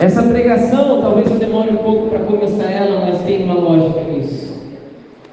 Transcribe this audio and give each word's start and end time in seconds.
Essa 0.00 0.22
pregação, 0.24 1.00
talvez 1.00 1.30
eu 1.30 1.38
demore 1.38 1.70
um 1.70 1.76
pouco 1.76 2.08
para 2.08 2.18
começar 2.20 2.70
ela, 2.70 3.06
mas 3.06 3.22
tem 3.22 3.44
uma 3.44 3.54
lógica 3.54 4.00
nisso. 4.00 4.52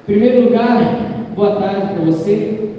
Em 0.02 0.12
primeiro 0.12 0.44
lugar, 0.44 1.26
boa 1.34 1.56
tarde 1.56 1.94
para 1.94 2.04
você. 2.04 2.70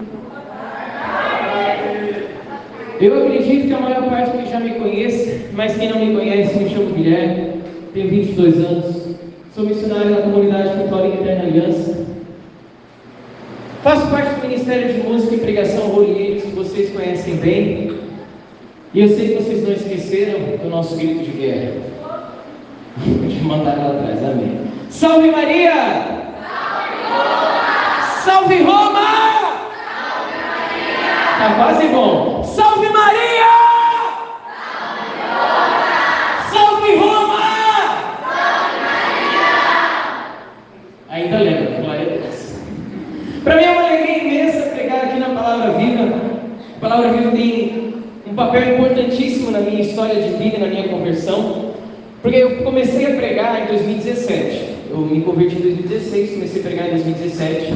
Eu 3.01 3.21
acredito 3.21 3.67
que 3.67 3.73
a 3.73 3.79
maior 3.79 4.09
parte 4.09 4.37
que 4.37 4.49
já 4.49 4.59
me 4.61 4.75
conhece, 4.75 5.47
mas 5.51 5.75
quem 5.75 5.89
não 5.89 5.99
me 5.99 6.15
conhece, 6.15 6.57
me 6.57 6.69
chamo 6.69 6.93
Guilherme, 6.93 7.61
tenho 7.93 8.09
22 8.09 8.57
anos, 8.65 9.15
sou 9.53 9.65
missionário 9.65 10.11
na 10.11 10.21
comunidade 10.21 10.69
católica 10.69 11.21
Eterna 11.21 11.43
Aliança. 11.43 12.05
Faço 13.83 14.07
parte 14.09 14.35
do 14.35 14.47
Ministério 14.47 14.93
de 14.93 15.01
Música 15.01 15.35
e 15.35 15.39
Pregação 15.39 15.93
Holy 15.93 16.41
que 16.41 16.55
vocês 16.55 16.91
conhecem 16.91 17.35
bem. 17.35 17.92
E 18.93 19.01
eu 19.01 19.07
sei 19.07 19.29
que 19.29 19.41
vocês 19.41 19.63
não 19.63 19.73
esqueceram 19.73 20.39
do 20.57 20.69
nosso 20.69 20.95
grito 20.95 21.23
de 21.23 21.31
guerra. 21.31 21.71
De 22.97 23.41
mandar 23.41 23.75
lá 23.75 23.87
atrás, 23.87 24.23
amém. 24.23 24.59
Salve 24.91 25.31
Maria! 25.31 25.73
Salve 26.63 27.01
Roma! 27.01 27.63
Salve 28.23 28.61
Roma! 28.61 29.01
Salve 29.97 30.37
Maria! 30.45 31.09
Tá 31.39 31.55
quase 31.55 31.87
bom. 31.87 32.43
Salve 32.43 32.89
Maria! 32.89 33.53
Salve 36.51 36.95
Roma! 36.95 36.95
Salve 36.95 36.95
Roma! 36.95 37.43
Salve 38.29 38.77
Maria! 38.85 39.53
Ainda 41.09 41.37
lembra, 41.39 41.81
glória 41.81 42.01
a 42.01 42.09
Deus. 42.21 42.59
Para 43.43 43.55
mim 43.55 43.63
é 43.63 43.71
uma 43.71 43.87
alegria 43.87 44.17
imensa 44.19 44.69
pregar 44.69 45.05
aqui 45.05 45.19
na 45.19 45.29
Palavra 45.29 45.71
Viva. 45.79 46.03
A 46.77 46.79
Palavra 46.79 47.11
Viva 47.11 47.31
tem 47.31 47.93
um 48.27 48.35
papel 48.53 48.75
importantíssimo 48.75 49.49
na 49.49 49.61
minha 49.61 49.81
história 49.81 50.21
de 50.21 50.29
vida, 50.37 50.59
na 50.59 50.67
minha 50.67 50.87
conversão, 50.87 51.71
porque 52.21 52.37
eu 52.37 52.57
comecei 52.57 53.07
a 53.07 53.15
pregar 53.15 53.63
em 53.63 53.65
2017. 53.65 54.73
Eu 54.91 54.97
me 54.99 55.21
converti 55.21 55.55
em 55.55 55.61
2016, 55.61 56.33
comecei 56.33 56.61
a 56.61 56.63
pregar 56.63 56.87
em 56.87 56.91
2017. 56.91 57.73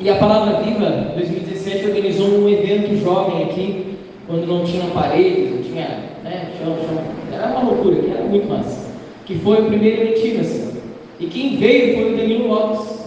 E 0.00 0.10
a 0.10 0.16
Palavra 0.16 0.60
Viva, 0.62 1.12
2017, 1.14 1.86
organizou 1.86 2.26
um 2.26 2.48
evento 2.48 2.96
jovem 3.00 3.44
aqui, 3.44 3.96
quando 4.26 4.46
não 4.46 4.64
tinha 4.64 4.86
paredes, 4.86 5.52
não 5.52 5.62
tinha 5.62 6.00
né, 6.24 6.50
chão, 6.58 6.76
chão. 6.84 6.98
Era 7.32 7.46
uma 7.52 7.70
loucura, 7.70 7.98
era 8.10 8.24
muito 8.24 8.48
massa. 8.48 8.90
Que 9.24 9.36
foi 9.36 9.60
o 9.60 9.66
primeiro 9.66 10.02
em 10.02 10.40
assim. 10.40 10.76
E 11.20 11.26
quem 11.26 11.56
veio 11.58 11.96
foi 11.96 12.12
o 12.12 12.16
Danilo 12.16 12.48
Lopes, 12.48 13.06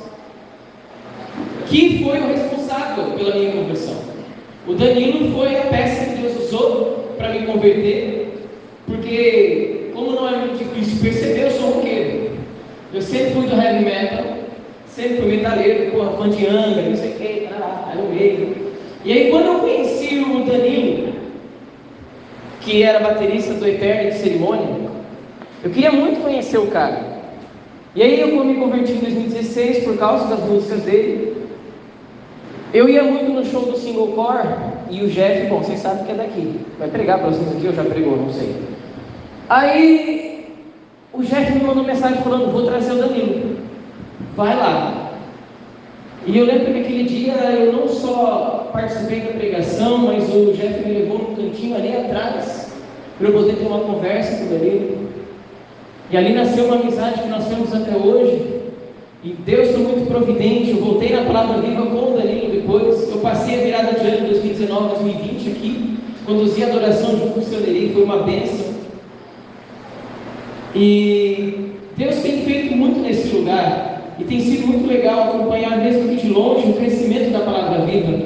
que 1.67 2.03
foi 2.03 2.19
o 2.19 2.27
responsável 2.27 3.17
pela 3.17 3.35
minha 3.35 3.51
conversão. 3.51 3.98
O 4.69 4.75
Danilo 4.75 5.35
foi 5.35 5.57
a 5.57 5.61
peça 5.61 6.05
que 6.05 6.21
Deus 6.21 6.45
usou 6.45 7.15
para 7.17 7.29
me 7.29 7.47
converter, 7.47 8.27
porque, 8.85 9.89
como 9.95 10.11
não 10.11 10.29
é 10.29 10.37
muito 10.37 10.59
difícil 10.59 11.01
perceber, 11.01 11.45
eu 11.45 11.51
sou 11.51 11.71
roqueiro. 11.71 12.37
Eu 12.93 13.01
sempre 13.01 13.31
fui 13.31 13.47
do 13.47 13.59
heavy 13.59 13.83
metal, 13.83 14.25
sempre 14.85 15.17
fui 15.17 15.37
metaleiro, 15.37 15.91
fã 16.15 16.29
de 16.29 16.45
Angra, 16.45 16.83
não 16.83 16.95
sei 16.95 17.09
o 17.09 17.15
que, 17.15 17.47
era 17.51 17.99
o 17.99 18.13
meio. 18.13 18.55
E 19.03 19.11
aí, 19.11 19.31
quando 19.31 19.47
eu 19.47 19.59
conheci 19.59 20.19
o 20.19 20.45
Danilo, 20.45 21.13
que 22.61 22.83
era 22.83 22.99
baterista 22.99 23.55
do 23.55 23.67
Eterno 23.67 24.11
de 24.11 24.17
Cerimônia, 24.19 24.67
eu 25.63 25.71
queria 25.71 25.91
muito 25.91 26.21
conhecer 26.21 26.59
o 26.59 26.67
cara. 26.67 27.07
E 27.95 28.03
aí, 28.03 28.19
eu 28.19 28.45
me 28.45 28.53
converti 28.53 28.91
em 28.91 28.99
2016 28.99 29.83
por 29.83 29.97
causa 29.97 30.27
das 30.27 30.47
músicas 30.47 30.83
dele. 30.83 31.38
Eu 32.71 32.87
ia 32.87 33.03
muito 33.03 33.31
no 33.31 33.43
show 33.43 33.65
do 33.65 33.75
Single 33.75 34.09
Core 34.09 34.47
e 34.91 35.01
o 35.01 35.09
Jeff, 35.09 35.47
bom, 35.47 35.63
vocês 35.63 35.79
sabem 35.79 36.05
que 36.05 36.11
é 36.11 36.15
daqui. 36.15 36.59
Vai 36.77 36.87
pregar 36.87 37.17
para 37.17 37.29
vocês 37.29 37.47
aqui 37.55 37.65
ou 37.65 37.73
já 37.73 37.83
pregou, 37.83 38.15
não 38.15 38.31
sei. 38.31 38.55
Aí 39.49 40.53
o 41.11 41.23
Jeff 41.23 41.51
me 41.51 41.63
mandou 41.63 41.83
mensagem 41.83 42.21
falando, 42.21 42.51
vou 42.51 42.67
trazer 42.67 42.91
o 42.91 42.97
Danilo. 42.97 43.57
Vai 44.35 44.55
lá. 44.55 45.11
E 46.27 46.37
eu 46.37 46.45
lembro 46.45 46.71
que 46.71 46.79
aquele 46.79 47.03
dia 47.05 47.33
eu 47.33 47.73
não 47.73 47.87
só 47.87 48.69
participei 48.71 49.21
da 49.21 49.33
pregação, 49.33 49.97
mas 49.97 50.29
o 50.29 50.53
Jeff 50.53 50.87
me 50.87 50.93
levou 50.93 51.17
num 51.17 51.35
cantinho 51.35 51.75
ali 51.75 51.95
atrás 51.95 52.71
para 53.17 53.27
eu 53.27 53.33
poder 53.33 53.55
ter 53.55 53.65
uma 53.65 53.79
conversa 53.79 54.37
com 54.37 54.45
o 54.45 54.59
Danilo. 54.59 55.09
E 56.11 56.17
ali 56.17 56.33
nasceu 56.33 56.65
uma 56.65 56.75
amizade 56.75 57.21
que 57.21 57.29
nós 57.29 57.47
temos 57.47 57.73
até 57.73 57.95
hoje. 57.95 58.58
E 59.21 59.35
Deus 59.45 59.71
foi 59.71 59.79
muito 59.79 60.07
providente. 60.07 60.71
Eu 60.71 60.77
voltei 60.77 61.09
na 61.13 61.23
palavra 61.23 61.61
viva 61.61 61.85
com 61.87 62.13
o 62.13 62.17
Danilo 62.17 62.51
depois. 62.51 63.09
Eu 63.09 63.17
passei 63.17 63.59
a 63.59 63.63
virada 63.65 63.99
de 63.99 64.07
ano 64.07 64.27
2019, 64.27 64.95
2020 64.95 65.49
aqui. 65.49 65.97
Conduzi 66.25 66.63
a 66.63 66.67
adoração 66.67 67.17
junto 67.17 67.33
com 67.33 67.39
o 67.39 67.43
seu 67.43 67.59
Neri, 67.59 67.91
foi 67.93 68.03
uma 68.03 68.23
bênção. 68.23 68.75
E 70.73 71.73
Deus 71.97 72.15
tem 72.17 72.43
feito 72.43 72.75
muito 72.77 73.01
nesse 73.01 73.35
lugar. 73.35 74.15
E 74.17 74.23
tem 74.23 74.39
sido 74.39 74.67
muito 74.67 74.87
legal 74.87 75.23
acompanhar, 75.23 75.77
mesmo 75.77 76.07
que 76.09 76.15
de 76.15 76.29
longe, 76.29 76.69
o 76.69 76.73
crescimento 76.73 77.31
da 77.31 77.39
palavra 77.39 77.85
viva. 77.85 78.17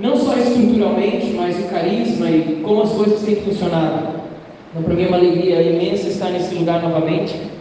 Não 0.00 0.16
só 0.16 0.36
estruturalmente, 0.36 1.26
mas 1.36 1.56
o 1.58 1.68
carisma 1.68 2.28
e 2.28 2.60
como 2.64 2.82
as 2.82 2.90
coisas 2.90 3.22
têm 3.22 3.36
funcionado. 3.36 4.14
Então, 4.70 4.82
para 4.82 4.94
mim 4.94 5.04
é 5.04 5.08
uma 5.08 5.16
alegria 5.16 5.62
imensa 5.62 6.08
estar 6.08 6.30
nesse 6.30 6.54
lugar 6.56 6.82
novamente 6.82 7.53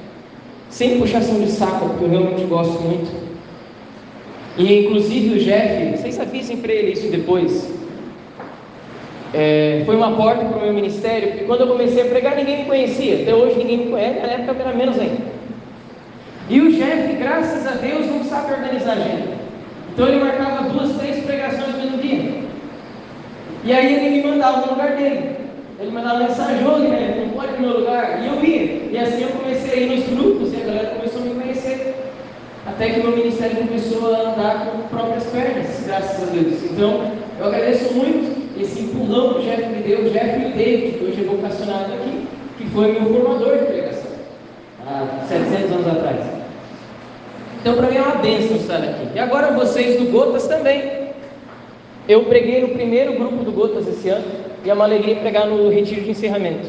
sem 0.73 0.97
puxação 0.97 1.39
de 1.39 1.51
saco, 1.51 1.89
porque 1.89 2.06
eu 2.06 2.09
realmente 2.09 2.45
gosto 2.45 2.81
muito. 2.81 3.07
E 4.57 4.85
inclusive 4.85 5.35
o 5.35 5.39
Jeff, 5.39 5.97
vocês 5.97 6.19
avisem 6.19 6.57
para 6.57 6.73
ele 6.73 6.94
isso 6.94 7.09
depois. 7.09 7.72
É, 9.35 9.83
foi 9.85 9.95
uma 9.95 10.16
porta 10.16 10.45
para 10.45 10.57
o 10.57 10.62
meu 10.63 10.73
ministério, 10.73 11.29
porque 11.29 11.45
quando 11.45 11.62
eu 11.62 11.67
comecei 11.67 12.01
a 12.01 12.06
pregar 12.06 12.35
ninguém 12.35 12.59
me 12.59 12.66
conhecia, 12.66 13.22
até 13.22 13.35
hoje 13.35 13.56
ninguém 13.59 13.78
me 13.78 13.91
conhece, 13.91 14.19
na 14.19 14.33
época 14.33 14.63
era 14.63 14.73
menos 14.73 15.00
ainda. 15.00 15.33
E 16.50 16.59
o 16.59 16.72
Jeff, 16.72 17.13
graças 17.19 17.67
a 17.67 17.75
Deus, 17.75 18.07
não 18.07 18.23
sabe 18.23 18.53
organizar 18.53 18.94
agenda. 18.94 19.38
Então 19.94 20.07
ele 20.07 20.23
marcava 20.23 20.69
duas, 20.69 20.97
três 20.97 21.23
pregações 21.23 21.91
no 21.91 22.00
dia. 22.00 22.41
E 23.63 23.72
aí 23.72 23.94
ele 23.94 24.22
me 24.22 24.28
mandava 24.28 24.66
no 24.66 24.72
lugar 24.72 24.95
dele. 24.95 25.35
Ele 25.79 25.91
mandava 25.91 26.23
mensagem, 26.23 26.63
né? 26.63 27.25
não 27.28 27.33
pode 27.33 27.53
ir 27.53 27.62
no 27.62 27.67
meu 27.67 27.79
lugar. 27.79 28.23
E 28.23 28.28
eu 28.28 28.44
ia. 28.44 28.83
E 28.94 28.98
assim 29.00 29.24
eu 29.24 29.30
comecei 29.30 29.74
a 29.74 29.76
ir 29.76 29.98
nos 29.98 30.06
grupos 30.08 30.54
e 30.54 30.58
a 30.58 30.66
galera 30.66 30.90
começou 30.90 31.22
a 31.22 31.26
me 31.26 31.34
conhecer. 31.34 31.96
Até 32.68 32.90
que 32.92 33.00
meu 33.00 33.18
ministério 33.18 33.58
começou 33.58 34.14
a 34.14 34.20
andar 34.20 34.68
com 34.68 34.96
próprias 34.96 35.24
pernas, 35.31 35.84
graças 35.84 36.22
a 36.22 36.31
Deus. 36.31 36.64
Então, 36.64 37.12
eu 37.40 37.46
agradeço 37.48 37.92
muito 37.92 38.62
esse 38.62 38.81
empurrão 38.81 39.34
que 39.34 39.40
o 39.40 39.44
Jeff 39.46 39.66
me 39.66 39.81
deu, 39.81 40.02
o 40.02 40.09
Jeff 40.12 40.40
e 40.40 40.52
David, 40.52 41.00
que 41.00 41.06
hoje 41.06 41.22
é 41.22 41.24
vocacionado 41.24 41.92
aqui, 41.92 42.28
que 42.56 42.70
foi 42.70 42.92
meu 42.92 43.12
formador 43.12 43.58
de 43.58 43.66
pregação, 43.66 44.12
há 44.86 45.25
700 45.28 45.72
anos 45.72 45.88
atrás. 45.88 46.25
Então, 47.62 47.75
para 47.75 47.90
mim 47.90 47.98
é 47.98 48.02
uma 48.04 48.16
bênção 48.18 48.58
estar 48.58 48.78
aqui. 48.78 49.08
E 49.16 49.18
agora 49.18 49.54
vocês 49.54 50.00
do 50.00 50.12
Gotas 50.12 50.46
também. 50.46 51.14
Eu 52.08 52.25
preguei 52.25 52.62
no 52.62 52.70
primeiro 52.70 53.14
grupo 53.14 53.44
do 53.44 53.52
Gotas 53.52 53.88
esse 53.88 54.08
ano. 54.10 54.25
E 54.64 54.70
é 54.70 54.74
uma 54.74 54.84
alegria 54.84 55.16
pregar 55.16 55.48
no 55.48 55.68
retiro 55.70 56.02
de 56.02 56.12
encerramento. 56.12 56.68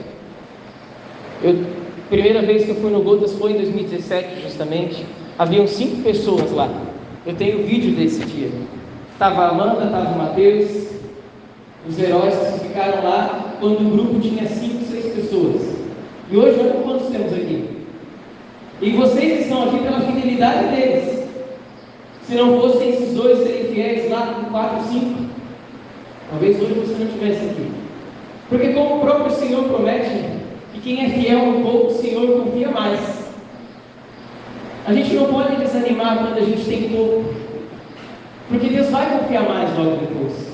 Eu, 1.43 1.84
primeira 2.09 2.43
vez 2.43 2.65
que 2.65 2.71
eu 2.71 2.77
fui 2.77 2.91
no 2.91 3.03
Gotas 3.03 3.33
foi 3.33 3.53
em 3.53 3.57
2017, 3.57 4.43
justamente. 4.43 5.05
Haviam 5.39 5.67
cinco 5.67 6.03
pessoas 6.03 6.51
lá. 6.53 6.69
Eu 7.27 7.35
tenho 7.35 7.67
vídeo 7.67 7.95
desse 7.97 8.25
dia. 8.25 8.51
Estava 9.13 9.43
a 9.43 9.49
Amanda, 9.51 9.85
estava 9.85 10.15
o 10.15 10.19
Mateus, 10.19 10.89
os 11.89 11.99
heróis 11.99 12.35
que 12.35 12.69
ficaram 12.69 13.03
lá 13.05 13.57
quando 13.61 13.81
o 13.81 13.91
grupo 13.91 14.21
tinha 14.21 14.47
cinco, 14.47 14.85
seis 14.85 15.15
pessoas. 15.15 15.63
E 16.31 16.37
hoje, 16.37 16.59
olha 16.61 16.83
quantos 16.83 17.09
temos 17.09 17.33
aqui. 17.33 17.69
E 18.81 18.91
vocês 18.91 19.43
estão 19.43 19.65
aqui 19.65 19.79
pela 19.79 20.01
fidelidade 20.01 20.75
deles. 20.75 21.25
Se 22.27 22.35
não 22.35 22.61
fossem 22.61 22.91
esses 22.91 23.15
dois 23.15 23.39
serem 23.39 23.73
fiéis 23.73 24.11
lá 24.11 24.35
com 24.35 24.51
quatro, 24.51 24.85
cinco, 24.89 25.25
talvez 26.31 26.61
hoje 26.61 26.75
você 26.75 26.95
não 26.95 27.07
estivesse 27.07 27.45
aqui. 27.45 27.71
Porque, 28.49 28.73
como 28.73 28.97
o 28.97 29.01
próprio 29.01 29.31
Senhor 29.37 29.65
promete, 29.65 30.34
quem 30.85 31.03
é 31.03 31.09
fiel 31.09 31.47
no 31.47 31.63
pouco, 31.63 31.87
o 31.87 31.99
Senhor 31.99 32.43
confia 32.43 32.71
mais. 32.71 33.01
A 34.87 34.93
gente 34.93 35.15
não 35.15 35.33
pode 35.33 35.57
desanimar 35.57 36.19
quando 36.19 36.37
a 36.37 36.45
gente 36.45 36.63
tem 36.63 36.91
pouco, 36.91 37.35
porque 38.49 38.69
Deus 38.69 38.91
vai 38.91 39.19
confiar 39.19 39.49
mais 39.49 39.77
logo 39.79 39.97
depois. 39.97 40.47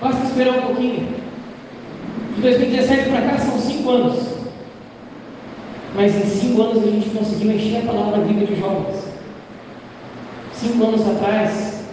Basta 0.00 0.24
esperar 0.24 0.58
um 0.58 0.62
pouquinho. 0.62 1.06
De 2.36 2.40
2017 2.40 3.10
para 3.10 3.20
cá 3.20 3.38
são 3.38 3.58
cinco 3.58 3.90
anos. 3.90 4.34
Mas 5.94 6.16
em 6.16 6.26
cinco 6.26 6.62
anos 6.62 6.82
a 6.82 6.90
gente 6.90 7.10
conseguiu 7.10 7.52
encher 7.52 7.82
a 7.82 7.92
palavra 7.92 8.24
vida 8.24 8.46
de 8.46 8.58
jovens. 8.58 9.04
Cinco 10.54 10.84
anos 10.84 11.06
atrás, 11.06 11.84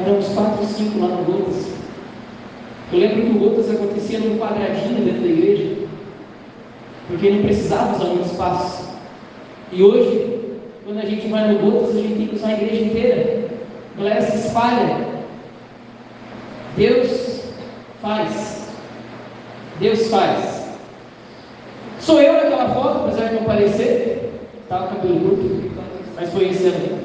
éramos 0.00 0.28
quatro, 0.28 0.64
cinco 0.64 0.98
lá 0.98 1.08
no. 1.08 1.79
Eu 2.92 2.98
lembro 2.98 3.22
que 3.22 3.30
o 3.30 3.38
Gotas 3.38 3.70
acontecia 3.70 4.18
num 4.18 4.38
quadradinho 4.38 5.04
dentro 5.04 5.20
da 5.20 5.28
igreja, 5.28 5.76
porque 7.06 7.30
não 7.30 7.42
precisava 7.42 7.96
usar 7.96 8.06
muito 8.06 8.26
espaço. 8.26 8.90
E 9.70 9.80
hoje, 9.80 10.58
quando 10.84 10.98
a 10.98 11.06
gente 11.06 11.28
vai 11.28 11.52
no 11.52 11.58
Gotas, 11.60 11.96
a 11.96 12.00
gente 12.00 12.14
tem 12.14 12.26
que 12.26 12.34
usar 12.34 12.48
a 12.48 12.52
igreja 12.54 12.84
inteira. 12.84 13.48
A 13.94 13.98
galera 13.98 14.22
se 14.22 14.46
espalha. 14.46 15.06
Deus 16.76 17.44
faz. 18.02 18.68
Deus 19.78 20.08
faz. 20.08 20.68
Sou 22.00 22.20
eu 22.20 22.32
naquela 22.32 22.74
foto, 22.74 23.04
apesar 23.04 23.28
de 23.28 23.34
não 23.36 23.44
parecer. 23.44 24.32
Estava 24.62 24.88
com 24.88 24.96
cabelo 24.96 25.20
curto, 25.20 25.70
mas 26.16 26.32
foi 26.32 26.48
ano. 26.48 26.98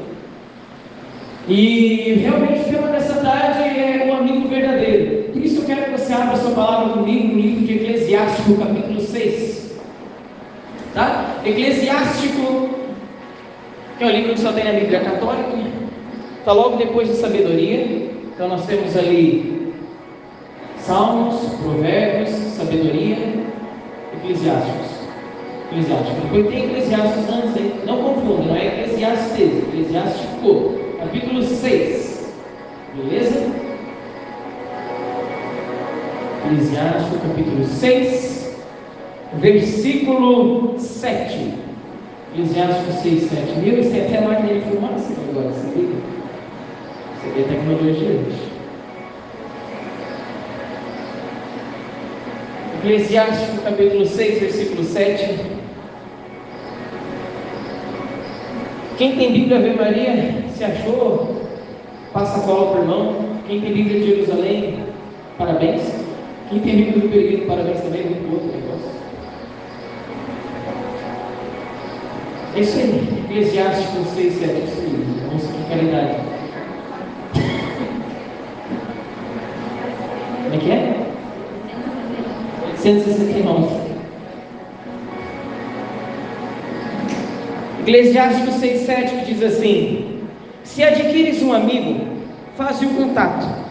E 1.48 2.14
realmente 2.22 2.62
o 2.62 2.64
tema 2.64 2.88
dessa 2.88 3.22
tarde 3.22 3.60
é 3.60 4.10
o 4.10 4.18
amigo 4.18 4.48
verdadeiro. 4.48 5.25
Por 5.36 5.44
isso 5.44 5.60
eu 5.60 5.66
quero 5.66 5.84
que 5.84 5.92
você 5.92 6.14
abra 6.14 6.36
a 6.36 6.38
sua 6.38 6.52
palavra 6.52 6.94
comigo 6.94 7.28
no 7.28 7.42
livro 7.42 7.66
de 7.66 7.74
Eclesiástico, 7.74 8.56
capítulo 8.56 9.02
6. 9.02 9.76
Tá? 10.94 11.42
Eclesiástico, 11.46 12.70
que 13.98 14.04
é 14.06 14.08
um 14.08 14.12
livro 14.12 14.34
que 14.34 14.40
só 14.40 14.54
tem 14.54 14.64
na 14.64 14.80
Bíblia 14.80 15.02
Católica, 15.02 15.50
está 16.40 16.54
logo 16.54 16.78
depois 16.78 17.10
de 17.10 17.16
sabedoria. 17.16 18.12
Então 18.34 18.48
nós 18.48 18.66
temos 18.66 18.96
ali 18.96 19.74
Salmos, 20.80 21.42
Provérbios, 21.62 22.30
Sabedoria, 22.30 23.18
Eclesiásticos. 24.14 24.88
Eclesiástico. 25.70 26.22
Depois 26.22 26.48
tem 26.48 26.64
Eclesiastes 26.64 27.30
antes, 27.30 27.58
hein? 27.58 27.74
não 27.86 28.02
confunda, 28.02 28.44
não 28.44 28.56
é 28.56 28.68
Eclesiastes, 28.68 29.64
Eclesiástico, 29.68 30.76
capítulo 30.98 31.44
6. 31.44 32.34
Beleza? 32.96 33.65
Eclesiástico, 36.46 37.18
capítulo 37.28 37.66
6, 37.66 38.56
versículo 39.40 40.80
7. 40.80 41.54
Eclesiástico 42.34 42.92
6, 43.02 43.30
7. 43.30 43.60
Meu, 43.60 43.80
isso 43.80 43.90
tem 43.90 44.06
até 44.06 44.22
máquina 44.22 44.54
de 44.54 44.62
fumaça 44.62 45.12
agora, 45.28 45.52
sabia? 45.54 45.90
Você 47.16 47.30
vê 47.36 47.42
a 47.42 47.48
tecnologia 47.48 48.10
hoje. 48.10 48.52
Eclesiástico 52.78 53.58
capítulo 53.64 54.06
6, 54.06 54.40
versículo 54.40 54.84
7. 54.84 55.40
Quem 59.00 59.16
tem 59.16 59.34
Bíblia 59.34 59.58
Ave 59.58 59.74
Maria, 59.74 60.44
se 60.56 60.64
achou, 60.64 61.42
passa 62.14 62.38
a 62.38 62.42
cola 62.42 62.72
para 62.72 62.82
o 62.82 62.84
irmão. 62.84 63.16
Quem 63.48 63.62
tem 63.62 63.74
Bíblia 63.74 64.00
de 64.00 64.08
Jerusalém, 64.08 64.80
parabéns. 65.40 66.05
Quem 66.50 66.60
tem 66.60 66.76
Bíblia 66.76 67.02
do 67.02 67.10
Peregrino, 67.10 67.46
parabéns 67.48 67.82
também, 67.82 68.06
muito 68.06 68.32
outro 68.32 68.48
negócio. 68.48 68.92
É 72.56 72.60
isso 72.60 72.78
aí, 72.78 73.26
Eclesiástico 73.30 74.06
6, 74.16 74.34
7, 74.34 74.52
isso 74.64 74.82
aí, 74.82 75.06
vamos 75.28 75.44
que 75.44 75.70
caridade. 75.70 76.18
Como 80.44 80.56
é 80.56 80.58
que 80.58 80.72
é? 80.72 81.06
169. 82.78 83.86
Eclesiástico 87.82 88.52
6,7 88.52 89.26
que 89.26 89.34
diz 89.34 89.44
assim: 89.44 90.22
Se 90.64 90.84
adquires 90.84 91.42
um 91.42 91.54
amigo, 91.54 92.06
faze 92.56 92.86
o 92.86 92.90
contato. 92.90 93.65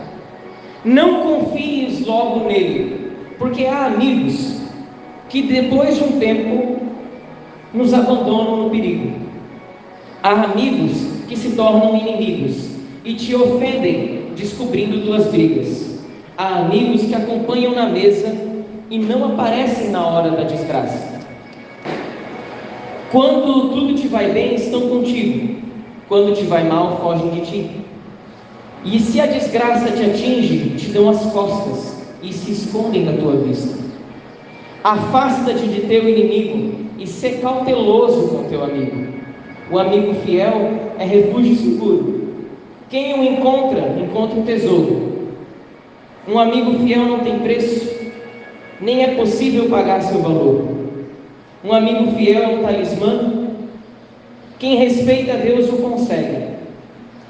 Não 0.85 1.23
confies 1.23 2.07
logo 2.07 2.47
nele, 2.47 3.13
porque 3.39 3.65
há 3.65 3.87
amigos 3.87 4.61
que 5.31 5.43
depois 5.43 5.97
de 5.97 6.05
um 6.05 6.19
tempo 6.19 6.77
nos 7.73 7.95
abandonam 7.95 8.65
no 8.65 8.71
perigo. 8.71 9.13
Há 10.23 10.45
amigos 10.45 11.25
que 11.27 11.37
se 11.37 11.53
tornam 11.57 11.97
inimigos 11.97 12.69
e 13.05 13.15
te 13.15 13.35
ofendem, 13.35 14.27
descobrindo 14.37 15.07
tuas 15.07 15.27
brigas. 15.29 16.01
Há 16.37 16.61
amigos 16.61 17.03
que 17.03 17.15
acompanham 17.15 17.75
na 17.75 17.87
mesa 17.87 18.35
e 18.91 18.99
não 18.99 19.25
aparecem 19.25 19.91
na 19.91 20.07
hora 20.07 20.33
da 20.33 20.43
desgraça. 20.43 21.15
Quando 23.11 23.71
tudo 23.71 23.95
te 23.95 24.09
vai 24.09 24.33
bem, 24.33 24.55
estão 24.55 24.89
contigo. 24.89 25.57
Quando 26.09 26.35
te 26.35 26.45
vai 26.45 26.65
mal, 26.65 26.99
fogem 26.99 27.31
de 27.31 27.41
ti. 27.41 27.84
E 28.85 29.01
se 29.01 29.21
a 29.21 29.27
desgraça 29.27 29.91
te 29.93 30.03
atinge, 30.05 30.75
te 30.77 30.91
dão 30.91 31.09
as 31.09 31.25
costas 31.33 31.97
e 32.23 32.33
se 32.33 32.53
escondem 32.53 33.05
da 33.05 33.13
tua 33.13 33.37
vista. 33.37 33.83
Afasta-te 34.83 35.67
de 35.67 35.81
teu 35.83 36.07
inimigo 36.07 36.85
e 36.99 37.07
sê 37.07 37.39
cauteloso 37.39 38.29
com 38.29 38.45
teu 38.45 38.63
amigo. 38.63 39.15
O 39.71 39.79
amigo 39.79 40.15
fiel 40.27 40.93
é 40.99 41.05
refúgio 41.05 41.57
seguro. 41.57 42.25
Quem 42.91 43.19
o 43.19 43.25
encontra, 43.25 43.97
encontra 43.99 44.39
um 44.39 44.45
tesouro. 44.45 45.15
Um 46.29 46.39
amigo 46.39 46.79
fiel 46.85 47.07
não 47.07 47.21
tem 47.21 47.39
preço, 47.39 47.95
nem 48.81 49.05
é 49.05 49.15
possível 49.15 49.69
pagar 49.71 50.03
seu 50.03 50.21
valor. 50.21 50.65
Um 51.65 51.73
amigo 51.73 52.13
fiel 52.13 52.43
é 52.43 52.49
um 52.49 52.63
talismã. 52.63 53.49
Quem 54.59 54.77
respeita 54.77 55.39
Deus 55.39 55.69
o 55.71 55.79
consegue. 55.79 56.54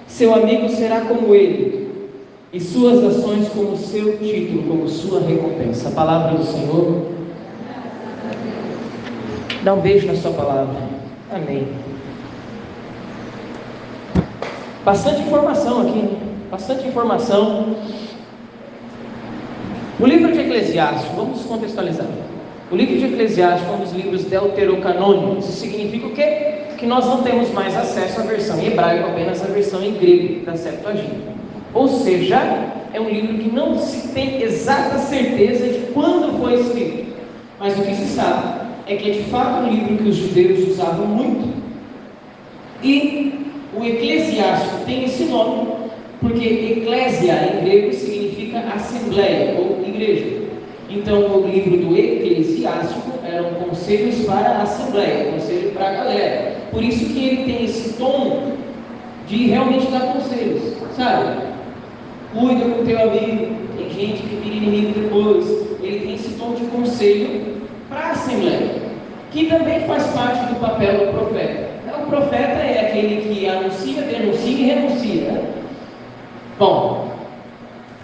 Seu 0.07 0.35
amigo 0.35 0.69
será 0.69 1.03
como 1.03 1.35
ele, 1.35 1.85
e 2.53 2.61
suas 2.61 3.03
ações 3.03 3.49
como 3.49 3.77
seu 3.77 4.17
título, 4.19 4.63
como 4.63 4.89
sua 4.89 5.21
recompensa. 5.21 5.89
A 5.89 5.93
palavra 5.93 6.39
do 6.39 6.45
Senhor. 6.45 7.07
Dá 9.65 9.75
um 9.75 9.81
beijo 9.81 10.07
na 10.07 10.15
sua 10.15 10.31
palavra. 10.31 10.77
Amém. 11.33 11.67
Bastante 14.85 15.23
informação 15.23 15.81
aqui, 15.81 16.17
bastante 16.51 16.87
informação. 16.87 17.75
O 19.99 20.07
livro 20.07 20.33
de 20.33 20.41
Eclesiástico, 20.41 21.17
vamos 21.17 21.43
contextualizar. 21.43 22.07
O 22.71 22.77
livro 22.77 22.99
de 22.99 23.07
Eclesiástico 23.07 23.73
é 23.73 23.75
um 23.75 23.81
dos 23.81 23.93
livros 23.93 24.25
deuterocanônicos. 24.25 25.49
Isso 25.49 25.61
significa 25.61 26.07
o 26.07 26.11
quê? 26.11 26.54
Que 26.79 26.87
nós 26.87 27.07
não 27.07 27.23
temos 27.23 27.51
mais 27.53 27.77
acesso 27.77 28.21
à 28.21 28.25
versão 28.25 28.59
em 28.61 28.67
hebraico, 28.67 29.11
apenas 29.11 29.43
à 29.43 29.47
versão 29.47 29.83
em 29.83 29.95
grego 29.95 30.45
da 30.45 30.57
Septuaginta. 30.57 31.33
Ou 31.73 31.89
seja, 31.89 32.73
é 32.93 33.01
um 33.01 33.09
livro 33.09 33.39
que 33.39 33.51
não 33.51 33.79
se 33.79 34.09
tem 34.09 34.43
exata 34.43 34.99
certeza 34.99 35.67
de 35.67 35.87
quando 35.93 36.39
foi 36.41 36.61
escrito. 36.61 37.15
Mas 37.59 37.79
o 37.79 37.83
que 37.83 37.95
se 37.95 38.07
sabe 38.15 38.61
é 38.87 38.97
que 38.97 39.11
é 39.11 39.13
de 39.15 39.23
fato 39.25 39.65
um 39.65 39.71
livro 39.71 39.97
que 39.97 40.09
os 40.09 40.17
judeus 40.17 40.69
usavam 40.69 41.07
muito. 41.07 41.55
E 42.83 43.51
o 43.77 43.85
Eclesiástico 43.85 44.85
tem 44.85 45.05
esse 45.05 45.25
nome 45.25 45.85
porque 46.21 46.79
eclésia 46.79 47.55
em 47.55 47.65
grego 47.65 47.93
significa 47.93 48.61
assembleia 48.75 49.57
ou 49.59 49.85
igreja. 49.87 50.45
Então, 50.89 51.21
o 51.21 51.47
livro 51.47 51.77
do 51.77 51.97
Eclesiástico 51.97 53.13
eram 53.25 53.55
conselhos 53.55 54.25
para 54.25 54.49
a 54.49 54.63
assembleia, 54.63 55.33
conselho 55.33 55.71
para 55.73 55.89
a 55.89 55.93
galera. 55.93 56.64
Por 56.75 56.83
isso 56.83 57.15
que 57.15 57.25
ele 57.25 57.45
tem 57.45 57.65
esse 57.65 57.93
tom 57.93 58.53
de 59.29 59.47
realmente 59.47 59.87
dar 59.93 60.13
conselhos, 60.13 60.75
sabe? 60.97 61.45
Cuida 62.33 62.65
com 62.65 62.85
teu 62.85 63.01
amigo, 63.01 63.55
tem 63.79 63.91
gente 63.91 64.23
que 64.23 64.37
vira 64.43 64.57
inimigo 64.57 65.01
depois. 65.01 65.47
Ele 65.81 66.01
tem 66.01 66.15
esse 66.17 66.31
tom 66.31 66.55
de 66.55 66.65
conselho 66.67 67.63
para 67.89 68.01
a 68.01 68.11
assembleia, 68.11 68.83
que 69.31 69.47
também 69.47 69.87
faz 69.87 70.05
parte 70.09 70.53
do 70.53 70.59
papel 70.59 71.07
do 71.07 71.13
profeta. 71.13 71.75
O 72.03 72.07
profeta 72.07 72.61
é 72.61 72.89
aquele 72.89 73.23
que 73.23 73.49
anuncia, 73.49 74.03
denuncia 74.03 74.51
e 74.51 74.65
renuncia. 74.65 75.23
Né? 75.31 75.45
Bom, 76.59 77.09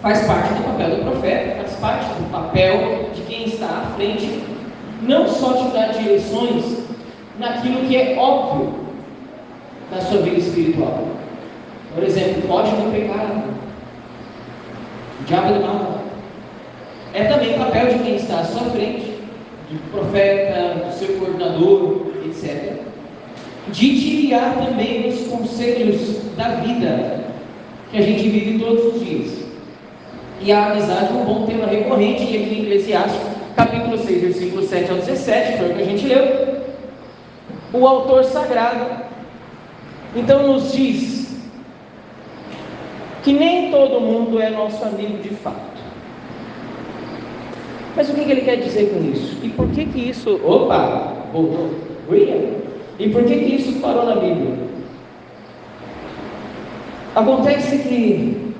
faz 0.01 0.25
parte 0.25 0.53
do 0.53 0.63
papel 0.63 0.95
do 0.95 1.11
profeta, 1.11 1.55
faz 1.57 1.75
parte 1.75 2.05
do 2.05 2.31
papel 2.31 3.09
de 3.13 3.21
quem 3.23 3.43
está 3.43 3.65
à 3.65 3.93
frente, 3.97 4.41
não 5.01 5.27
só 5.27 5.53
te 5.53 5.73
dar 5.73 5.87
direções 5.89 6.81
naquilo 7.41 7.87
que 7.87 7.97
é 7.97 8.15
óbvio 8.17 8.73
na 9.91 9.99
sua 9.99 10.21
vida 10.21 10.37
espiritual. 10.37 11.07
Por 11.93 12.03
exemplo, 12.03 12.43
pode 12.47 12.71
não 12.71 12.91
pecar, 12.91 13.43
o 15.19 15.23
diabo 15.25 15.59
mal. 15.59 16.01
É 17.13 17.25
também 17.25 17.57
papel 17.57 17.87
de 17.87 18.03
quem 18.03 18.15
está 18.15 18.39
à 18.39 18.45
sua 18.45 18.69
frente, 18.69 19.19
do 19.69 19.91
profeta, 19.91 20.85
do 20.85 20.93
seu 20.97 21.17
coordenador, 21.17 22.05
etc. 22.25 22.73
De 23.69 23.89
guiar 23.89 24.55
também 24.55 25.09
nos 25.09 25.27
conselhos 25.27 26.21
da 26.37 26.49
vida, 26.55 27.25
que 27.91 27.97
a 27.97 28.01
gente 28.01 28.29
vive 28.29 28.59
todos 28.59 28.95
os 28.95 29.05
dias. 29.05 29.41
E 30.39 30.51
a 30.51 30.71
amizade 30.71 31.09
é 31.11 31.17
um 31.17 31.25
bom 31.25 31.45
tema 31.45 31.65
recorrente, 31.65 32.23
e 32.23 32.37
aqui 32.37 32.55
em 32.55 32.63
Eclesiastes, 32.63 33.19
capítulo 33.55 33.97
6, 33.97 34.21
versículo 34.21 34.63
7 34.63 34.91
ao 34.91 34.97
17, 34.97 35.57
foi 35.57 35.69
o 35.69 35.75
que 35.75 35.81
a 35.81 35.85
gente 35.85 36.07
leu. 36.07 36.60
O 37.73 37.87
autor 37.87 38.23
sagrado, 38.25 38.85
então, 40.15 40.45
nos 40.45 40.73
diz 40.73 41.39
que 43.23 43.33
nem 43.33 43.71
todo 43.71 44.01
mundo 44.01 44.41
é 44.41 44.49
nosso 44.49 44.83
amigo 44.83 45.19
de 45.19 45.29
fato. 45.29 45.81
Mas 47.95 48.09
o 48.09 48.13
que, 48.13 48.21
ele 48.21 48.41
quer 48.41 48.57
dizer 48.57 48.89
com 48.89 49.11
isso? 49.11 49.37
E 49.43 49.49
por 49.49 49.69
que 49.69 49.85
que 49.85 50.09
isso... 50.09 50.39
Opa! 50.43 51.13
Voltou. 51.31 51.69
E 52.99 53.09
por 53.09 53.23
que 53.23 53.35
que 53.35 53.55
isso 53.55 53.79
parou 53.79 54.05
na 54.05 54.15
Bíblia? 54.15 54.57
Acontece 57.15 57.77
que, 57.79 58.53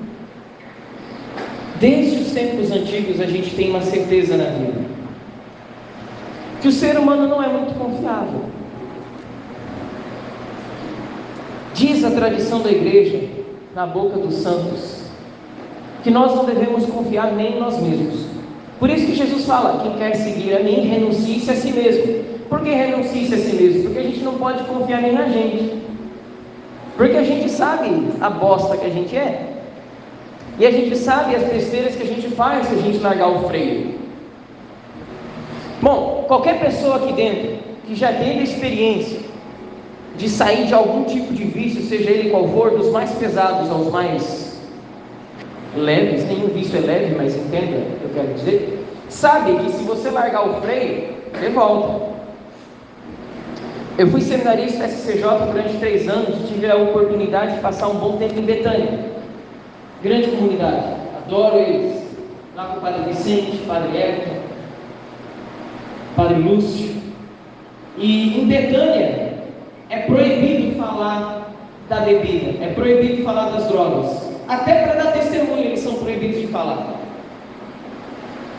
desde 1.78 2.22
os 2.22 2.32
tempos 2.32 2.70
antigos, 2.70 3.20
a 3.20 3.26
gente 3.26 3.54
tem 3.54 3.70
uma 3.70 3.82
certeza 3.82 4.36
na 4.36 4.44
vida. 4.44 4.80
que 6.60 6.68
o 6.68 6.72
ser 6.72 6.96
humano 6.96 7.26
não 7.26 7.42
é 7.42 7.48
muito 7.48 7.76
confiável. 7.78 8.44
Diz 11.74 12.04
a 12.04 12.10
tradição 12.10 12.60
da 12.60 12.70
igreja, 12.70 13.20
na 13.74 13.86
boca 13.86 14.18
dos 14.18 14.34
santos, 14.34 15.02
que 16.02 16.10
nós 16.10 16.34
não 16.34 16.44
devemos 16.44 16.84
confiar 16.86 17.32
nem 17.32 17.56
em 17.56 17.60
nós 17.60 17.80
mesmos. 17.80 18.26
Por 18.78 18.90
isso 18.90 19.06
que 19.06 19.14
Jesus 19.14 19.46
fala: 19.46 19.82
quem 19.82 19.92
quer 19.92 20.14
seguir 20.14 20.54
a 20.54 20.60
mim, 20.60 20.86
renuncie-se 20.86 21.50
a 21.50 21.54
si 21.54 21.72
mesmo. 21.72 22.24
Por 22.48 22.60
que 22.60 22.70
renuncie-se 22.70 23.34
a 23.34 23.38
si 23.38 23.56
mesmo? 23.56 23.84
Porque 23.84 23.98
a 23.98 24.02
gente 24.02 24.20
não 24.20 24.34
pode 24.34 24.64
confiar 24.64 25.00
nem 25.00 25.12
na 25.12 25.28
gente. 25.28 25.80
Porque 26.96 27.16
a 27.16 27.22
gente 27.22 27.50
sabe 27.50 27.88
a 28.20 28.28
bosta 28.28 28.76
que 28.76 28.86
a 28.86 28.90
gente 28.90 29.16
é. 29.16 29.48
E 30.58 30.66
a 30.66 30.70
gente 30.70 30.94
sabe 30.96 31.34
as 31.34 31.44
besteiras 31.44 31.96
que 31.96 32.02
a 32.02 32.06
gente 32.06 32.28
faz 32.28 32.66
se 32.66 32.74
a 32.74 32.78
gente 32.78 32.98
largar 32.98 33.28
o 33.28 33.48
freio. 33.48 33.94
Bom, 35.80 36.26
qualquer 36.28 36.60
pessoa 36.60 36.96
aqui 36.96 37.14
dentro 37.14 37.56
que 37.86 37.94
já 37.94 38.12
teve 38.12 38.42
experiência 38.42 39.31
de 40.16 40.28
sair 40.28 40.66
de 40.66 40.74
algum 40.74 41.04
tipo 41.04 41.32
de 41.32 41.44
vício, 41.44 41.82
seja 41.82 42.10
ele 42.10 42.30
qual 42.30 42.48
for, 42.48 42.70
dos 42.70 42.90
mais 42.90 43.10
pesados 43.12 43.70
aos 43.70 43.90
mais 43.90 44.60
leves, 45.76 46.24
nenhum 46.26 46.48
vício 46.48 46.76
é 46.76 46.80
leve, 46.80 47.14
mas 47.14 47.34
entenda 47.34 47.78
o 47.78 47.98
que 47.98 48.04
eu 48.04 48.10
quero 48.14 48.34
dizer, 48.34 48.86
sabe 49.08 49.56
que 49.56 49.72
se 49.72 49.84
você 49.84 50.10
largar 50.10 50.48
o 50.48 50.60
freio, 50.60 51.08
você 51.32 51.48
volta. 51.48 52.12
Eu 53.98 54.08
fui 54.08 54.20
seminarista 54.20 54.88
SCJ 54.88 55.22
durante 55.50 55.76
três 55.78 56.08
anos 56.08 56.40
e 56.40 56.52
tive 56.52 56.70
a 56.70 56.76
oportunidade 56.76 57.56
de 57.56 57.60
passar 57.60 57.88
um 57.88 57.96
bom 57.96 58.16
tempo 58.16 58.38
em 58.38 58.44
Betânia. 58.44 59.12
Grande 60.02 60.28
comunidade, 60.28 60.84
adoro 61.24 61.58
eles. 61.58 62.02
Lá 62.56 62.66
com 62.66 62.78
o 62.78 62.80
Padre 62.80 63.12
Vicente, 63.12 63.58
Padre 63.66 63.96
Everton, 63.96 64.36
Padre 66.16 66.38
Lúcio. 66.38 66.96
E 67.98 68.40
em 68.40 68.46
Betânia 68.46 69.31
é 69.92 69.98
proibido 70.06 70.74
falar 70.78 71.52
da 71.86 72.00
bebida, 72.00 72.64
é 72.64 72.72
proibido 72.72 73.22
falar 73.22 73.50
das 73.50 73.68
drogas. 73.68 74.32
Até 74.48 74.86
para 74.86 74.94
dar 74.94 75.12
testemunho 75.12 75.64
eles 75.64 75.80
são 75.80 75.96
proibidos 75.96 76.40
de 76.40 76.46
falar. 76.46 76.94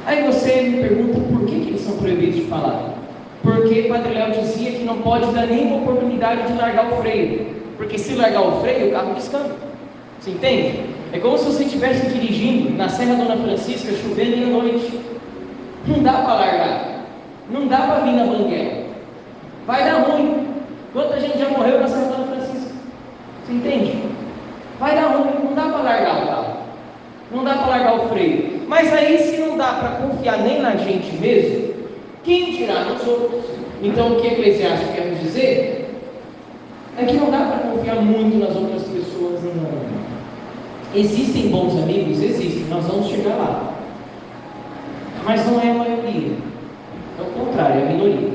Aí 0.05 0.23
você 0.27 0.61
me 0.61 0.77
pergunta 0.77 1.19
por 1.31 1.45
que, 1.47 1.59
que 1.59 1.69
eles 1.69 1.81
são 1.81 1.97
proibidos 1.97 2.35
de 2.35 2.41
falar? 2.43 2.93
Porque 3.41 3.83
Padre 3.83 4.13
Léo 4.13 4.31
dizia 4.31 4.71
que 4.73 4.83
não 4.83 4.99
pode 4.99 5.25
dar 5.33 5.47
nenhuma 5.47 5.77
oportunidade 5.77 6.45
de 6.47 6.53
largar 6.53 6.93
o 6.93 7.01
freio. 7.01 7.47
Porque 7.77 7.97
se 7.97 8.13
largar 8.13 8.41
o 8.41 8.61
freio, 8.61 8.89
o 8.89 8.91
carro 8.91 9.15
descamba. 9.15 9.55
Você 10.19 10.29
entende? 10.29 10.81
É 11.11 11.19
como 11.19 11.37
se 11.39 11.45
você 11.45 11.63
estivesse 11.63 12.07
dirigindo 12.07 12.77
na 12.77 12.87
Serra 12.89 13.15
Dona 13.15 13.37
Francisca, 13.37 13.91
chovendo 13.91 14.35
à 14.35 14.61
noite. 14.61 14.99
Não 15.87 16.03
dá 16.03 16.13
para 16.13 16.33
largar. 16.35 17.05
Não 17.49 17.67
dá 17.67 17.77
para 17.77 17.99
vir 18.01 18.13
na 18.13 18.25
banguela. 18.25 18.83
Vai 19.65 19.83
dar 19.83 20.03
ruim. 20.03 20.42
Quanta 20.93 21.19
gente 21.19 21.39
já 21.39 21.50
morreu 21.50 21.79
na 21.79 21.88
Serra 21.88 22.12
Dona 22.12 22.27
Francisca? 22.27 22.71
Você 23.45 23.53
entende? 23.53 24.03
Vai 24.79 24.95
dar 24.95 25.07
ruim. 25.07 25.43
Não 25.43 25.55
dá 25.55 25.63
para 25.63 25.81
largar 25.81 26.23
o 26.23 26.27
carro. 26.27 26.57
Não 27.31 27.43
dá 27.43 27.55
para 27.55 27.67
largar 27.67 27.95
o 27.95 28.09
freio. 28.09 28.62
Mas 28.67 28.93
aí, 28.93 29.17
se 29.17 29.38
não 29.38 29.57
dá 29.57 29.73
para 29.73 30.07
confiar 30.07 30.38
nem 30.39 30.62
na 30.62 30.75
gente 30.75 31.12
mesmo, 31.17 31.73
quem 32.23 32.51
dirá 32.51 32.83
nos 32.85 33.05
outros? 33.07 33.43
Então, 33.81 34.13
o 34.13 34.21
que 34.21 34.27
Eclesiastes 34.27 34.89
quer 34.95 35.07
nos 35.07 35.19
dizer 35.19 35.89
é 36.97 37.05
que 37.05 37.13
não 37.13 37.31
dá 37.31 37.39
para 37.39 37.71
confiar 37.71 37.95
muito 37.95 38.38
nas 38.38 38.55
outras 38.55 38.83
pessoas. 38.83 39.41
Existem 40.95 41.50
bons 41.50 41.73
amigos? 41.81 42.21
Existem, 42.21 42.65
nós 42.69 42.85
vamos 42.85 43.07
chegar 43.07 43.35
lá. 43.35 43.73
Mas 45.25 45.43
não 45.47 45.59
é 45.59 45.71
a 45.71 45.73
maioria. 45.73 46.33
É 47.17 47.21
o 47.21 47.25
contrário, 47.25 47.81
é 47.81 47.83
a 47.83 47.85
minoria. 47.88 48.29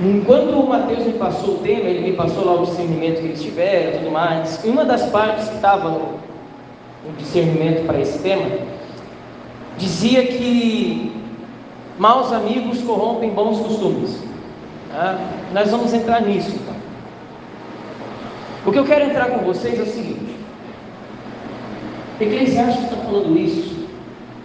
Enquanto 0.00 0.58
o 0.58 0.68
Mateus 0.68 1.06
me 1.06 1.12
passou 1.12 1.54
o 1.54 1.58
tema, 1.58 1.88
ele 1.88 2.10
me 2.10 2.16
passou 2.16 2.44
lá 2.44 2.60
o 2.60 2.66
discernimento 2.66 3.20
que 3.20 3.26
eles 3.26 3.42
tiveram 3.42 3.90
e 3.90 3.98
tudo 3.98 4.10
mais. 4.10 4.60
Uma 4.64 4.84
das 4.84 5.02
partes 5.10 5.48
que 5.48 5.54
estava 5.54 5.88
no, 5.88 6.24
discernimento 7.18 7.86
para 7.86 8.00
esse 8.00 8.18
tema 8.20 8.46
dizia 9.76 10.26
que 10.26 11.12
maus 11.98 12.32
amigos 12.32 12.80
corrompem 12.82 13.30
bons 13.30 13.60
costumes. 13.60 14.22
Ah, 14.92 15.18
nós 15.52 15.70
vamos 15.70 15.92
entrar 15.92 16.22
nisso. 16.22 16.50
Então. 16.50 16.74
O 18.66 18.72
que 18.72 18.78
eu 18.78 18.84
quero 18.84 19.04
entrar 19.04 19.26
com 19.26 19.44
vocês 19.44 19.78
é 19.78 19.82
o 19.82 19.86
seguinte: 19.86 20.36
Eclesiastes 22.20 22.84
está 22.84 22.96
falando 22.96 23.36
isso 23.38 23.86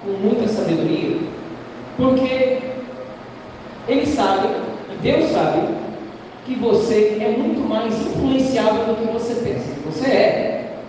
com 0.04 0.12
muita 0.12 0.48
sabedoria, 0.48 1.18
porque 1.98 2.60
ele 3.88 4.06
sabe, 4.06 4.48
Deus 5.02 5.32
sabe, 5.32 5.68
que 6.46 6.56
você 6.56 7.20
é 7.22 7.38
muito 7.38 7.68
mais 7.68 7.94
influenciável 7.94 8.86
do 8.86 8.96
que 8.96 9.14
você 9.14 9.36
pensa 9.36 9.72
que 9.72 9.80
você 9.86 10.08
é. 10.08 10.80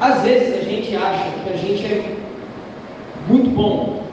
Às 0.00 0.22
vezes 0.22 0.60
a 0.60 0.70
gente 0.70 0.94
acha 0.94 1.24
que 1.42 1.52
a 1.52 1.56
gente 1.56 1.84
é 1.84 2.16
muito 3.28 3.50
bom 3.50 4.04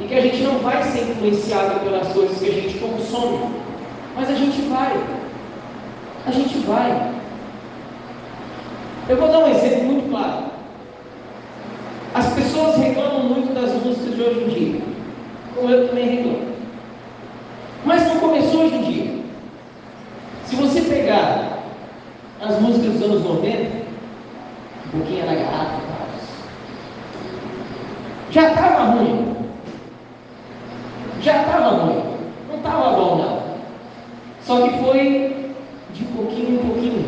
e 0.00 0.04
que 0.04 0.14
a 0.14 0.20
gente 0.20 0.42
não 0.42 0.58
vai 0.58 0.82
ser 0.82 1.02
influenciado 1.02 1.80
pelas 1.80 2.08
coisas 2.08 2.38
que 2.38 2.48
a 2.48 2.52
gente 2.52 2.78
consome, 2.78 3.38
mas 4.16 4.30
a 4.30 4.34
gente 4.34 4.62
vai. 4.62 4.98
A 6.26 6.30
gente 6.30 6.58
vai. 6.60 7.12
Eu 9.08 9.16
vou 9.18 9.28
dar 9.28 9.40
um 9.40 9.48
exemplo 9.48 9.84
muito 9.84 10.10
claro. 10.10 10.46
As 12.14 12.32
pessoas 12.32 12.76
reclamam 12.76 13.24
muito 13.24 13.52
das 13.52 13.72
músicas 13.84 14.16
de 14.16 14.22
hoje 14.22 14.40
em 14.40 14.48
dia, 14.48 14.80
como 15.54 15.70
eu 15.70 15.88
também 15.88 16.08
reclamo. 16.08 16.53
Começou 18.20 18.62
hoje 18.62 18.74
em 18.74 18.82
dia. 18.82 19.24
Se 20.46 20.56
você 20.56 20.80
pegar 20.82 21.58
as 22.40 22.60
músicas 22.60 22.94
dos 22.94 23.02
anos 23.02 23.24
90, 23.24 23.62
um 24.86 24.98
pouquinho 24.98 25.26
na 25.26 25.34
garrafa, 25.34 25.80
já 28.30 28.50
estava 28.50 28.84
ruim. 28.92 29.36
Já 31.22 31.42
estava 31.42 31.68
ruim. 31.76 32.02
Não 32.48 32.56
estava 32.56 32.96
bom, 32.96 33.16
não. 33.16 33.42
Só 34.42 34.66
que 34.66 34.78
foi 34.78 35.54
de 35.94 36.04
pouquinho 36.04 36.54
em 36.54 36.66
pouquinho. 36.66 37.04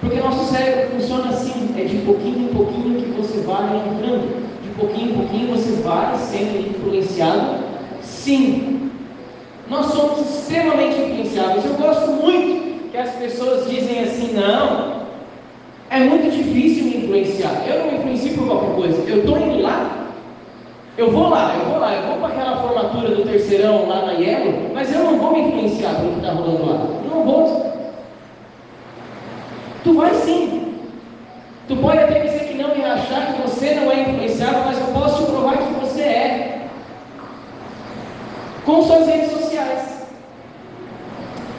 Porque 0.00 0.20
nosso 0.20 0.52
cérebro 0.52 0.90
funciona 0.96 1.30
assim, 1.30 1.74
é 1.78 1.84
de 1.84 1.98
pouquinho 1.98 2.50
em 2.50 2.54
pouquinho 2.54 3.00
que 3.00 3.10
você 3.10 3.40
vai 3.42 3.76
entrando. 3.76 4.42
De 4.62 4.68
pouquinho 4.70 5.12
em 5.12 5.14
pouquinho 5.14 5.56
você 5.56 5.80
vai 5.82 6.16
sendo 6.16 6.68
influenciado. 6.68 7.60
Sim. 8.02 8.89
Nós 9.70 9.86
somos 9.86 10.18
extremamente 10.20 11.00
influenciáveis. 11.00 11.64
Eu 11.64 11.74
gosto 11.74 12.10
muito 12.10 12.90
que 12.90 12.98
as 12.98 13.10
pessoas 13.12 13.70
dizem 13.70 14.00
assim, 14.02 14.34
não, 14.34 15.00
é 15.88 16.00
muito 16.00 16.30
difícil 16.30 16.84
me 16.84 16.96
influenciar. 17.04 17.62
Eu 17.68 17.78
não 17.78 17.92
me 17.92 17.98
influencio 17.98 18.34
por 18.34 18.46
qualquer 18.48 18.74
coisa. 18.74 19.10
Eu 19.10 19.18
estou 19.18 19.38
indo 19.38 19.62
lá, 19.62 20.08
eu 20.98 21.10
vou 21.12 21.28
lá, 21.28 21.54
eu 21.56 21.70
vou 21.70 21.78
lá, 21.78 21.94
eu 21.94 22.02
vou 22.02 22.16
para 22.18 22.28
aquela 22.28 22.62
formatura 22.62 23.14
do 23.14 23.22
terceirão 23.22 23.88
lá 23.88 24.06
na 24.06 24.12
Yellow, 24.12 24.70
mas 24.74 24.92
eu 24.92 25.04
não 25.04 25.18
vou 25.18 25.32
me 25.32 25.40
influenciar 25.42 25.94
pelo 25.94 26.12
que 26.14 26.18
está 26.18 26.32
rolando 26.32 26.66
lá. 26.66 26.86
Eu 27.04 27.10
não 27.10 27.24
vou. 27.24 27.72
Tu 29.84 29.94
vai 29.94 30.14
sim. 30.14 30.74
Tu 31.68 31.76
pode 31.76 31.98
até 31.98 32.20
dizer 32.20 32.48
que 32.48 32.54
não 32.60 32.76
e 32.76 32.84
achar 32.84 33.32
que 33.32 33.42
você 33.42 33.74
não 33.74 33.90
é 33.92 34.00
influenciável, 34.00 34.62
mas 34.64 34.78
eu 34.80 34.86
posso 34.86 35.24
te 35.24 35.30
provar 35.30 35.58
que 35.58 35.74
você 35.74 36.02
é. 36.02 36.66
Com 38.64 38.82
suas 38.82 39.06
redes 39.06 39.30
sociais. 39.30 40.06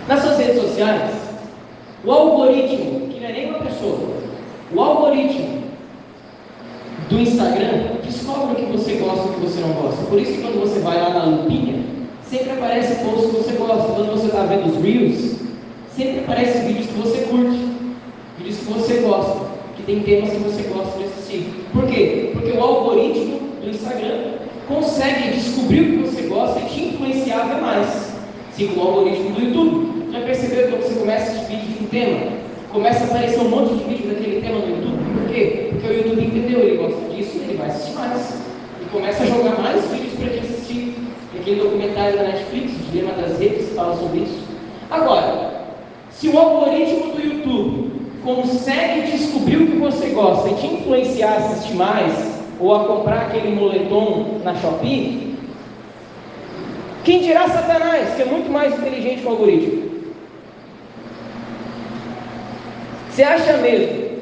Nas 0.08 0.22
suas 0.22 0.38
redes 0.38 0.62
sociais, 0.62 1.12
o 2.04 2.12
algoritmo, 2.12 3.08
que 3.08 3.20
não 3.20 3.30
é 3.30 3.32
nem 3.32 3.50
uma 3.50 3.60
pessoa, 3.60 4.00
o 4.74 4.82
algoritmo 4.82 5.62
do 7.10 7.20
Instagram 7.20 7.98
descobre 8.04 8.54
o 8.54 8.56
que 8.56 8.72
você 8.72 8.94
gosta 8.96 9.28
e 9.28 9.30
o 9.30 9.34
que 9.34 9.40
você 9.42 9.62
não 9.62 9.74
gosta. 9.74 10.04
Por 10.06 10.20
isso 10.20 10.34
que 10.34 10.42
quando 10.42 10.60
você 10.60 10.80
vai 10.80 11.00
lá 11.00 11.10
na 11.12 11.26
lupinha, 11.26 11.84
sempre 12.24 12.52
aparece 12.52 13.04
posts 13.04 13.32
que 13.32 13.38
você 13.38 13.52
gosta. 13.54 13.94
Quando 13.94 14.12
você 14.12 14.28
está 14.28 14.44
vendo 14.44 14.68
os 14.68 14.84
Reels, 14.84 15.36
sempre 15.96 16.20
aparece 16.20 16.60
vídeos 16.60 16.88
que 16.88 16.94
você 16.94 17.18
curte, 17.30 17.68
vídeos 18.38 18.58
que 18.58 18.66
você 18.66 18.96
gosta, 19.02 19.46
que 19.76 19.84
tem 19.84 20.02
temas 20.02 20.30
que 20.32 20.38
você 20.38 20.64
gosta 20.64 20.98
de 20.98 21.06
assistir. 21.06 21.66
Por 21.74 21.86
quê? 21.88 22.32
Porque 22.34 22.52
o 22.52 22.64
do 23.62 23.70
Instagram 23.70 24.42
consegue 24.68 25.32
descobrir 25.32 25.82
o 25.82 25.86
que 25.86 25.98
você 26.10 26.22
gosta 26.24 26.60
e 26.60 26.66
te 26.66 26.84
influenciar 26.86 27.46
até 27.46 27.62
mais. 27.62 28.12
Como 28.58 28.84
o 28.84 28.88
algoritmo 28.88 29.32
do 29.32 29.42
YouTube. 29.42 30.12
Já 30.12 30.20
percebeu 30.22 30.68
que 30.68 30.84
você 30.84 31.00
começa 31.00 31.32
a 31.32 31.44
vídeo 31.46 31.78
de 31.78 31.84
um 31.84 31.88
tema, 31.88 32.32
começa 32.72 33.06
a 33.06 33.08
aparecer 33.08 33.40
um 33.40 33.50
monte 33.50 33.74
de 33.76 33.84
vídeo 33.86 34.10
daquele 34.10 34.42
tema 34.42 34.60
no 34.60 34.70
YouTube? 34.70 34.98
Por 35.14 35.34
quê? 35.34 35.70
Porque 35.72 35.88
o 35.88 35.98
YouTube 35.98 36.26
entendeu, 36.26 36.60
ele 36.60 36.78
gosta 36.78 37.16
disso, 37.16 37.38
ele 37.38 37.58
vai 37.58 37.68
assistir 37.68 37.96
mais. 37.96 38.42
E 38.82 38.86
começa 38.92 39.24
a 39.24 39.26
jogar 39.26 39.58
mais 39.58 39.84
vídeos 39.90 40.14
para 40.14 40.30
gente 40.30 40.46
assistir. 40.46 40.96
Aquele 41.40 41.62
documentário 41.62 42.18
da 42.18 42.24
Netflix, 42.24 42.74
Dilema 42.92 43.14
das 43.14 43.40
Redes, 43.40 43.70
fala 43.74 43.98
sobre 43.98 44.20
isso. 44.20 44.44
Agora, 44.92 45.66
se 46.12 46.28
o 46.28 46.38
algoritmo 46.38 47.14
do 47.14 47.22
YouTube 47.22 47.92
consegue 48.24 49.12
descobrir 49.12 49.58
o 49.58 49.68
que 49.68 49.78
você 49.78 50.08
gosta 50.10 50.50
e 50.50 50.56
te 50.56 50.68
influenciar 50.68 51.32
a 51.32 51.38
assistir 51.38 51.74
mais, 51.74 52.31
ou 52.62 52.76
a 52.76 52.86
comprar 52.86 53.24
aquele 53.24 53.56
moletom 53.56 54.40
na 54.44 54.56
Shopee, 54.56 55.36
Quem 57.04 57.22
dirá 57.22 57.50
Satanás, 57.50 58.14
que 58.14 58.22
é 58.22 58.26
muito 58.26 58.52
mais 58.52 58.78
inteligente 58.78 59.22
que 59.22 59.28
o 59.28 59.32
algoritmo? 59.32 59.90
Você 63.10 63.24
acha 63.24 63.58
mesmo 63.58 64.20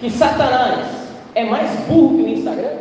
que 0.00 0.10
Satanás 0.10 0.86
é 1.34 1.44
mais 1.44 1.70
burro 1.80 2.16
que 2.16 2.22
o 2.22 2.28
Instagram? 2.28 2.72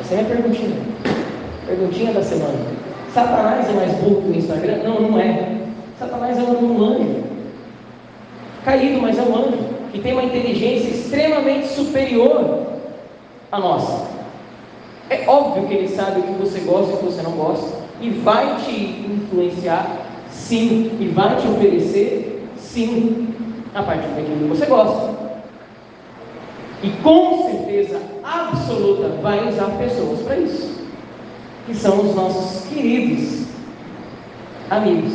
Essa 0.00 0.14
é 0.14 0.18
a 0.18 0.22
minha 0.22 0.34
perguntinha. 0.34 0.76
Perguntinha 1.66 2.12
da 2.12 2.22
semana. 2.22 2.58
Satanás 3.14 3.68
é 3.68 3.72
mais 3.72 3.92
burro 3.98 4.22
que 4.22 4.28
o 4.30 4.36
Instagram? 4.36 4.82
Não, 4.82 5.02
não 5.02 5.20
é. 5.20 5.56
Satanás 6.00 6.36
é 6.36 6.42
um 6.42 6.82
anjo. 6.82 7.24
Caído, 8.64 9.00
mas 9.00 9.16
é 9.16 9.22
um 9.22 9.36
anjo. 9.36 9.69
Que 9.92 10.00
tem 10.00 10.12
uma 10.12 10.22
inteligência 10.22 10.88
extremamente 10.88 11.68
superior 11.68 12.66
à 13.50 13.58
nossa. 13.58 14.08
É 15.08 15.24
óbvio 15.26 15.66
que 15.66 15.74
ele 15.74 15.88
sabe 15.88 16.20
o 16.20 16.22
que 16.22 16.32
você 16.34 16.60
gosta 16.60 16.92
e 16.92 16.94
o 16.94 16.98
que 16.98 17.04
você 17.06 17.22
não 17.22 17.32
gosta. 17.32 17.78
E 18.00 18.10
vai 18.10 18.56
te 18.58 18.72
influenciar, 18.72 20.06
sim. 20.30 20.96
E 21.00 21.08
vai 21.08 21.36
te 21.36 21.48
oferecer, 21.48 22.46
sim. 22.56 23.34
A 23.74 23.82
partir 23.82 24.08
daquilo 24.08 24.38
que 24.38 24.56
você 24.56 24.66
gosta. 24.66 25.20
E 26.82 26.90
com 27.02 27.50
certeza 27.50 28.00
absoluta 28.22 29.08
vai 29.20 29.48
usar 29.48 29.66
pessoas 29.78 30.20
para 30.20 30.36
isso. 30.36 30.80
Que 31.66 31.74
são 31.74 32.00
os 32.00 32.14
nossos 32.14 32.68
queridos 32.68 33.46
amigos. 34.70 35.12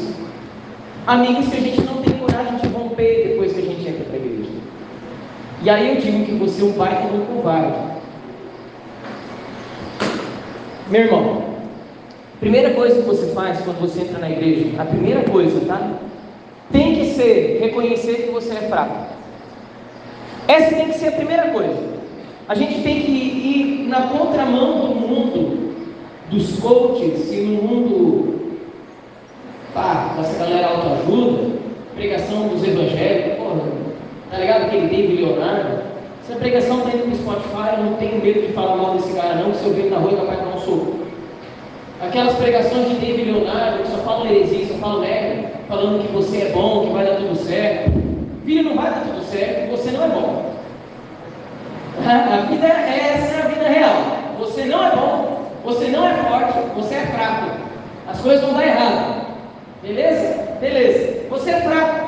Amigos 1.08 1.48
que 1.48 1.58
a 1.58 1.62
gente 1.62 1.82
não 1.82 2.02
tem 2.02 2.18
coragem 2.18 2.58
de 2.58 2.68
romper 2.68 3.30
depois 3.30 3.54
que 3.54 3.60
a 3.60 3.64
gente 3.64 3.88
entra 3.88 4.04
para 4.04 4.14
a 4.14 4.18
igreja. 4.18 4.35
E 5.66 5.70
aí 5.70 5.96
eu 5.96 6.02
digo 6.02 6.26
que 6.26 6.34
você 6.34 6.62
é 6.62 6.66
um 6.66 6.72
baita 6.74 7.08
um 7.08 7.26
covarde 7.26 7.96
meu 10.88 11.02
irmão, 11.02 11.44
primeira 12.40 12.76
coisa 12.76 13.02
que 13.02 13.08
você 13.08 13.34
faz 13.34 13.60
quando 13.62 13.80
você 13.80 14.02
entra 14.02 14.20
na 14.20 14.30
igreja, 14.30 14.80
a 14.80 14.86
primeira 14.86 15.24
coisa, 15.24 15.60
tá? 15.66 15.94
Tem 16.72 16.94
que 16.94 17.06
ser 17.16 17.58
reconhecer 17.60 18.28
que 18.28 18.32
você 18.32 18.52
é 18.54 18.68
fraco. 18.70 19.08
Essa 20.48 20.76
tem 20.76 20.90
que 20.90 21.00
ser 21.00 21.08
a 21.08 21.14
primeira 21.14 21.50
coisa. 21.50 21.96
A 22.48 22.54
gente 22.54 22.84
tem 22.84 23.02
que 23.02 23.12
ir 23.12 23.88
na 23.90 24.04
contramão 24.04 24.82
do 24.82 24.96
mundo 24.96 25.76
dos 26.30 26.60
coaches 26.60 27.32
e 27.32 27.38
no 27.38 27.64
mundo 27.64 28.60
pá, 29.74 30.14
dessa 30.18 30.38
galera 30.38 30.68
autoajuda, 30.68 31.56
pregação 31.96 32.50
dos 32.50 32.64
evangélicos, 32.64 33.35
tá 34.36 34.42
ligado? 34.42 34.66
Aquele 34.66 34.88
David 34.88 35.24
Leonardo. 35.24 35.82
Se 36.28 36.34
a 36.34 36.36
pregação 36.36 36.80
está 36.80 36.90
indo 36.90 37.04
para 37.04 37.12
o 37.12 37.16
Spotify, 37.16 37.78
eu 37.78 37.84
não 37.86 37.94
tenho 37.94 38.22
medo 38.22 38.48
de 38.48 38.54
falar 38.54 38.76
mal 38.76 38.96
desse 38.96 39.14
cara, 39.14 39.36
não, 39.36 39.52
que 39.52 39.58
se 39.58 39.66
eu 39.66 39.74
ver 39.74 39.90
na 39.90 39.98
rua, 39.98 40.18
capaz 40.18 40.40
de 40.40 40.46
dar 40.46 40.56
um 40.56 40.60
soco. 40.60 40.96
Aquelas 42.02 42.36
pregações 42.36 42.90
de 42.90 42.96
David 42.96 43.32
Leonardo, 43.32 43.84
que 43.84 43.90
só 43.90 43.98
falam 44.00 44.26
heresia, 44.26 44.68
só 44.68 44.74
falam 44.76 45.00
merda, 45.02 45.52
falando 45.70 46.06
que 46.06 46.12
você 46.12 46.42
é 46.42 46.50
bom, 46.50 46.88
que 46.88 46.94
vai 46.94 47.06
dar 47.06 47.16
tudo 47.16 47.36
certo. 47.36 47.92
Filho, 48.46 48.64
não 48.64 48.76
vai 48.76 48.92
dar 48.92 49.02
tudo 49.02 49.24
certo, 49.24 49.72
você 49.72 49.92
não 49.92 50.04
é 50.04 50.08
bom. 50.10 50.56
A 52.06 52.46
vida 52.50 52.68
é 52.68 53.14
essa 53.14 53.36
é 53.36 53.42
a 53.42 53.48
vida 53.48 53.68
real. 53.70 54.18
Você 54.40 54.66
não 54.66 54.86
é 54.86 54.96
bom, 54.96 55.50
você 55.64 55.88
não 55.88 56.06
é 56.06 56.14
forte, 56.16 56.60
você 56.76 56.96
é 56.96 57.06
fraco. 57.06 57.52
As 58.08 58.20
coisas 58.20 58.44
vão 58.44 58.54
dar 58.54 58.68
errado. 58.68 59.28
Beleza? 59.82 60.58
Beleza. 60.60 61.22
Você 61.30 61.52
é 61.52 61.62
fraco. 61.62 62.05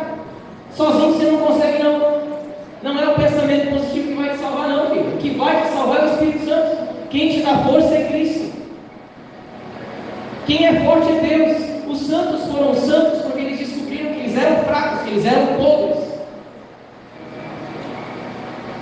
Sozinho 0.76 1.14
você 1.14 1.32
não 1.32 1.40
consegue 1.40 1.84
não. 1.84 2.18
Não 2.84 3.00
é 3.00 3.10
o 3.10 3.16
pensamento 3.16 3.72
positivo 3.72 4.08
que 4.10 4.14
vai 4.14 4.30
te 4.30 4.38
salvar, 4.38 4.70
não, 4.70 4.90
filho. 4.90 5.16
O 5.16 5.18
que 5.18 5.30
vai 5.32 5.62
te 5.62 5.68
salvar 5.70 6.00
é 6.00 6.06
o 6.06 6.14
Espírito 6.14 6.46
Santo. 6.46 6.78
Quem 7.10 7.30
te 7.30 7.42
dá 7.42 7.58
força 7.60 7.96
é 7.96 8.08
Cristo. 8.08 8.52
Quem 10.46 10.66
é 10.66 10.80
forte 10.86 11.10
é 11.10 11.20
Deus. 11.20 11.58
Os 11.88 12.00
santos 12.06 12.46
foram 12.52 12.74
santos 12.76 13.22
porque 13.24 13.40
eles 13.40 13.60
descobriram 13.60 14.14
que 14.14 14.20
eles 14.20 14.38
eram 14.38 14.64
fracos, 14.66 15.02
que 15.02 15.10
eles 15.10 15.26
eram 15.26 15.58
pobres. 15.58 15.98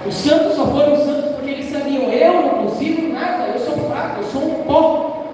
Os 0.06 0.14
santos 0.14 0.56
só 0.56 0.68
foram 0.68 0.96
santos 0.98 1.36
porque 1.36 1.50
eles 1.52 1.72
sabiam: 1.72 2.04
eu 2.12 2.34
não 2.34 2.50
consigo 2.66 3.14
nada, 3.14 3.48
eu 3.48 3.60
sou 3.60 3.78
fraco, 3.90 4.22
eu 4.22 4.28
sou 4.28 4.44
um 4.44 4.64
pó. 4.64 5.26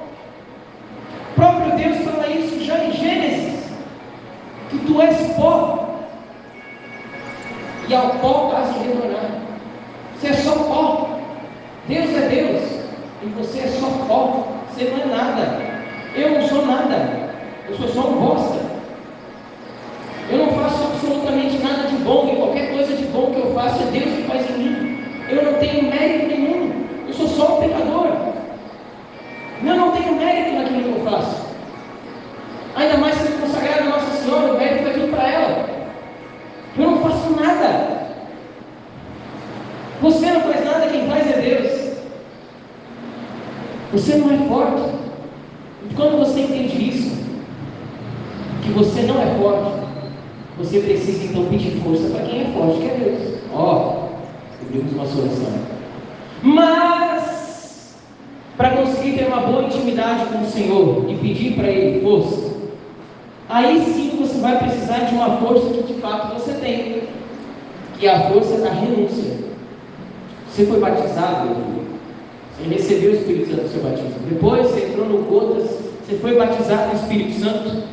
O 1.32 1.36
próprio 1.36 1.76
Deus 1.76 1.98
fala 2.06 2.28
isso 2.28 2.64
já 2.64 2.78
em 2.84 2.92
Gênesis: 2.92 3.64
que 4.70 4.78
tu 4.80 5.02
és 5.02 5.18
pó 5.36 5.91
e 7.88 7.94
ao 7.94 8.10
pó 8.16 8.52
vai 8.54 8.66
se 8.66 8.80
retornar. 8.80 9.32
Você 10.16 10.28
é 10.28 10.34
só 10.34 10.52
pó. 10.52 11.20
Deus 11.88 12.16
é 12.16 12.28
Deus. 12.30 12.62
E 13.24 13.26
você 13.38 13.60
é 13.60 13.68
só 13.68 13.88
pó. 14.08 14.48
Você 14.70 14.86
não 14.86 15.02
é 15.02 15.06
nada. 15.16 15.60
Eu 16.16 16.32
não 16.32 16.48
sou 16.48 16.66
nada. 16.66 17.30
Eu 17.68 17.76
sou 17.78 17.88
só 17.90 18.10
um 18.10 18.22
bosta. 18.22 18.60
Eu 20.30 20.38
não 20.38 20.52
faço 20.54 20.84
absolutamente 20.84 21.58
nada 21.58 21.88
de 21.88 21.96
bom. 21.98 22.30
E 22.32 22.36
qualquer 22.36 22.72
coisa 22.72 22.96
de 22.96 23.04
bom 23.06 23.32
que 23.32 23.40
eu 23.40 23.54
faço 23.54 23.82
é 23.84 23.92
Deus 23.92 24.16
que 24.16 24.24
faz 24.24 24.50
em 24.50 24.58
mim. 24.58 25.04
Eu 25.30 25.44
não 25.44 25.54
tenho 25.60 25.84
mérito 25.84 26.28
nenhum. 26.28 26.86
Eu 27.08 27.14
sou 27.14 27.28
só 27.28 27.58
um 27.58 27.62
pecador. 27.62 28.08
Eu 29.64 29.76
não 29.76 29.92
tenho 29.92 30.16
mérito 30.16 30.56
naquilo 30.56 30.94
que 30.94 31.00
eu 31.00 31.12
faço. 31.12 31.46
Ainda 32.76 32.98
mais 32.98 33.16
se 33.16 33.32
consagrar 33.34 33.80
a 33.80 33.90
Nossa 33.90 34.24
Senhora, 34.24 34.54
o 34.54 34.58
mérito 34.58 34.88
é 34.88 34.94
tudo 34.94 35.12
para 35.12 35.30
ela. 35.30 35.70
Eu 36.78 36.92
não 36.92 37.02
faço 37.02 37.30
nada. 37.32 38.02
Você 40.02 40.32
não 40.32 40.42
faz 40.42 40.66
nada, 40.66 40.88
quem 40.88 41.08
faz 41.08 41.30
é 41.30 41.42
Deus. 41.42 41.92
Você 44.02 44.16
não 44.16 44.34
é 44.34 44.38
forte. 44.48 44.82
E 45.88 45.94
quando 45.94 46.18
você 46.18 46.40
entende 46.40 46.90
isso, 46.90 47.16
que 48.64 48.72
você 48.72 49.04
não 49.04 49.22
é 49.22 49.28
forte, 49.40 49.80
você 50.58 50.80
precisa 50.80 51.26
então 51.26 51.46
pedir 51.46 51.80
força 51.82 52.10
para 52.10 52.24
quem 52.24 52.42
é 52.42 52.46
forte, 52.52 52.80
que 52.80 52.88
é 52.88 52.96
Deus. 52.96 53.38
Ó, 53.54 54.08
oh, 54.74 54.96
uma 54.96 55.06
solução. 55.06 55.54
Mas, 56.42 57.96
para 58.58 58.72
conseguir 58.72 59.18
ter 59.18 59.28
uma 59.28 59.42
boa 59.42 59.66
intimidade 59.66 60.26
com 60.34 60.42
o 60.42 60.50
Senhor 60.50 61.06
e 61.08 61.16
pedir 61.18 61.54
para 61.54 61.68
Ele 61.68 62.02
força, 62.02 62.54
aí 63.50 63.86
sim 63.86 64.18
você 64.20 64.40
vai 64.40 64.58
precisar 64.58 65.02
de 65.02 65.14
uma 65.14 65.38
força 65.38 65.70
que 65.74 65.94
de 65.94 66.02
fato 66.02 66.34
você 66.34 66.54
tem, 66.54 67.04
que 68.00 68.08
é 68.08 68.16
a 68.16 68.32
força 68.32 68.58
da 68.62 68.72
renúncia. 68.72 69.38
Você 70.50 70.66
foi 70.66 70.80
batizado, 70.80 71.81
você 72.58 72.68
recebeu 72.70 73.12
o 73.12 73.16
Espírito 73.16 73.50
Santo 73.50 73.64
no 73.64 73.70
seu 73.70 73.82
batismo. 73.82 74.14
Depois 74.30 74.68
você 74.68 74.86
entrou 74.86 75.06
no 75.06 75.18
Gotas, 75.24 75.70
você 76.06 76.16
foi 76.18 76.36
batizado 76.36 76.88
no 76.90 76.96
Espírito 76.96 77.40
Santo. 77.40 77.84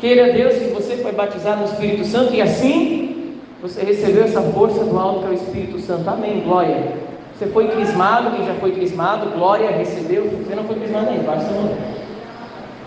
Queira 0.00 0.32
Deus 0.32 0.54
que 0.54 0.68
você 0.70 0.96
foi 0.96 1.12
batizado 1.12 1.60
no 1.60 1.66
Espírito 1.66 2.04
Santo 2.04 2.34
e 2.34 2.40
assim 2.42 3.38
você 3.62 3.82
recebeu 3.82 4.24
essa 4.24 4.42
força 4.42 4.84
do 4.84 4.98
alto 4.98 5.20
que 5.20 5.26
é 5.26 5.30
o 5.30 5.34
Espírito 5.34 5.80
Santo. 5.80 6.08
Amém, 6.08 6.42
glória. 6.44 6.92
Você 7.38 7.46
foi 7.46 7.68
crismado, 7.68 8.36
quem 8.36 8.46
já 8.46 8.54
foi 8.54 8.72
crismado, 8.72 9.30
glória, 9.30 9.70
recebeu. 9.70 10.24
Você 10.24 10.54
não 10.54 10.64
foi 10.64 10.76
crismado 10.76 11.10
ainda, 11.10 11.22
baixa 11.24 11.48
a 11.48 11.52
mão. 11.52 11.76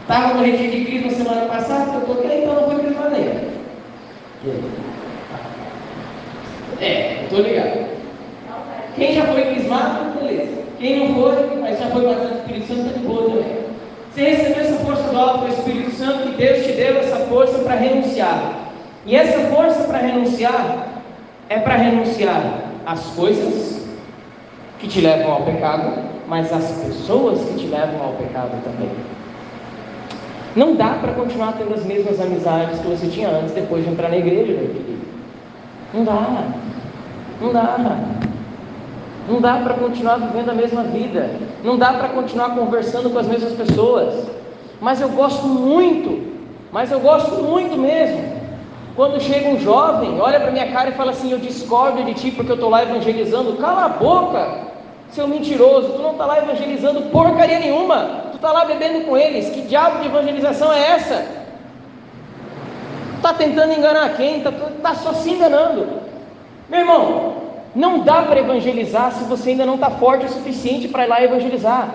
Estava 0.02 0.34
no 0.36 0.44
retiro 0.44 0.72
de 0.72 0.86
Cristo 0.86 1.08
na 1.08 1.12
semana 1.12 1.46
passada, 1.48 1.96
eu 1.96 2.02
toquei, 2.02 2.44
então 2.44 2.56
não 2.56 2.72
foi 2.72 2.80
crismado 2.80 3.16
ainda. 3.16 3.58
É, 6.80 7.24
estou 7.24 7.40
ligado. 7.40 7.88
Quem 8.96 9.14
já 9.14 9.26
foi 9.26 9.42
crismado, 9.42 10.20
beleza. 10.20 10.67
Quem 10.80 11.00
não 11.00 11.16
foi, 11.16 11.60
mas 11.60 11.80
já 11.80 11.88
foi 11.88 12.06
batizado 12.06 12.30
no 12.30 12.40
Espírito 12.40 12.68
Santo, 12.68 12.88
está 12.88 13.00
de 13.00 13.06
boa 13.06 13.24
também. 13.24 13.58
Você 14.14 14.30
recebeu 14.30 14.64
essa 14.64 14.86
força 14.86 15.04
do 15.04 15.18
alto 15.18 15.46
do 15.46 15.48
Espírito 15.48 15.92
Santo 15.92 16.30
e 16.30 16.32
Deus 16.32 16.66
te 16.66 16.72
deu 16.74 16.98
essa 16.98 17.18
força 17.26 17.60
para 17.60 17.76
renunciar. 17.76 18.54
E 19.06 19.16
essa 19.16 19.40
força 19.50 19.84
para 19.84 20.00
renunciar 20.00 20.88
é 21.50 21.60
para 21.60 21.76
renunciar 21.76 22.44
às 22.86 23.06
coisas 23.08 23.88
que 24.80 24.88
te 24.88 25.02
levam 25.02 25.32
ao 25.32 25.42
pecado, 25.44 26.04
mas 26.28 26.52
às 26.52 26.72
pessoas 26.72 27.40
que 27.48 27.56
te 27.56 27.68
levam 27.68 28.02
ao 28.02 28.14
pecado 28.14 28.52
também. 28.64 28.90
Não 30.56 30.76
dá 30.76 30.98
para 31.02 31.14
continuar 31.14 31.54
tendo 31.54 31.74
as 31.74 31.86
mesmas 31.86 32.20
amizades 32.20 32.80
que 32.80 32.88
você 32.88 33.08
tinha 33.08 33.30
antes, 33.30 33.52
depois 33.52 33.84
de 33.86 33.92
entrar 33.92 34.10
na 34.10 34.18
igreja, 34.18 34.54
meu 34.54 34.68
querido. 34.68 35.08
Não 35.94 36.04
dá. 36.04 36.48
Não 37.40 37.54
dá. 37.54 38.17
Não 39.28 39.42
dá 39.42 39.56
para 39.56 39.74
continuar 39.74 40.18
vivendo 40.18 40.50
a 40.50 40.54
mesma 40.54 40.84
vida. 40.84 41.30
Não 41.64 41.78
dá 41.78 41.94
para 41.94 42.10
continuar 42.10 42.52
conversando 42.56 43.10
com 43.10 43.20
as 43.20 43.28
mesmas 43.28 43.54
pessoas. 43.54 44.26
Mas 44.80 45.02
eu 45.02 45.10
gosto 45.10 45.46
muito, 45.46 46.34
mas 46.72 46.92
eu 46.92 47.00
gosto 47.00 47.44
muito 47.44 47.78
mesmo. 47.78 48.38
Quando 48.96 49.22
chega 49.22 49.50
um 49.50 49.60
jovem, 49.60 50.20
olha 50.20 50.40
para 50.40 50.52
minha 50.52 50.72
cara 50.72 50.90
e 50.90 50.94
fala 50.94 51.12
assim: 51.12 51.32
Eu 51.32 51.40
discordo 51.40 52.04
de 52.04 52.14
ti 52.14 52.32
porque 52.32 52.52
eu 52.52 52.56
estou 52.56 52.70
lá 52.70 52.84
evangelizando. 52.84 53.58
Cala 53.58 53.86
a 53.86 53.90
boca, 53.90 54.60
seu 55.12 55.28
mentiroso. 55.28 55.94
Tu 55.94 56.02
não 56.02 56.12
está 56.12 56.26
lá 56.26 56.38
evangelizando 56.40 57.04
porcaria 57.12 57.60
nenhuma. 57.60 58.28
Tu 58.32 58.38
está 58.38 58.52
lá 58.52 58.66
bebendo 58.66 59.06
com 59.06 59.18
eles. 59.18 59.50
Que 59.50 59.62
diabo 59.62 60.00
de 60.00 60.08
evangelização 60.08 60.72
é 60.72 60.92
essa? 60.92 61.26
Está 63.18 63.34
tentando 63.34 63.74
enganar 63.74 64.16
quem? 64.16 64.38
Está 64.38 64.52
tá 64.82 64.96
só 64.96 65.14
se 65.14 65.32
enganando. 65.32 65.88
Meu 66.70 66.80
irmão, 66.80 67.37
não 67.78 68.00
dá 68.00 68.24
para 68.24 68.40
evangelizar 68.40 69.12
se 69.12 69.24
você 69.26 69.52
ainda 69.52 69.64
não 69.64 69.76
está 69.76 69.92
forte 69.92 70.26
o 70.26 70.30
suficiente 70.30 70.88
para 70.88 71.06
ir 71.06 71.10
lá 71.10 71.24
evangelizar. 71.24 71.88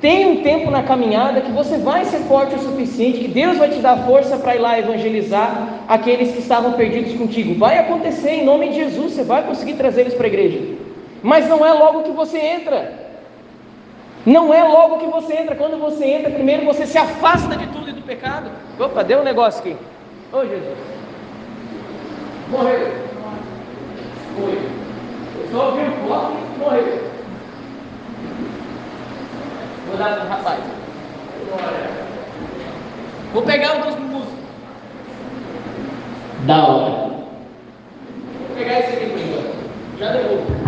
Tem 0.00 0.26
um 0.26 0.42
tempo 0.42 0.70
na 0.70 0.84
caminhada 0.84 1.40
que 1.40 1.50
você 1.50 1.78
vai 1.78 2.04
ser 2.04 2.18
forte 2.28 2.54
o 2.54 2.60
suficiente, 2.60 3.18
que 3.18 3.28
Deus 3.28 3.58
vai 3.58 3.70
te 3.70 3.80
dar 3.80 4.04
força 4.04 4.36
para 4.36 4.54
ir 4.54 4.60
lá 4.60 4.78
evangelizar 4.78 5.80
aqueles 5.88 6.32
que 6.32 6.38
estavam 6.38 6.74
perdidos 6.74 7.14
contigo. 7.14 7.58
Vai 7.58 7.78
acontecer 7.78 8.30
em 8.30 8.44
nome 8.44 8.68
de 8.68 8.76
Jesus, 8.76 9.14
você 9.14 9.24
vai 9.24 9.42
conseguir 9.42 9.74
trazer 9.74 10.02
eles 10.02 10.14
para 10.14 10.26
a 10.26 10.28
igreja. 10.28 10.76
Mas 11.24 11.48
não 11.48 11.66
é 11.66 11.72
logo 11.72 12.04
que 12.04 12.12
você 12.12 12.38
entra. 12.38 12.92
Não 14.24 14.54
é 14.54 14.62
logo 14.62 14.98
que 14.98 15.06
você 15.06 15.34
entra. 15.34 15.56
Quando 15.56 15.76
você 15.76 16.04
entra, 16.04 16.30
primeiro 16.30 16.64
você 16.66 16.86
se 16.86 16.98
afasta 16.98 17.56
de 17.56 17.66
tudo 17.68 17.90
e 17.90 17.92
do 17.92 18.02
pecado. 18.02 18.48
Opa, 18.78 19.02
deu 19.02 19.20
um 19.20 19.24
negócio 19.24 19.58
aqui. 19.58 19.76
Ô 20.32 20.36
oh, 20.36 20.46
Jesus. 20.46 20.78
Morreu. 22.50 22.92
Foi. 24.36 24.83
Só 25.50 25.68
o 25.68 26.06
bloco 26.06 26.32
e 26.32 26.58
morreu. 26.58 27.10
Vou 29.86 29.96
dar 29.96 30.16
para 30.16 30.24
o 30.24 30.28
rapaz. 30.28 30.60
Vou 33.32 33.42
pegar 33.42 33.76
um 33.76 33.80
dos 33.82 33.98
músicos. 33.98 34.34
Da 36.46 36.66
hora. 36.66 36.90
Vou 38.38 38.56
pegar 38.56 38.80
esse 38.80 38.92
aqui 38.96 39.06
por 39.06 39.18
enquanto. 39.18 39.98
Já 39.98 40.12
devolvo. 40.12 40.64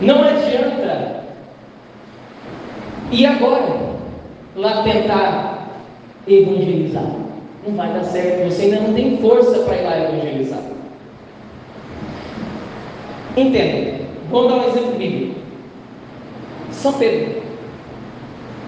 Não 0.00 0.22
adianta. 0.22 1.24
E 3.12 3.26
agora? 3.26 3.90
Lá 4.56 4.82
tentar 4.82 5.68
evangelizar. 6.26 7.29
Não 7.66 7.76
vai 7.76 7.92
dar 7.92 8.04
certo. 8.04 8.50
Você 8.50 8.62
ainda 8.62 8.80
não 8.80 8.94
tem 8.94 9.18
força 9.18 9.58
para 9.60 9.76
ir 9.76 9.82
lá 9.82 9.98
evangelizar. 9.98 10.62
Entenda. 13.36 14.00
Vamos 14.30 14.50
dar 14.50 14.58
um 14.58 14.68
exemplo 14.68 14.98
bíblico. 14.98 15.40
São 16.70 16.92
Pedro. 16.94 17.40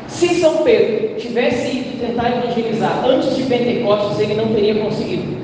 Se 0.08 0.28
São 0.40 0.58
Pedro 0.58 1.16
tivesse 1.16 1.78
ido 1.78 2.06
tentar 2.06 2.36
evangelizar 2.36 3.04
antes 3.06 3.34
de 3.34 3.44
Pentecostes, 3.44 4.20
ele 4.20 4.34
não 4.34 4.52
teria 4.54 4.74
conseguido. 4.74 5.42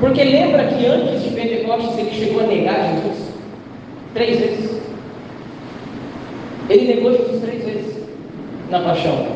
Porque 0.00 0.24
lembra 0.24 0.66
que 0.66 0.84
antes 0.84 1.22
de 1.22 1.30
Pentecostes 1.30 1.96
ele 1.96 2.10
chegou 2.10 2.40
a 2.40 2.46
negar 2.46 2.94
Jesus? 2.94 3.28
Três 4.14 4.40
vezes. 4.40 4.82
Ele 6.68 6.94
negou 6.94 7.12
Jesus 7.12 7.40
três 7.40 7.64
vezes 7.64 7.96
na 8.70 8.80
paixão. 8.80 9.26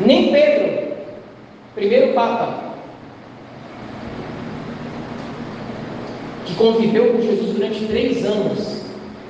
Nem 0.00 0.32
Pedro, 0.32 0.53
primeiro 1.74 2.14
Papa, 2.14 2.74
que 6.46 6.54
conviveu 6.54 7.12
com 7.12 7.20
Jesus 7.20 7.52
durante 7.52 7.84
três 7.86 8.24
anos. 8.24 8.84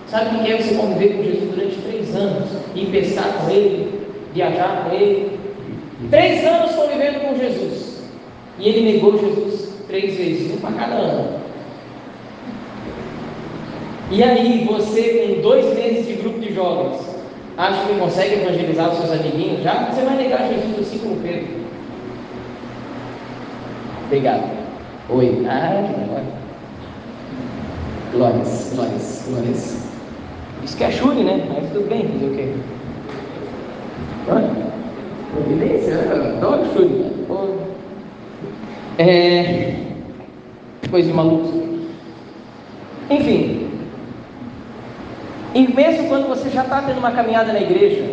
Sabe 0.09 0.37
o 0.37 0.45
que 0.45 0.53
é 0.53 0.57
você 0.59 0.75
conviver 0.75 1.17
com 1.17 1.23
Jesus 1.25 1.51
durante 1.51 1.77
três 1.77 2.15
anos? 2.15 2.51
Ir 2.75 2.87
com 3.41 3.51
ele, 3.51 4.01
viajar 4.33 4.85
com 4.85 4.95
ele. 4.95 5.39
Três 6.11 6.45
anos 6.45 6.73
convivendo 6.73 7.21
com 7.21 7.37
Jesus. 7.37 8.03
E 8.59 8.69
ele 8.69 8.93
negou 8.93 9.19
Jesus 9.19 9.71
três 9.89 10.17
vezes, 10.17 10.53
um 10.53 10.59
para 10.59 10.73
cada 10.73 10.95
ano. 10.95 11.41
E 14.11 14.23
aí, 14.23 14.65
você, 14.69 15.35
com 15.35 15.41
dois 15.41 15.67
meses 15.75 16.07
de 16.07 16.13
grupo 16.15 16.39
de 16.39 16.55
jovens, 16.55 17.01
acha 17.57 17.87
que 17.87 17.99
consegue 17.99 18.35
evangelizar 18.35 18.93
os 18.93 18.99
seus 18.99 19.13
amiguinhos? 19.13 19.63
Já 19.63 19.91
você 19.91 20.03
vai 20.03 20.17
negar 20.17 20.49
Jesus 20.49 20.87
assim 20.87 20.99
como 20.99 21.17
Pedro. 21.17 21.64
Obrigado. 24.15 24.45
Oi. 25.11 25.45
Ah, 25.51 25.83
que 25.89 26.01
negócio. 26.01 26.33
Glórias, 28.13 28.73
glórias, 28.73 29.25
glórias. 29.29 29.89
Isso 30.63 30.77
que 30.77 30.85
é 30.85 30.91
chune, 30.93 31.25
né? 31.25 31.45
Mas 31.53 31.73
tudo 31.73 31.89
bem, 31.89 32.07
fazer 32.07 32.27
o 32.27 32.35
quê? 32.37 32.53
Providência, 35.33 35.91
eu 35.91 36.37
adoro 36.37 36.65
chune. 36.73 37.13
É. 38.99 39.75
Coisa 40.89 41.09
de 41.09 41.13
maluco. 41.13 41.65
Enfim. 43.11 43.69
E 45.57 45.75
mesmo 45.75 46.09
quando 46.09 46.29
você 46.29 46.51
já 46.51 46.63
está 46.63 46.83
tendo 46.83 46.99
uma 46.99 47.11
caminhada 47.11 47.53
na 47.53 47.61
igreja, 47.61 48.09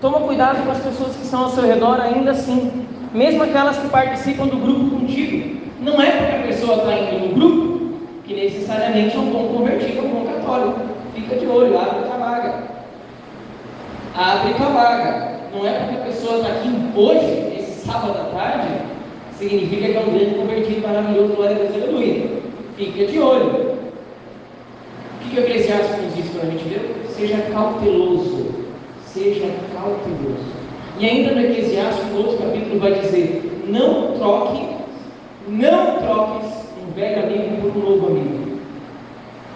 toma 0.00 0.18
cuidado 0.18 0.64
com 0.64 0.72
as 0.72 0.80
pessoas 0.80 1.14
que 1.14 1.22
estão 1.22 1.44
ao 1.44 1.50
seu 1.50 1.62
redor 1.62 2.00
ainda 2.00 2.32
assim. 2.32 2.87
Mesmo 3.12 3.42
aquelas 3.42 3.78
que 3.78 3.88
participam 3.88 4.46
do 4.46 4.56
grupo 4.56 4.96
contigo. 4.96 5.58
Não 5.80 6.00
é 6.00 6.10
porque 6.10 6.36
a 6.36 6.46
pessoa 6.46 6.76
está 6.78 6.98
indo 6.98 7.28
no 7.28 7.34
grupo 7.34 7.68
que 8.24 8.34
necessariamente 8.34 9.16
é 9.16 9.18
um 9.18 9.30
bom 9.30 9.48
convertido, 9.56 9.98
é 9.98 10.02
um 10.02 10.08
bom 10.08 10.26
católico. 10.26 10.80
Fica 11.14 11.36
de 11.36 11.46
olho, 11.46 11.78
abre 11.78 12.02
tua 12.02 12.18
vaga. 12.18 12.54
Abre 14.14 14.54
tua 14.54 14.68
vaga. 14.68 15.38
Não 15.52 15.66
é 15.66 15.72
porque 15.72 15.96
a 15.96 16.04
pessoa 16.04 16.36
está 16.36 16.48
aqui 16.48 16.68
hoje, 16.94 17.58
esse 17.58 17.86
sábado 17.86 18.12
à 18.12 18.24
tarde, 18.36 18.68
significa 19.38 19.88
que 19.88 19.96
é 19.96 20.00
um 20.00 20.12
grande 20.12 20.34
convertido 20.34 20.86
maravilhoso, 20.86 21.34
glória 21.34 21.56
a 21.56 21.58
Deus, 21.58 21.82
aleluia. 21.82 22.26
Fica 22.76 23.06
de 23.06 23.18
olho. 23.18 23.78
O 25.14 25.20
que, 25.20 25.30
que 25.30 25.40
o 25.40 25.44
Eclesiastes 25.44 26.04
nos 26.04 26.14
diz 26.14 26.30
quando 26.30 26.48
a 26.48 26.50
gente 26.50 26.68
vê? 26.68 27.08
Seja 27.08 27.38
cauteloso. 27.50 28.46
Seja 29.06 29.48
cauteloso. 29.72 30.57
E 30.98 31.06
ainda 31.06 31.32
no 31.32 31.40
Eclesiastes, 31.40 32.10
no 32.12 32.18
outro 32.18 32.38
capítulo, 32.38 32.80
vai 32.80 32.94
dizer: 32.94 33.64
não 33.68 34.12
troque, 34.12 34.66
não 35.48 35.96
troques 35.98 36.50
um 36.82 36.92
velho 36.92 37.22
amigo 37.22 37.70
por 37.70 37.76
um 37.76 37.90
novo 37.90 38.06
amigo. 38.08 38.58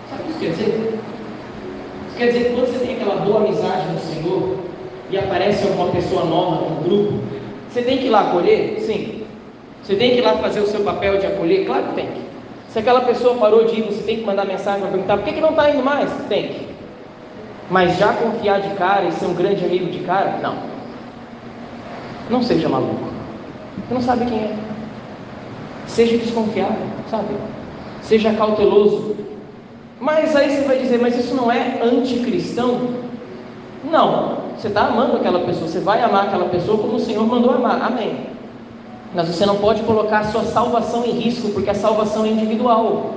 Sabe 0.08 0.22
o 0.22 0.24
que 0.24 0.30
isso 0.30 0.38
quer 0.38 0.50
dizer? 0.50 0.98
Isso 2.08 2.16
quer 2.16 2.26
dizer 2.26 2.44
que 2.44 2.54
quando 2.54 2.66
você 2.66 2.86
tem 2.86 2.96
aquela 2.96 3.16
boa 3.16 3.44
amizade 3.44 3.92
no 3.92 3.98
Senhor 3.98 4.56
e 5.10 5.18
aparece 5.18 5.66
alguma 5.66 5.88
pessoa 5.88 6.24
nova 6.24 6.68
no 6.68 6.80
grupo, 6.82 7.18
você 7.68 7.82
tem 7.82 7.98
que 7.98 8.06
ir 8.06 8.10
lá 8.10 8.28
acolher? 8.28 8.78
Sim. 8.80 9.24
Você 9.82 9.96
tem 9.96 10.12
que 10.12 10.18
ir 10.18 10.22
lá 10.22 10.36
fazer 10.36 10.60
o 10.60 10.66
seu 10.66 10.82
papel 10.82 11.18
de 11.18 11.26
acolher? 11.26 11.66
Claro 11.66 11.84
que 11.88 11.94
tem 11.94 12.06
que. 12.06 12.22
Se 12.68 12.78
aquela 12.78 13.00
pessoa 13.00 13.34
parou 13.34 13.64
de 13.64 13.80
ir, 13.80 13.82
você 13.82 14.02
tem 14.02 14.18
que 14.18 14.24
mandar 14.24 14.44
mensagem 14.44 14.80
para 14.80 14.90
perguntar 14.90 15.16
por 15.16 15.24
que, 15.24 15.32
que 15.32 15.40
não 15.40 15.50
está 15.50 15.70
indo 15.70 15.82
mais? 15.82 16.08
Tem 16.28 16.48
que. 16.48 16.68
Mas 17.68 17.98
já 17.98 18.12
confiar 18.12 18.60
de 18.60 18.74
cara 18.76 19.06
e 19.06 19.12
ser 19.12 19.26
um 19.26 19.34
grande 19.34 19.64
amigo 19.64 19.86
de 19.86 19.98
cara? 20.00 20.38
Não. 20.40 20.71
Não 22.30 22.42
seja 22.42 22.68
maluco. 22.68 23.12
Você 23.88 23.94
não 23.94 24.00
sabe 24.02 24.26
quem 24.26 24.38
é. 24.38 24.56
Seja 25.86 26.16
desconfiado, 26.16 26.76
sabe? 27.10 27.34
Seja 28.02 28.32
cauteloso. 28.34 29.16
Mas 30.00 30.34
aí 30.34 30.50
você 30.50 30.62
vai 30.62 30.78
dizer, 30.78 31.00
mas 31.00 31.16
isso 31.16 31.34
não 31.34 31.50
é 31.50 31.80
anticristão? 31.82 32.88
Não, 33.90 34.38
você 34.56 34.68
está 34.68 34.86
amando 34.86 35.16
aquela 35.16 35.40
pessoa, 35.40 35.68
você 35.68 35.80
vai 35.80 36.02
amar 36.02 36.26
aquela 36.26 36.48
pessoa 36.48 36.78
como 36.78 36.96
o 36.96 37.00
Senhor 37.00 37.26
mandou 37.26 37.52
amar, 37.52 37.82
amém. 37.82 38.26
Mas 39.14 39.28
você 39.28 39.44
não 39.44 39.56
pode 39.56 39.82
colocar 39.82 40.20
a 40.20 40.24
sua 40.24 40.44
salvação 40.44 41.04
em 41.04 41.10
risco, 41.10 41.50
porque 41.50 41.70
a 41.70 41.74
salvação 41.74 42.24
é 42.24 42.28
individual. 42.28 43.14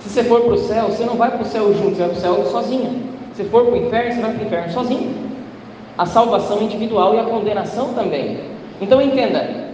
Se 0.00 0.10
você 0.10 0.24
for 0.24 0.42
para 0.42 0.52
o 0.52 0.58
céu, 0.58 0.86
você 0.86 1.04
não 1.04 1.16
vai 1.16 1.30
para 1.30 1.42
o 1.42 1.46
céu 1.46 1.72
junto, 1.74 1.96
você 1.96 2.02
vai 2.02 2.08
para 2.10 2.18
o 2.18 2.20
céu 2.20 2.46
sozinho. 2.50 3.02
Se 3.34 3.44
for 3.44 3.64
para 3.64 3.74
o 3.74 3.76
inferno, 3.76 4.14
você 4.14 4.20
vai 4.20 4.32
para 4.32 4.42
o 4.42 4.46
inferno 4.46 4.72
sozinho. 4.72 5.23
A 5.96 6.06
salvação 6.06 6.62
individual 6.62 7.14
e 7.14 7.20
a 7.20 7.24
condenação 7.24 7.94
também. 7.94 8.40
Então 8.80 9.00
entenda, 9.00 9.70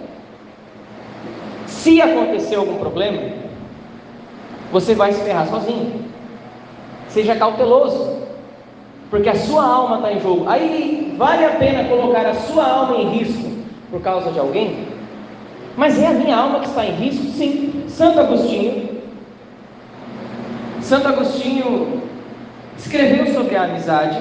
se 1.66 2.00
acontecer 2.00 2.56
algum 2.56 2.76
problema, 2.76 3.22
você 4.70 4.94
vai 4.94 5.12
se 5.12 5.22
ferrar 5.22 5.48
sozinho. 5.48 6.04
Seja 7.08 7.34
cauteloso, 7.36 8.18
porque 9.10 9.28
a 9.28 9.34
sua 9.34 9.64
alma 9.64 9.96
está 9.96 10.12
em 10.12 10.20
jogo. 10.20 10.48
Aí 10.48 11.14
vale 11.16 11.44
a 11.44 11.50
pena 11.50 11.88
colocar 11.88 12.26
a 12.26 12.34
sua 12.34 12.64
alma 12.64 12.96
em 12.96 13.08
risco 13.10 13.50
por 13.90 14.00
causa 14.00 14.30
de 14.30 14.38
alguém? 14.38 14.86
Mas 15.76 15.98
é 15.98 16.06
a 16.06 16.12
minha 16.12 16.36
alma 16.36 16.60
que 16.60 16.66
está 16.66 16.84
em 16.84 16.92
risco? 16.92 17.24
Sim. 17.32 17.84
Santo 17.88 18.20
Agostinho, 18.20 19.00
Santo 20.80 21.08
Agostinho 21.08 22.02
escreveu 22.76 23.26
sobre 23.34 23.56
a 23.56 23.64
amizade 23.64 24.18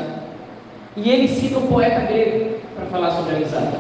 e 0.96 1.10
ele 1.10 1.28
cita 1.28 1.60
um 1.60 1.68
poeta 1.68 2.02
grego 2.02 2.60
para 2.76 2.86
falar 2.88 3.12
sobre 3.12 3.34
a 3.34 3.38
amizade. 3.38 3.78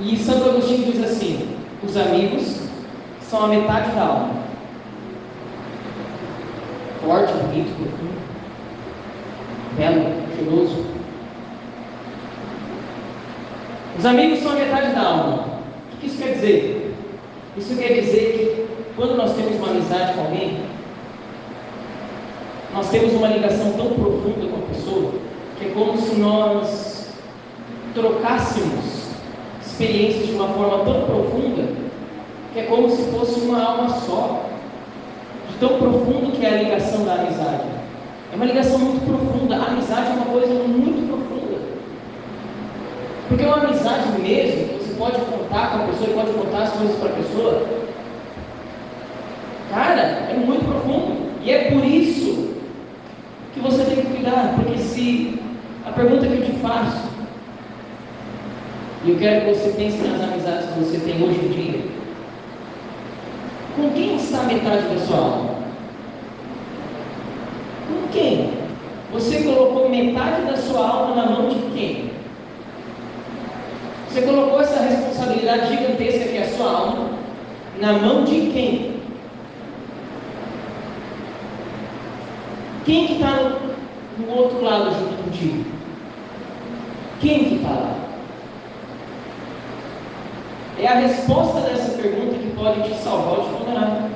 E 0.00 0.16
Santo 0.16 0.50
Agostinho 0.50 0.92
diz 0.92 1.02
assim: 1.02 1.56
os 1.82 1.96
amigos 1.96 2.60
são 3.22 3.44
a 3.44 3.48
metade 3.48 3.90
da 3.92 4.02
alma. 4.02 4.44
Forte, 7.04 7.32
bonito, 7.32 7.74
profundo, 7.76 8.20
belo, 9.76 10.04
cheiroso. 10.36 10.84
Os 13.98 14.04
amigos 14.04 14.40
são 14.40 14.52
a 14.52 14.56
metade 14.56 14.94
da 14.94 15.00
alma. 15.02 15.44
O 15.92 15.96
que 16.00 16.06
isso 16.06 16.18
quer 16.18 16.32
dizer? 16.32 16.94
Isso 17.56 17.76
quer 17.76 18.00
dizer 18.00 18.32
que 18.32 18.92
quando 18.96 19.16
nós 19.16 19.34
temos 19.34 19.56
uma 19.56 19.68
amizade 19.68 20.14
com 20.14 20.22
alguém, 20.22 20.64
nós 22.72 22.90
temos 22.90 23.12
uma 23.12 23.28
ligação 23.28 23.72
tão 23.72 23.90
profunda 23.90 24.48
com 24.48 24.56
a 24.56 24.68
pessoa 24.68 25.23
que 25.58 25.66
é 25.66 25.68
como 25.70 25.96
se 25.98 26.14
nós 26.16 27.08
trocássemos 27.94 29.04
experiências 29.64 30.26
de 30.26 30.32
uma 30.32 30.48
forma 30.48 30.84
tão 30.84 31.04
profunda 31.04 31.84
que 32.54 32.60
é 32.60 32.62
como 32.62 32.88
se 32.88 33.02
fosse 33.10 33.40
uma 33.40 33.62
alma 33.62 33.88
só. 33.88 34.44
de 35.50 35.58
tão 35.58 35.76
profundo 35.76 36.32
que 36.32 36.46
é 36.46 36.50
a 36.50 36.62
ligação 36.62 37.04
da 37.04 37.14
amizade. 37.14 37.64
É 38.32 38.36
uma 38.36 38.44
ligação 38.44 38.78
muito 38.78 39.04
profunda. 39.04 39.56
A 39.56 39.66
amizade 39.66 40.10
é 40.10 40.12
uma 40.12 40.26
coisa 40.26 40.54
muito 40.54 41.08
profunda. 41.08 41.58
Porque 43.28 43.44
uma 43.44 43.56
amizade 43.56 44.20
mesmo, 44.20 44.78
você 44.78 44.94
pode 44.94 45.20
contar 45.22 45.70
com 45.70 45.78
a 45.78 45.86
pessoa 45.88 46.10
e 46.10 46.14
pode 46.14 46.32
contar 46.32 46.62
as 46.62 46.72
coisas 46.74 46.96
para 46.96 47.08
a 47.08 47.12
pessoa. 47.12 47.66
Cara, 49.70 50.00
é 50.00 50.34
muito 50.34 50.64
profundo. 50.64 51.32
E 51.42 51.50
é 51.50 51.72
por 51.72 51.84
isso 51.84 52.53
que 53.54 53.60
você 53.60 53.84
tem 53.84 53.96
que 53.96 54.14
cuidar. 54.14 54.54
Porque 54.56 54.78
se 54.78 55.40
a 55.86 55.92
pergunta 55.92 56.26
que 56.26 56.34
eu 56.34 56.44
te 56.44 56.52
faço, 56.58 57.08
e 59.04 59.10
eu 59.10 59.18
quero 59.18 59.44
que 59.44 59.54
você 59.54 59.70
pense 59.70 59.98
nas 59.98 60.20
amizades 60.20 60.70
que 60.70 60.80
você 60.80 60.98
tem 60.98 61.22
hoje 61.22 61.38
em 61.38 61.48
dia, 61.48 61.80
com 63.76 63.90
quem 63.90 64.16
está 64.16 64.42
metade 64.44 64.82
da 64.88 64.98
sua 64.98 65.16
alma? 65.16 65.54
Com 67.88 68.08
quem? 68.12 68.50
Você 69.12 69.42
colocou 69.42 69.88
metade 69.88 70.42
da 70.42 70.56
sua 70.56 70.88
alma 70.88 71.14
na 71.14 71.30
mão 71.30 71.48
de 71.48 71.60
quem? 71.72 72.10
Você 74.08 74.22
colocou 74.22 74.60
essa 74.60 74.80
responsabilidade 74.80 75.68
gigantesca 75.68 76.28
que 76.28 76.36
é 76.36 76.42
a 76.44 76.56
sua 76.56 76.70
alma 76.70 77.10
na 77.80 77.92
mão 77.94 78.24
de 78.24 78.50
quem? 78.52 78.94
Quem 82.84 83.06
que 83.06 83.14
está 83.14 83.30
no, 83.30 84.26
no, 84.26 84.36
outro 84.36 84.62
lado 84.62 84.90
junto 84.90 85.24
contigo? 85.24 85.64
Quem 87.20 87.44
que 87.44 87.54
está 87.56 87.70
lá? 87.70 87.94
É 90.78 90.86
a 90.86 90.94
resposta 90.94 91.60
dessa 91.60 91.96
pergunta 91.96 92.34
que 92.34 92.54
pode 92.54 92.82
te 92.82 92.94
salvar 92.96 93.38
ou 93.38 93.44
te 93.44 93.50
condenar. 93.54 94.10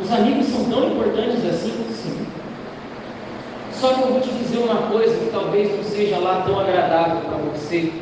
Os 0.00 0.10
amigos 0.10 0.46
são 0.46 0.64
tão 0.64 0.90
importantes 0.90 1.44
assim? 1.44 1.84
Sim. 1.92 2.26
Só 3.72 3.94
que 3.94 4.02
eu 4.02 4.08
vou 4.08 4.20
te 4.20 4.30
dizer 4.30 4.58
uma 4.58 4.88
coisa 4.90 5.16
que 5.16 5.30
talvez 5.30 5.76
não 5.76 5.84
seja 5.84 6.18
lá 6.18 6.42
tão 6.44 6.58
agradável 6.58 7.20
para 7.20 7.36
você 7.36 7.92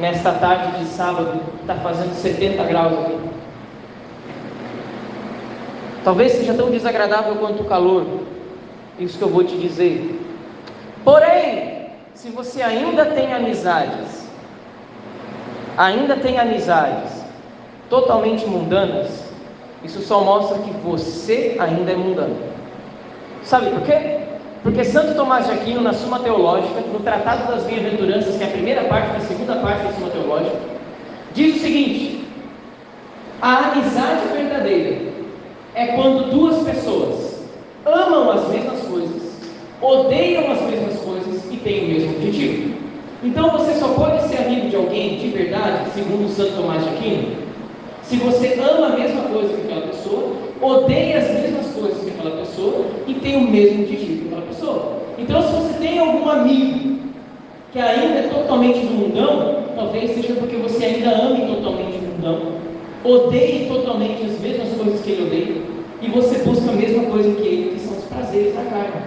nesta 0.00 0.32
tarde 0.32 0.78
de 0.78 0.86
sábado, 0.86 1.40
está 1.60 1.76
fazendo 1.76 2.14
70 2.14 2.62
graus 2.64 2.92
aqui. 2.92 3.18
Talvez 6.04 6.32
seja 6.32 6.52
tão 6.52 6.70
desagradável 6.70 7.36
quanto 7.36 7.62
o 7.62 7.66
calor, 7.66 8.04
isso 8.98 9.18
que 9.18 9.24
eu 9.24 9.28
vou 9.28 9.44
te 9.44 9.56
dizer. 9.56 10.20
Porém, 11.04 11.88
se 12.14 12.30
você 12.30 12.62
ainda 12.62 13.06
tem 13.06 13.32
amizades, 13.32 14.26
ainda 15.76 16.16
tem 16.16 16.38
amizades 16.38 17.24
totalmente 17.90 18.46
mundanas, 18.46 19.24
isso 19.82 20.00
só 20.00 20.22
mostra 20.22 20.58
que 20.58 20.70
você 20.82 21.56
ainda 21.58 21.92
é 21.92 21.96
mundano. 21.96 22.36
Sabe 23.42 23.70
por 23.70 23.82
quê? 23.82 24.20
Porque 24.62 24.82
Santo 24.82 25.14
Tomás 25.14 25.44
de 25.44 25.52
Aquino, 25.52 25.82
na 25.82 25.92
Suma 25.92 26.20
Teológica, 26.20 26.80
no 26.80 27.00
Tratado 27.00 27.52
das 27.52 27.64
Bem-aventuranças, 27.64 28.36
que 28.36 28.42
é 28.42 28.46
a 28.46 28.50
primeira 28.50 28.84
parte 28.84 29.12
da 29.12 29.20
segunda 29.20 29.56
parte 29.56 29.84
da 29.84 29.92
Suma 29.92 30.08
Teológica, 30.08 30.56
diz 31.34 31.56
o 31.56 31.58
seguinte: 31.58 32.26
a 33.42 33.72
amizade 33.72 34.28
verdadeira 34.32 35.12
é 35.74 35.88
quando 35.88 36.30
duas 36.30 36.62
pessoas 36.62 37.33
amam 37.86 38.30
as 38.30 38.48
mesmas 38.48 38.80
coisas, 38.80 39.22
odeiam 39.80 40.50
as 40.50 40.62
mesmas 40.62 40.98
coisas 41.00 41.42
e 41.50 41.56
têm 41.58 41.84
o 41.84 41.88
mesmo 41.88 42.16
objetivo. 42.16 42.74
Então 43.22 43.50
você 43.50 43.74
só 43.74 43.88
pode 43.88 44.22
ser 44.28 44.38
amigo 44.38 44.68
de 44.68 44.76
alguém 44.76 45.18
de 45.18 45.28
verdade, 45.28 45.90
segundo 45.94 46.28
Santo 46.28 46.56
Tomás 46.56 46.82
de 46.82 46.90
Aquino, 46.90 47.44
se 48.02 48.16
você 48.16 48.58
ama 48.60 48.88
a 48.88 48.96
mesma 48.98 49.22
coisa 49.22 49.48
que 49.54 49.62
aquela 49.62 49.86
pessoa, 49.86 50.32
odeia 50.60 51.18
as 51.18 51.30
mesmas 51.30 51.66
coisas 51.68 52.04
que 52.04 52.10
aquela 52.10 52.36
pessoa 52.36 52.84
e 53.06 53.14
tem 53.14 53.36
o 53.36 53.50
mesmo 53.50 53.82
objetivo 53.82 54.20
que 54.20 54.26
aquela 54.26 54.46
pessoa. 54.46 54.92
Então, 55.18 55.42
se 55.42 55.52
você 55.52 55.78
tem 55.78 55.98
algum 55.98 56.28
amigo 56.28 56.98
que 57.72 57.78
ainda 57.78 58.18
é 58.18 58.28
totalmente 58.28 58.80
do 58.80 58.92
mundão, 58.92 59.64
talvez 59.74 60.10
seja 60.10 60.34
porque 60.34 60.56
você 60.56 60.84
ainda 60.84 61.10
ame 61.10 61.46
totalmente 61.46 61.96
o 61.96 62.02
mundão, 62.02 62.40
odeie 63.04 63.66
totalmente 63.68 64.22
as 64.24 64.38
mesmas 64.38 64.68
coisas 64.76 65.00
que 65.00 65.10
ele 65.12 65.22
odeia, 65.22 65.73
e 66.04 66.10
você 66.10 66.38
busca 66.44 66.70
a 66.70 66.74
mesma 66.74 67.04
coisa 67.04 67.34
que 67.34 67.46
ele, 67.46 67.74
que 67.74 67.80
são 67.80 67.96
os 67.96 68.04
prazeres 68.04 68.54
da 68.54 68.62
carne, 68.64 69.02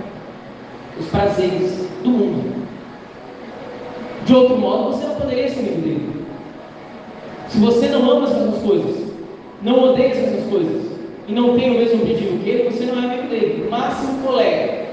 os 1.00 1.06
prazeres 1.08 1.88
do 2.04 2.10
mundo. 2.10 2.68
De 4.26 4.34
outro 4.34 4.58
modo, 4.58 4.94
você 4.94 5.06
não 5.06 5.16
poderia 5.16 5.48
ser 5.48 5.60
amigo 5.60 5.82
dele. 5.82 6.26
Se 7.50 7.60
você 7.60 7.88
não 7.90 8.12
ama 8.12 8.26
as 8.26 8.34
mesmas 8.34 8.62
coisas, 8.64 8.96
não 9.62 9.92
odeia 9.92 10.12
as 10.12 10.18
mesmas 10.18 10.50
coisas, 10.50 10.92
e 11.28 11.34
não 11.34 11.56
tem 11.56 11.70
o 11.70 11.80
mesmo 11.80 12.02
objetivo 12.02 12.40
que 12.40 12.50
ele, 12.50 12.70
você 12.70 12.86
não 12.86 13.02
é 13.02 13.06
amigo 13.06 13.28
dele. 13.28 13.68
Máximo 13.70 14.24
colega. 14.26 14.88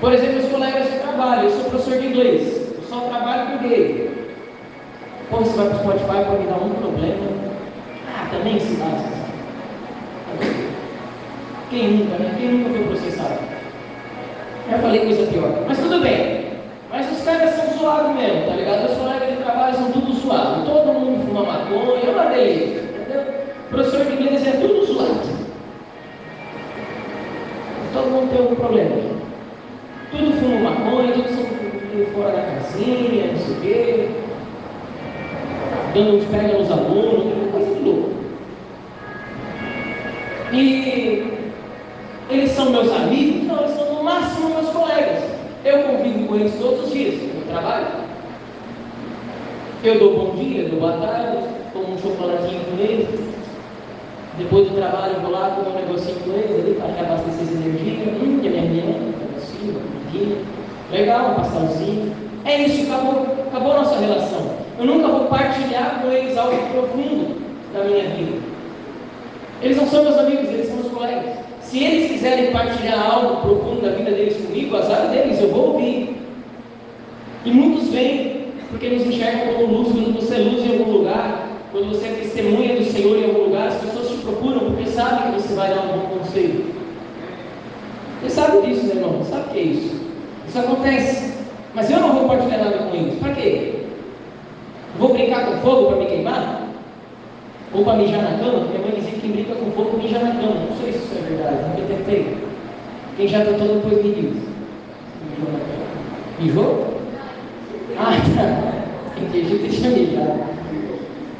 Por 0.00 0.12
exemplo, 0.12 0.38
os 0.38 0.48
colegas 0.48 0.90
de 0.90 0.98
trabalho. 0.98 1.44
Eu 1.44 1.50
sou 1.50 1.70
professor 1.70 2.00
de 2.00 2.06
inglês. 2.08 2.72
Eu 2.76 2.82
só 2.88 3.00
trabalho 3.00 3.58
com 3.58 3.68
gay. 3.68 4.10
Pô, 5.30 5.38
você 5.38 5.56
vai 5.56 5.68
para 5.68 5.76
o 5.76 5.80
Spotify 5.80 6.24
para 6.24 6.38
me 6.38 6.46
dar 6.46 6.56
um 6.56 6.70
problema. 6.70 7.26
Ah, 8.08 8.28
também 8.30 8.58
se 8.58 8.74
dá. 8.74 10.63
Quem 11.70 11.90
nunca, 11.90 12.18
né? 12.18 12.34
Quem 12.38 12.48
nunca 12.48 12.70
foi 12.70 12.84
processado? 12.84 13.38
Já 14.70 14.78
falei 14.78 15.00
coisa 15.00 15.26
pior. 15.30 15.64
Mas 15.66 15.78
tudo 15.78 16.00
bem. 16.00 16.44
Mas 16.90 17.10
os 17.10 17.24
caras 17.24 17.50
são 17.50 17.78
zoados 17.78 18.14
mesmo, 18.14 18.46
tá 18.46 18.54
ligado? 18.54 18.90
Os 18.90 18.96
colegas 18.96 19.30
de 19.30 19.36
trabalho 19.42 19.74
são 19.74 19.92
tudo 19.92 20.12
zoados. 20.12 20.64
Todo 20.64 20.92
mundo 20.92 21.26
fuma 21.26 21.42
maconha, 21.42 22.04
é 22.04 22.10
uma 22.10 22.24
delícia, 22.26 22.82
entendeu? 22.82 23.24
Professor 23.70 24.04
de 24.04 24.12
inglês 24.12 24.46
é 24.46 24.52
tudo 24.52 24.86
zoado. 24.86 25.34
Todo 27.92 28.10
mundo 28.10 28.30
tem 28.30 28.38
algum 28.38 28.56
problema. 28.56 28.96
Tudo 30.10 30.32
fuma 30.40 30.70
maconha, 30.70 31.12
todos 31.12 31.30
são 31.30 31.44
fora 32.14 32.32
da 32.32 32.42
casinha, 32.42 33.32
não 33.32 33.38
sei 33.38 33.54
o 33.54 33.60
quê. 33.60 34.08
Dando 35.94 36.16
uns 36.16 36.24
pega 36.24 36.58
nos 36.58 36.70
alunos, 36.70 37.52
coisa 37.52 37.74
de 37.74 37.80
louco. 37.84 38.10
E 40.52 41.24
eles 42.30 42.50
são 42.50 42.70
meus 42.70 42.92
amigos? 42.92 43.46
Não, 43.46 43.60
eles 43.60 43.76
são 43.76 43.94
no 43.94 44.02
máximo 44.02 44.50
meus 44.50 44.70
colegas. 44.70 45.22
Eu 45.64 45.82
convivo 45.84 46.26
com 46.26 46.36
eles 46.36 46.54
todos 46.58 46.84
os 46.84 46.92
dias 46.92 47.14
no 47.14 47.42
trabalho. 47.52 47.86
Eu 49.84 49.98
dou 49.98 50.16
bom 50.16 50.34
dia, 50.34 50.66
dou 50.66 50.80
boa 50.80 50.92
tarde, 50.92 51.44
tomo 51.74 51.92
um 51.92 51.98
chocolatinho 51.98 52.58
com 52.64 52.82
eles. 52.82 53.06
Depois 54.38 54.66
do 54.66 54.76
trabalho, 54.76 55.20
vou 55.20 55.30
lá, 55.30 55.50
tomo 55.50 55.76
um 55.76 55.78
negocinho 55.78 56.20
com 56.20 56.30
eles 56.30 56.58
ali 56.58 56.74
para 56.76 56.86
reabastecer 56.86 57.42
essa 57.42 57.52
energia. 57.52 58.14
Hum, 58.14 58.40
um 58.40 59.18
negocinho, 59.20 59.74
comidinha. 59.74 60.38
Legal, 60.90 61.32
um 61.32 61.34
pastelzinho. 61.34 62.16
É 62.46 62.62
isso, 62.62 62.90
acabou, 62.90 63.26
acabou 63.46 63.72
a 63.72 63.76
nossa 63.82 64.00
relação. 64.00 64.56
Eu 64.78 64.86
nunca 64.86 65.06
vou 65.06 65.26
partilhar 65.26 66.00
com 66.00 66.10
eles 66.10 66.34
algo 66.38 66.56
profundo 66.72 67.42
da 67.74 67.84
minha 67.84 68.04
vida. 68.04 68.38
Eles 69.60 69.76
não 69.76 69.86
são 69.86 70.02
meus 70.02 70.16
amigos, 70.16 70.48
eles 70.48 70.68
são 70.68 70.76
meus 70.76 70.92
colegas. 70.92 71.36
Se 71.60 71.84
eles 71.84 72.10
quiserem 72.10 72.52
partilhar 72.52 73.16
algo 73.16 73.42
profundo 73.42 73.82
da 73.82 73.90
vida 73.90 74.12
deles 74.12 74.46
comigo, 74.46 74.78
azar 74.78 75.08
deles, 75.08 75.38
eu 75.42 75.50
vou 75.50 75.74
ouvir. 75.74 76.16
E 77.44 77.50
muitos 77.50 77.90
vêm 77.90 78.43
porque 78.70 78.88
nos 78.88 79.06
enxergam 79.06 79.54
como 79.54 79.78
luz, 79.78 79.88
quando 79.92 80.14
você 80.14 80.34
é 80.34 80.38
luz 80.38 80.64
em 80.64 80.78
algum 80.78 80.92
lugar, 80.92 81.48
quando 81.72 81.88
você 81.88 82.06
é 82.06 82.12
testemunha 82.12 82.76
do 82.76 82.84
Senhor 82.84 83.16
em 83.16 83.24
algum 83.24 83.44
lugar, 83.44 83.68
as 83.68 83.74
pessoas 83.74 84.08
te 84.08 84.16
procuram 84.18 84.60
porque 84.60 84.86
sabem 84.86 85.32
que 85.32 85.42
você 85.42 85.54
vai 85.54 85.70
dar 85.70 85.82
um 85.82 85.88
bom 85.88 86.18
conselho. 86.18 86.64
Você 88.20 88.30
sabe 88.30 88.66
disso, 88.66 88.86
meu 88.86 88.96
irmão? 88.96 89.24
Sabe 89.24 89.42
o 89.42 89.52
que 89.52 89.58
é 89.58 89.62
isso? 89.62 90.00
Isso 90.48 90.58
acontece. 90.58 91.34
Mas 91.74 91.90
eu 91.90 92.00
não 92.00 92.12
vou 92.12 92.28
partilhar 92.28 92.64
nada 92.64 92.78
com 92.78 92.94
eles. 92.96 93.18
Para 93.18 93.34
quê? 93.34 93.74
Vou 94.98 95.12
brincar 95.12 95.46
com 95.46 95.58
fogo 95.58 95.88
para 95.88 95.96
me 95.96 96.06
queimar? 96.06 96.62
Ou 97.72 97.84
para 97.84 97.96
mijar 97.96 98.22
na 98.22 98.38
cama, 98.38 98.68
minha 98.68 98.78
mãe 98.78 98.92
dizia 98.94 99.10
que 99.10 99.20
quem 99.20 99.32
brinca 99.32 99.56
com 99.56 99.72
fogo 99.72 99.98
mija 99.98 100.20
na 100.20 100.30
cama. 100.30 100.54
Não 100.70 100.76
sei 100.80 100.92
se 100.92 100.98
isso 100.98 101.14
é 101.18 101.28
verdade, 101.28 101.56
nunca 101.56 101.94
tentei. 101.94 102.36
Quem 103.16 103.26
já 103.26 103.44
tentou 103.44 103.66
depois 103.66 104.04
me 104.04 104.12
diz. 104.12 104.42
Mijou? 106.38 106.93
Ah, 109.34 109.40
tá. 109.40 109.40
Entendi 109.40 109.58
que 109.58 109.76
tinha 109.76 109.90
mijado. 109.90 110.44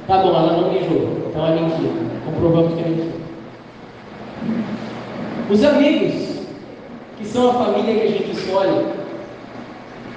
Tá 0.06 0.18
bom, 0.18 0.28
ela 0.30 0.60
não 0.60 0.72
mijou. 0.72 1.28
Então 1.28 1.46
é 1.46 1.54
mentira. 1.54 1.92
Comprovamos 2.26 2.74
que 2.74 2.80
é 2.80 2.88
mentira. 2.88 3.14
Os 5.48 5.64
amigos, 5.64 6.46
que 7.18 7.24
são 7.24 7.50
a 7.50 7.64
família 7.64 7.94
que 7.94 8.02
a 8.02 8.10
gente 8.10 8.30
escolhe, 8.32 8.86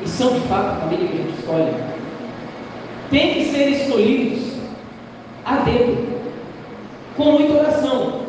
e 0.03 0.07
são 0.07 0.33
de 0.33 0.39
fato 0.41 0.77
a 0.77 0.79
família 0.81 1.07
que 1.07 1.13
a 1.13 1.17
gente 1.17 1.39
escolhe, 1.39 1.73
têm 3.09 3.33
que 3.33 3.45
ser 3.45 3.69
escolhidos 3.69 4.53
a 5.45 5.57
dedo 5.57 6.07
com 7.15 7.31
muita 7.31 7.53
oração. 7.53 8.21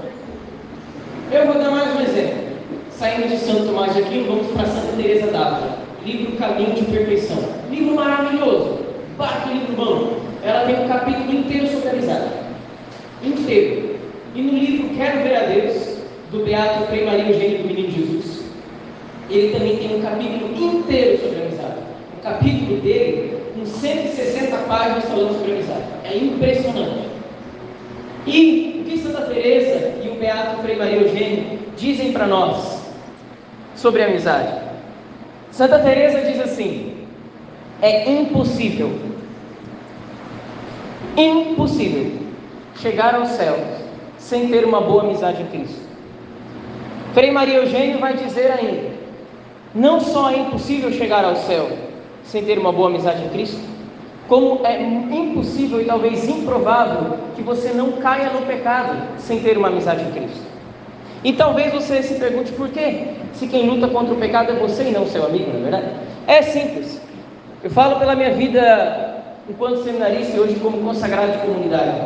Eu 1.31 1.47
vou 1.47 1.63
dar 1.63 1.71
mais 1.71 1.95
um 1.97 2.01
exemplo. 2.01 2.49
Saindo 2.91 3.29
de 3.29 3.39
Santo 3.39 3.67
Tomás 3.67 3.95
de 3.95 4.01
Aquino, 4.01 4.27
vamos 4.27 4.47
para 4.49 4.67
Santa 4.67 4.97
Teresa 4.97 5.31
d'Ávila. 5.31 5.79
Livro 6.05 6.37
Caminho 6.37 6.75
de 6.75 6.85
Perfeição. 6.85 7.39
Livro 7.71 7.95
maravilhoso. 7.95 8.78
Bato 9.19 9.49
livro 9.49 9.73
bom. 9.75 10.21
Ela 10.45 10.65
tem 10.65 10.85
um 10.85 10.89
capítulo 10.89 11.33
inteiro 11.33 11.67
sobre 11.67 11.89
amizade. 11.89 12.31
Inteiro. 13.23 13.97
E 14.33 14.41
no 14.41 14.53
livro 14.57 14.97
Quero 14.97 15.25
Ver 15.25 15.35
a 15.35 15.41
Deus, 15.47 15.99
do 16.31 16.45
Beato 16.45 16.87
Frei 16.87 17.05
Maria 17.05 17.27
Eugênio 17.27 17.59
do 17.59 17.67
Menino 17.67 17.91
Jesus. 17.91 18.45
Ele 19.29 19.53
também 19.53 19.77
tem 19.77 19.97
um 19.97 20.03
capítulo 20.03 20.55
inteiro 20.55 21.21
sobre 21.21 21.43
amizade. 21.43 21.81
O 22.17 22.23
capítulo 22.23 22.81
dele, 22.81 23.39
com 23.57 23.67
160 23.67 24.57
páginas 24.69 25.05
falando 25.07 25.37
sobre 25.37 25.53
amizade. 25.53 25.83
É 26.05 26.17
impressionante. 26.17 27.09
E 28.25 28.81
o 28.81 28.89
que 28.89 28.99
Santa 28.99 29.23
Teresa 29.23 29.95
e 30.05 30.09
o 30.11 30.15
Beato 30.15 30.63
Frei 30.63 30.77
Maria 30.77 31.01
Eugênio 31.01 31.59
dizem 31.77 32.13
para 32.13 32.27
nós 32.27 32.85
sobre 33.75 34.05
amizade? 34.05 34.61
Santa 35.51 35.81
Teresa 35.81 36.21
diz 36.21 36.41
assim: 36.41 36.98
é 37.81 38.11
impossível, 38.11 38.91
impossível 41.17 42.13
chegar 42.77 43.15
ao 43.15 43.27
céu 43.27 43.57
sem 44.19 44.49
ter 44.49 44.65
uma 44.65 44.81
boa 44.81 45.03
amizade 45.03 45.43
em 45.43 45.47
Cristo. 45.47 45.81
Frei 47.15 47.31
Maria 47.31 47.57
Eugênio 47.57 47.99
vai 47.99 48.15
dizer 48.15 48.51
ainda: 48.51 48.91
não 49.75 50.01
só 50.01 50.31
é 50.31 50.39
impossível 50.39 50.93
chegar 50.93 51.25
ao 51.25 51.37
céu 51.37 51.69
sem 52.25 52.45
ter 52.45 52.59
uma 52.59 52.73
boa 52.73 52.89
amizade 52.89 53.25
em 53.25 53.29
Cristo, 53.29 53.61
como 54.29 54.67
é 54.67 54.83
impossível 54.83 55.81
e 55.81 55.85
talvez 55.85 56.29
improvável 56.29 57.17
que 57.35 57.43
você 57.43 57.71
não 57.71 57.93
caia 57.93 58.31
no 58.31 58.43
pecado 58.43 59.19
sem 59.19 59.41
ter 59.41 59.57
uma 59.57 59.69
amizade 59.69 60.03
em 60.03 60.11
Cristo. 60.11 60.47
E 61.25 61.33
talvez 61.33 61.73
você 61.73 62.03
se 62.03 62.15
pergunte 62.15 62.53
por 62.53 62.69
quê? 62.69 63.09
Se 63.33 63.47
quem 63.47 63.69
luta 63.69 63.89
contra 63.89 64.15
o 64.15 64.19
pecado 64.19 64.53
é 64.53 64.55
você 64.55 64.85
e 64.85 64.91
não 64.93 65.07
seu 65.07 65.25
amigo, 65.25 65.51
não 65.51 65.61
é 65.61 65.63
verdade? 65.63 65.87
É 66.27 66.43
simples. 66.43 67.08
Eu 67.63 67.71
falo 67.71 67.99
pela 67.99 68.15
minha 68.15 68.31
vida 68.35 69.25
enquanto 69.51 69.83
seminarista 69.83 70.37
e 70.37 70.41
hoje 70.41 70.55
como 70.57 70.79
consagrado 70.79 71.33
de 71.33 71.39
comunidade. 71.39 72.01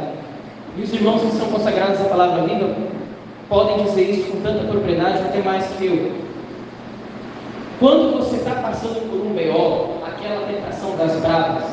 E 0.78 0.82
os 0.82 0.92
irmãos 0.94 1.20
que 1.20 1.32
são 1.32 1.48
consagrados 1.48 2.00
à 2.00 2.04
palavra 2.04 2.44
viva 2.44 2.74
podem 3.50 3.84
dizer 3.84 4.10
isso 4.10 4.30
com 4.30 4.40
tanta 4.40 4.64
propriedade, 4.64 5.18
até 5.18 5.42
mais 5.42 5.66
que 5.76 5.84
eu. 5.84 6.12
Quando 7.78 8.16
você 8.16 8.36
está 8.36 8.54
passando 8.62 9.10
por 9.10 9.20
um 9.20 9.34
BO, 9.34 10.02
aquela 10.06 10.46
tentação 10.46 10.96
das 10.96 11.20
bravas, 11.20 11.64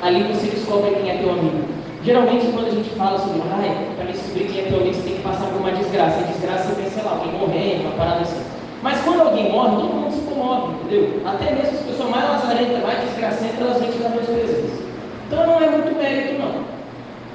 ali 0.00 0.22
você 0.22 0.46
descobre 0.46 0.92
quem 0.92 1.10
é 1.10 1.18
teu 1.18 1.32
amigo. 1.32 1.64
Geralmente, 2.02 2.46
quando 2.46 2.68
a 2.68 2.70
gente 2.70 2.88
fala 2.90 3.18
sobre, 3.18 3.42
ai, 3.52 3.88
para 3.96 4.06
descobrir 4.06 4.44
quem 4.46 4.60
é 4.60 4.68
teu 4.68 4.78
amigo, 4.78 4.94
você 4.94 5.02
tem 5.02 5.16
que 5.16 5.22
passar 5.22 5.46
por 5.48 5.60
uma 5.60 5.72
desgraça. 5.72 6.20
E 6.20 6.32
desgraça 6.32 6.74
pensa, 6.74 6.90
sei 6.90 7.02
lá, 7.04 7.10
alguém 7.10 7.32
morrendo, 7.38 7.82
uma 7.82 7.96
parada 7.98 8.22
assim. 8.22 8.51
Mas 8.82 9.00
quando 9.02 9.20
alguém 9.20 9.50
morre, 9.52 9.76
todo 9.76 9.94
mundo 9.94 10.12
se 10.12 10.20
comove, 10.22 10.74
entendeu? 10.74 11.22
Até 11.24 11.52
mesmo 11.52 11.78
as 11.78 11.84
pessoas 11.84 12.10
mais 12.10 12.28
lazarentas, 12.28 12.82
mais 12.82 13.00
desgracentas, 13.00 13.60
elas 13.60 13.80
vêm 13.80 13.90
te 13.92 13.98
dar 13.98 14.08
dois 14.08 14.26
presentes. 14.26 14.82
Então 15.26 15.46
não 15.46 15.62
é 15.62 15.70
muito 15.70 15.96
mérito, 15.96 16.42
não. 16.42 16.64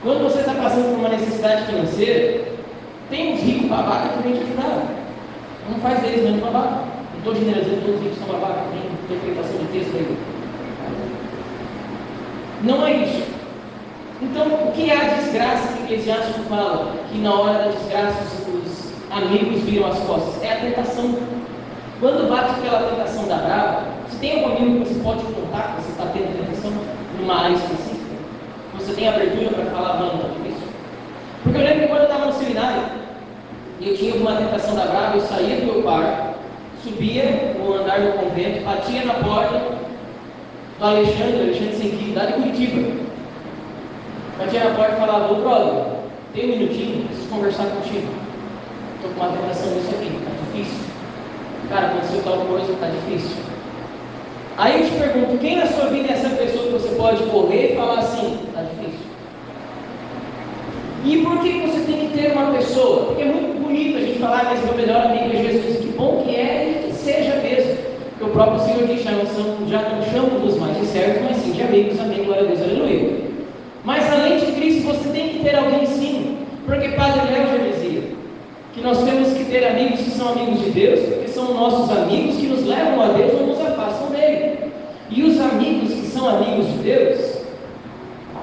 Quando 0.04 0.24
você 0.24 0.40
está 0.40 0.54
passando 0.54 0.92
por 0.92 1.00
uma 1.00 1.10
necessidade 1.10 1.66
financeira, 1.66 2.44
tem 3.10 3.34
uns 3.34 3.42
ricos 3.42 3.70
babacas 3.70 4.12
que 4.12 4.24
vêm 4.24 4.34
te 4.34 4.44
ajudar. 4.44 4.86
Não 5.70 5.80
faz 5.80 6.02
deles 6.02 6.24
mesmo 6.24 6.42
babaca. 6.42 6.84
Não 7.14 7.18
estou 7.20 7.36
generalizando 7.36 7.82
todos 7.82 7.96
os 7.96 8.02
ricos 8.04 8.18
são 8.20 8.28
babacas, 8.28 8.64
tem 8.72 9.18
interpretação 9.18 9.58
de 9.60 9.66
texto 9.68 9.96
aí. 9.96 10.18
Não 12.64 12.86
é 12.86 12.92
isso. 13.04 13.24
Então, 14.22 14.48
o 14.48 14.72
que 14.74 14.90
é 14.90 14.98
a 14.98 15.14
desgraça 15.16 15.74
que 15.74 15.82
o 15.82 15.86
Eclesiástico 15.86 16.40
fala? 16.50 16.94
Que 17.12 17.20
na 17.20 17.34
hora 17.34 17.60
da 17.60 17.68
desgraça 17.70 18.18
os 18.48 18.92
amigos 19.12 19.62
viram 19.62 19.88
as 19.88 20.00
costas. 20.00 20.44
É 20.44 20.54
a 20.54 20.56
tentação. 20.58 21.37
Quando 22.00 22.30
bate 22.30 22.52
aquela 22.52 22.92
tentação 22.92 23.28
da 23.28 23.38
brava, 23.38 23.84
se 24.08 24.18
tem 24.18 24.44
algum 24.44 24.56
amigo 24.56 24.86
que 24.86 24.94
você 24.94 25.00
pode 25.02 25.24
contar 25.24 25.76
que 25.76 25.82
você 25.82 25.90
está 25.90 26.06
tendo 26.14 26.38
tentação 26.38 26.72
numa 27.20 27.44
área 27.44 27.56
específica, 27.56 28.16
você 28.76 28.94
tem 28.94 29.08
abertura 29.08 29.50
para 29.50 29.66
falar, 29.66 30.00
não, 30.00 30.16
está 30.16 30.28
difícil. 30.28 30.68
Porque 31.42 31.58
eu 31.58 31.64
lembro 31.64 31.82
que 31.82 31.88
quando 31.88 32.02
eu 32.02 32.06
estava 32.06 32.26
no 32.28 32.34
seminário, 32.34 32.84
eu 33.82 33.98
tinha 33.98 34.16
uma 34.16 34.36
tentação 34.36 34.76
da 34.76 34.86
brava, 34.86 35.18
eu 35.18 35.22
saía 35.22 35.56
do 35.58 35.66
meu 35.66 35.82
quarto, 35.82 36.38
subia 36.84 37.56
o 37.60 37.74
andar 37.74 38.00
do 38.00 38.20
convento, 38.20 38.64
batia 38.64 39.04
na 39.04 39.14
porta 39.16 39.60
do 40.78 40.86
Alexandre, 40.86 41.42
Alexandre 41.42 41.76
Senquim, 41.78 42.14
lá 42.14 42.26
de 42.26 42.34
Curitiba. 42.34 42.92
Batia 44.38 44.64
na 44.66 44.76
porta 44.76 44.94
e 44.94 45.00
falava, 45.00 45.34
ô 45.34 45.36
brother, 45.38 45.84
tem 46.36 46.46
um 46.46 46.58
minutinho, 46.58 47.08
preciso 47.08 47.30
conversar 47.30 47.66
contigo. 47.66 48.08
Estou 48.98 49.12
com 49.12 49.20
uma 49.20 49.36
tentação 49.36 49.74
disso 49.74 49.90
aqui, 49.96 50.16
está 50.16 50.32
difícil. 50.46 50.87
Cara, 51.70 51.88
aconteceu 51.88 52.22
tal 52.24 52.38
coisa, 52.46 52.72
está 52.72 52.88
difícil. 52.88 53.38
Aí 54.58 54.82
eu 54.82 54.90
te 54.90 54.96
pergunto, 54.96 55.38
quem 55.38 55.58
na 55.58 55.68
sua 55.68 55.88
vida 55.88 56.08
é 56.08 56.14
essa 56.14 56.30
pessoa 56.30 56.66
que 56.66 56.74
você 56.74 56.96
pode 56.96 57.24
correr 57.24 57.74
e 57.74 57.76
falar 57.76 58.00
assim, 58.00 58.40
está 58.48 58.62
difícil? 58.62 59.06
E 61.06 61.18
por 61.18 61.40
que 61.40 61.62
você 61.62 61.80
tem 61.82 62.08
que 62.08 62.18
ter 62.18 62.32
uma 62.32 62.52
pessoa? 62.54 63.06
Porque 63.06 63.22
é 63.22 63.26
muito 63.26 63.62
bonito 63.62 63.98
a 63.98 64.02
gente 64.02 64.20
falar, 64.20 64.46
mas 64.46 64.64
meu 64.66 64.74
melhor 64.76 65.06
amigo 65.06 65.26
é 65.26 65.44
Jesus. 65.44 65.78
Que 65.78 65.88
bom 65.98 66.24
que 66.26 66.36
é 66.36 66.70
e 66.70 66.88
que 66.88 66.96
seja 66.96 67.36
mesmo. 67.36 67.78
Porque 68.10 68.24
o 68.24 68.34
próprio 68.34 68.60
Senhor 68.62 68.88
diz, 68.88 69.04
já 69.04 69.12
não, 69.12 69.26
são, 69.28 69.68
já 69.68 69.82
não 69.90 70.60
mais 70.60 70.78
de 70.80 70.86
servos, 70.88 71.22
mas 71.24 71.38
sim 71.38 71.52
de 71.52 71.62
amigos. 71.62 72.00
Amém, 72.00 72.24
glória 72.24 72.44
a 72.44 72.48
Deus, 72.48 72.62
aleluia. 72.62 73.28
Mas 73.84 74.12
além 74.12 74.38
de 74.38 74.52
Cristo, 74.54 74.88
você 74.88 75.10
tem 75.10 75.30
que 75.30 75.44
ter 75.44 75.56
alguém 75.56 75.86
sim. 75.86 76.38
Porque 76.66 76.90
Padre 76.90 77.22
Léo 77.32 77.48
já 77.48 77.58
dizia 77.58 78.04
que 78.74 78.82
nós 78.82 79.02
temos 79.04 79.34
que 79.34 79.46
ter 79.46 79.66
amigos 79.66 80.02
que 80.02 80.12
são 80.12 80.30
amigos 80.30 80.62
de 80.62 80.72
Deus, 80.72 81.00
porque 81.00 81.27
são 81.38 81.54
nossos 81.54 81.96
amigos 81.96 82.36
que 82.38 82.48
nos 82.48 82.66
levam 82.66 83.00
a 83.00 83.08
Deus 83.10 83.40
ou 83.40 83.48
nos 83.48 83.62
afastam 83.62 84.10
dele. 84.10 84.72
E 85.12 85.24
os 85.24 85.40
amigos 85.40 85.94
que 85.94 86.08
são 86.08 86.28
amigos 86.28 86.66
de 86.66 86.80
Deus, 86.80 87.38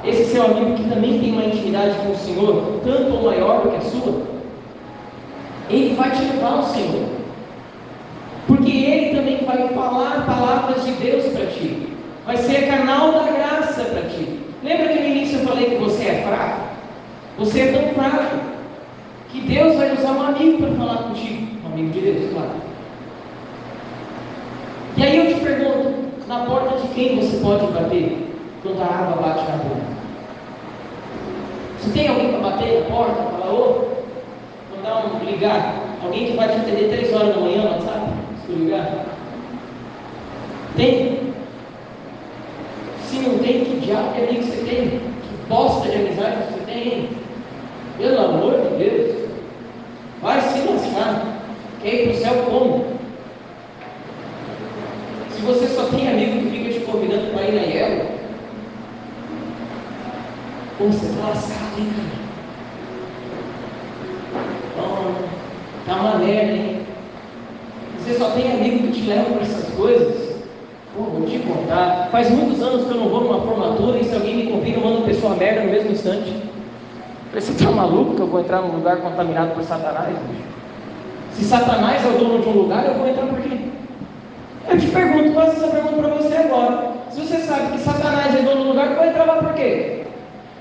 esse 0.05 0.27
seu 0.27 0.45
amigo 0.45 0.77
que 0.77 0.89
também 0.89 1.19
tem 1.19 1.33
uma 1.33 1.45
intimidade 1.45 1.97
com 1.97 2.13
o 2.13 2.17
Senhor, 2.17 2.81
tanto 2.85 3.15
ou 3.15 3.25
maior 3.25 3.63
do 3.63 3.71
que 3.71 3.77
a 3.77 3.81
sua, 3.81 4.23
ele 5.69 5.97
vai 5.97 6.13
te 6.13 6.23
levar 6.23 6.53
ao 6.53 6.63
Senhor. 6.63 7.09
Porque 8.47 8.71
ele 8.71 9.17
também 9.17 9.45
vai 9.45 9.69
falar 9.71 10.25
palavras 10.25 10.85
de 10.85 10.93
Deus 10.93 11.25
para 11.33 11.47
ti. 11.47 11.89
Vai 12.25 12.37
ser 12.37 12.69
canal 12.69 13.11
da 13.13 13.33
graça 13.33 13.83
para 13.85 14.03
ti. 14.03 14.39
Lembra 14.63 14.89
que 14.89 15.01
no 15.01 15.09
início 15.09 15.41
eu 15.41 15.49
falei 15.49 15.71
que 15.71 15.77
você 15.77 16.05
é 16.05 16.25
fraco? 16.27 16.61
Você 17.39 17.61
é 17.61 17.73
tão 17.73 17.95
fraco 17.95 18.37
que 19.31 19.41
Deus 19.41 19.75
vai 19.75 19.93
usar 19.93 20.13
um 20.13 20.23
amigo 20.23 20.59
para 20.59 20.77
falar 20.77 21.03
contigo. 21.09 21.47
Um 21.65 21.73
amigo 21.73 21.91
de 21.91 22.01
Deus, 22.01 22.33
claro. 22.33 22.64
E 24.97 25.03
aí 25.03 25.17
eu 25.17 25.35
te 25.35 25.41
pergunto, 25.41 25.93
na 26.29 26.47
porta 26.47 26.79
de 26.79 26.89
quem 26.95 27.17
você 27.17 27.37
pode 27.39 27.67
bater 27.73 28.17
quando 28.63 28.81
a 28.81 28.87
água 28.87 29.23
bate 29.23 29.51
na 29.51 29.59
porta? 29.59 29.95
Se 31.81 31.91
tem 31.91 32.09
alguém 32.09 32.31
para 32.31 32.51
bater 32.51 32.81
na 32.81 32.91
porta, 32.95 33.23
falar, 33.23 33.53
ô, 33.53 33.89
mandar 34.75 35.07
um 35.07 35.25
ligar, 35.25 35.75
alguém 36.03 36.27
que 36.27 36.37
vai 36.37 36.49
te 36.49 36.55
atender 36.55 36.89
três 36.89 37.13
horas 37.13 37.35
da 37.35 37.41
manhã, 37.41 37.63
não 37.63 37.81
sabe? 37.83 38.13
Se 38.41 38.47
tu 38.47 38.59
ligar. 38.59 39.05
Tem? 40.77 41.19
Se 43.03 43.17
não 43.19 43.39
tem, 43.39 43.65
que 43.65 43.81
diabo 43.81 44.15
de 44.15 44.23
amigo 44.23 44.43
você 44.43 44.65
tem? 44.65 44.89
Que 44.89 45.49
bosta 45.49 45.89
de 45.89 45.97
amizade 45.97 46.37
você 46.53 46.61
tem? 46.67 47.09
Pelo 47.99 48.21
amor 48.21 48.61
de 48.61 48.85
Deus. 48.85 49.29
Vai 50.23 50.41
se 50.41 50.61
lascar. 50.67 51.27
Quer 51.83 51.95
ir 51.95 52.03
para 52.05 52.13
o 52.13 52.17
céu 52.17 52.45
como? 52.51 52.87
Se 55.31 55.43
você 55.43 55.67
só 55.69 55.85
tem 55.89 56.09
amigo 56.09 56.41
que 56.41 56.59
fica 56.59 56.73
te 56.73 56.81
convidando 56.81 57.33
para 57.33 57.43
ir 57.43 57.53
na 57.53 57.63
IEL, 57.63 58.07
como 60.79 60.84
você 60.95 61.21
lascado, 61.21 61.79
hein, 61.79 61.91
cara? 61.97 62.25
Então, 64.73 65.15
tá 65.87 66.01
uma 66.01 66.19
merda, 66.19 66.53
hein? 66.53 66.81
Você 67.99 68.15
só 68.15 68.31
tem 68.31 68.53
amigo 68.53 68.87
que 68.87 68.93
te 68.93 69.09
leva 69.09 69.31
para 69.31 69.43
essas 69.43 69.75
coisas? 69.75 70.35
Pô, 70.97 71.03
vou 71.05 71.27
te 71.27 71.39
contar. 71.39 72.09
Faz 72.13 72.31
muitos 72.31 72.63
anos 72.63 72.87
que 72.87 72.91
eu 72.91 73.01
não 73.01 73.09
vou 73.09 73.23
numa 73.23 73.41
formatura 73.41 73.99
e 73.99 74.05
se 74.05 74.15
alguém 74.15 74.37
me 74.37 74.53
convida, 74.53 74.79
eu 74.79 74.85
mando 74.85 74.99
uma 74.99 75.07
pessoa 75.07 75.35
merda 75.35 75.63
no 75.63 75.71
mesmo 75.71 75.91
instante. 75.91 76.33
Você 77.33 77.51
está 77.51 77.71
maluco 77.71 78.15
que 78.15 78.21
eu 78.21 78.29
vou 78.29 78.41
entrar 78.41 78.63
num 78.63 78.77
lugar 78.77 78.99
contaminado 78.99 79.55
por 79.55 79.65
Satanás? 79.65 80.15
Se 81.33 81.45
Satanás 81.45 82.05
é 82.05 82.09
o 82.09 82.19
dono 82.19 82.41
de 82.41 82.49
um 82.49 82.53
lugar, 82.53 82.87
eu 82.87 82.95
vou 82.95 83.09
entrar 83.09 83.27
por 83.27 83.41
quê? 83.41 83.59
Eu 84.69 84.79
te 84.79 84.87
pergunto, 84.87 85.35
faço 85.35 85.57
essa 85.57 85.67
pergunta 85.67 85.97
para 85.97 86.15
você 86.15 86.37
agora. 86.37 86.93
Se 87.11 87.21
você 87.21 87.39
sabe 87.39 87.73
que 87.73 87.79
Satanás 87.79 88.35
é 88.35 88.43
dono 88.43 88.63
do 88.63 88.69
lugar, 88.69 88.91
tu 88.91 88.97
vai 88.97 89.09
entrar 89.09 89.25
lá 89.25 89.37
por 89.37 89.53
quê? 89.55 89.94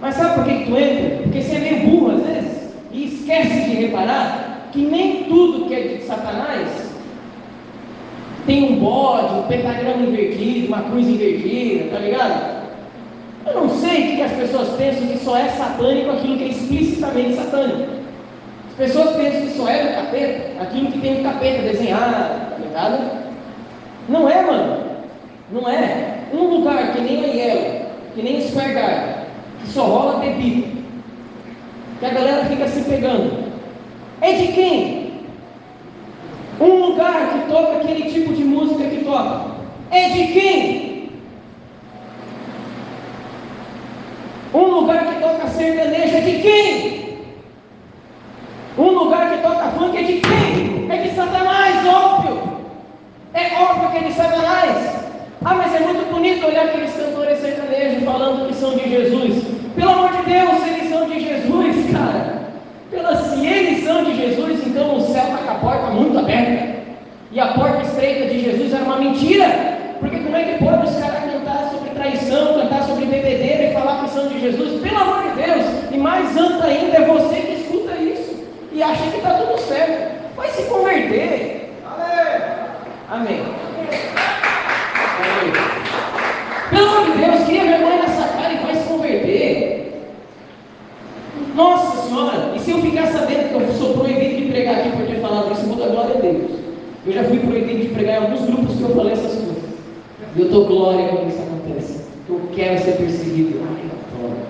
Mas 0.04 0.16
sabe 0.16 0.36
por 0.36 0.44
que, 0.44 0.66
tu 0.66 0.78
entra? 0.78 1.24
Porque 1.24 1.42
você 1.42 1.56
é 1.56 1.60
meio 1.60 1.88
burro 1.88 2.12
às 2.12 2.28
vezes 2.28 2.74
e 2.92 3.06
esquece 3.06 3.70
de 3.70 3.86
reparar 3.86 4.68
que 4.74 4.80
nem 4.80 5.24
tudo 5.24 5.66
que 5.66 5.74
é 5.74 5.80
de 5.80 6.04
Satanás 6.04 6.92
tem 8.46 8.74
um 8.74 8.80
bode, 8.82 9.34
um 9.34 9.44
pentagrama 9.44 10.04
invertido, 10.04 10.68
uma 10.68 10.82
cruz 10.82 11.08
invertida, 11.08 11.90
tá 11.90 12.00
ligado? 12.00 12.64
Eu 13.46 13.54
não 13.62 13.70
sei 13.70 14.12
o 14.12 14.16
que 14.18 14.22
as 14.24 14.32
pessoas 14.34 14.68
pensam 14.76 15.08
que 15.08 15.20
só 15.20 15.38
é 15.38 15.48
satânico 15.48 16.12
aquilo 16.12 16.38
que 16.38 16.44
é 16.44 16.48
explicitamente 16.50 17.36
satânico. 17.36 17.94
As 18.72 18.76
pessoas 18.76 19.16
pensam 19.16 19.42
que 19.42 19.52
só 19.52 19.70
é 19.70 19.84
do 19.84 19.96
capeta 19.96 20.64
aquilo 20.64 20.92
que 20.92 21.00
tem 21.00 21.22
o 21.22 21.24
capeta 21.24 21.62
desenhado, 21.62 22.52
tá 22.52 22.58
ligado? 22.60 23.24
Não 24.10 24.30
é, 24.30 24.42
mano. 24.42 24.84
Não 25.50 25.70
é. 25.70 26.24
Um 26.34 26.44
lugar 26.58 26.92
que 26.92 27.00
nem 27.00 27.24
a 27.24 27.28
Yellow, 27.28 27.82
que 28.14 28.22
nem 28.22 28.40
o 28.40 28.42
Square 28.42 28.74
Garden, 28.74 29.13
só 29.66 29.84
rola 29.86 30.20
bebida, 30.20 30.68
que 32.00 32.06
a 32.06 32.10
galera 32.10 32.46
fica 32.46 32.68
se 32.68 32.82
pegando. 32.82 33.52
é 34.22 34.34
de 34.34 34.48
quem? 34.54 35.04
Um 36.60 36.86
lugar 36.88 37.30
que 37.34 37.52
toca 37.52 37.78
aquele 37.78 38.12
tipo 38.12 38.34
de 38.34 38.44
música 38.44 38.84
que 38.90 39.04
toca 39.04 39.54
é 39.92 40.10
de 40.10 40.28
quem? 40.28 41.10
Um 44.54 44.66
lugar 44.66 45.06
que 45.06 45.20
toca 45.20 45.48
sertanejo 45.48 46.16
é 46.16 46.22
de 46.22 46.42
quem? 46.42 47.18
Um 48.78 48.90
lugar 48.90 49.32
que 49.32 49.42
toca 49.42 49.72
funk 49.72 49.98
é 49.98 50.04
de 50.04 50.22
quem? 50.22 50.92
É 50.92 50.98
de 50.98 51.16
Satanás, 51.16 51.88
óbvio. 51.88 52.44
É 53.34 53.60
óbvio 53.60 53.90
que 53.92 53.98
é 53.98 54.08
de 54.10 54.14
Satanás. 54.14 54.96
Ah, 55.44 55.56
mas 55.56 55.74
é 55.74 55.80
muito 55.80 56.12
bonito 56.12 56.46
olhar 56.46 56.66
aqueles 56.66 56.92
falando 58.04 58.48
que 58.48 58.56
são 58.56 58.76
de 58.76 58.90
Jesus. 58.90 59.44
Pelo 59.76 59.90
amor 59.90 60.12
de 60.12 60.24
Deus, 60.32 60.68
eles 60.68 60.90
são 60.90 61.10
de 61.10 61.20
Jesus, 61.20 61.92
cara. 61.92 62.44
Pela, 62.92 63.16
se 63.16 63.46
eles 63.46 63.84
são 63.84 64.04
de 64.04 64.16
Jesus, 64.16 64.68
então 64.68 64.96
o 64.96 65.02
céu 65.02 65.24
está 65.24 65.38
com 65.38 65.52
a 65.52 65.56
porta 65.56 65.92
muito 65.92 66.18
aberta. 66.18 66.74
E 67.32 67.40
a 67.40 67.48
porta 67.48 67.82
estreita 67.82 68.28
de 68.28 68.42
Jesus 68.42 68.74
era 68.74 68.84
uma 68.84 68.98
mentira. 68.98 69.74
Porque 70.00 70.20
como 70.20 70.36
é 70.36 70.44
que 70.44 70.64
pode 70.64 70.86
os 70.86 70.96
caras 70.98 71.32
cantar 71.32 71.70
sobre 71.72 71.90
traição, 71.92 72.54
cantar 72.60 72.84
sobre 72.84 73.06
bebedeira 73.06 73.70
e 73.70 73.74
falar 73.74 74.04
que 74.04 74.12
são 74.12 74.28
de 74.28 74.40
Jesus? 74.40 74.82
Pelo 74.82 74.98
amor 74.98 75.24
de 75.24 75.42
Deus! 75.42 75.66
E 75.92 75.98
mais 75.98 76.30
santo 76.34 76.64
ainda 76.64 76.98
é 76.98 77.06
você 77.06 77.36
que 77.36 77.54
escuta 77.54 77.94
isso 77.96 78.44
e 78.72 78.84
acha 78.84 79.02
que 79.10 79.18
está 79.18 79.34
tudo 79.36 79.58
certo. 79.60 80.36
Vai 80.36 80.50
se 80.50 80.64
converter. 80.64 81.74
Amém. 83.10 83.42
Amém. 83.42 83.44
Pelo 86.70 86.90
amor 86.90 87.06
de 87.06 87.18
Deus, 87.18 87.44
cria 87.46 87.64
vergonha 87.64 88.02
nessa 88.02 88.28
cara 88.30 88.54
e 88.54 88.58
vai 88.58 88.76
se 88.76 88.84
converter. 88.88 90.04
Nossa 91.56 92.08
Senhora, 92.08 92.52
e 92.53 92.53
se 92.64 92.72
eu 92.72 92.82
ficar 92.82 93.08
sabendo 93.08 93.50
que 93.50 93.56
eu 93.56 93.74
sou 93.74 93.94
proibido 93.94 94.36
de 94.36 94.52
pregar 94.52 94.80
aqui 94.80 94.92
por 94.92 95.06
ter 95.06 95.20
falado 95.20 95.52
isso, 95.52 95.68
muda 95.68 95.86
a 95.86 95.90
glória 95.90 96.16
a 96.16 96.22
Deus. 96.22 96.52
Eu 97.06 97.12
já 97.14 97.24
fui 97.26 97.40
proibido 97.40 97.82
de 97.82 97.90
pregar 97.90 98.22
em 98.22 98.26
alguns 98.26 98.46
grupos 98.46 98.76
que 98.78 98.82
eu 98.82 98.96
falei 98.96 99.14
essas 99.14 99.34
coisas. 99.34 99.64
E 100.36 100.40
eu 100.40 100.48
dou 100.48 100.66
glória 100.66 101.10
quando 101.10 101.28
isso 101.28 101.42
acontece. 101.42 102.02
Eu 102.30 102.42
quero 102.56 102.82
ser 102.82 102.94
perseguido. 102.94 103.60
Ai, 103.62 103.90
glória. 104.18 104.44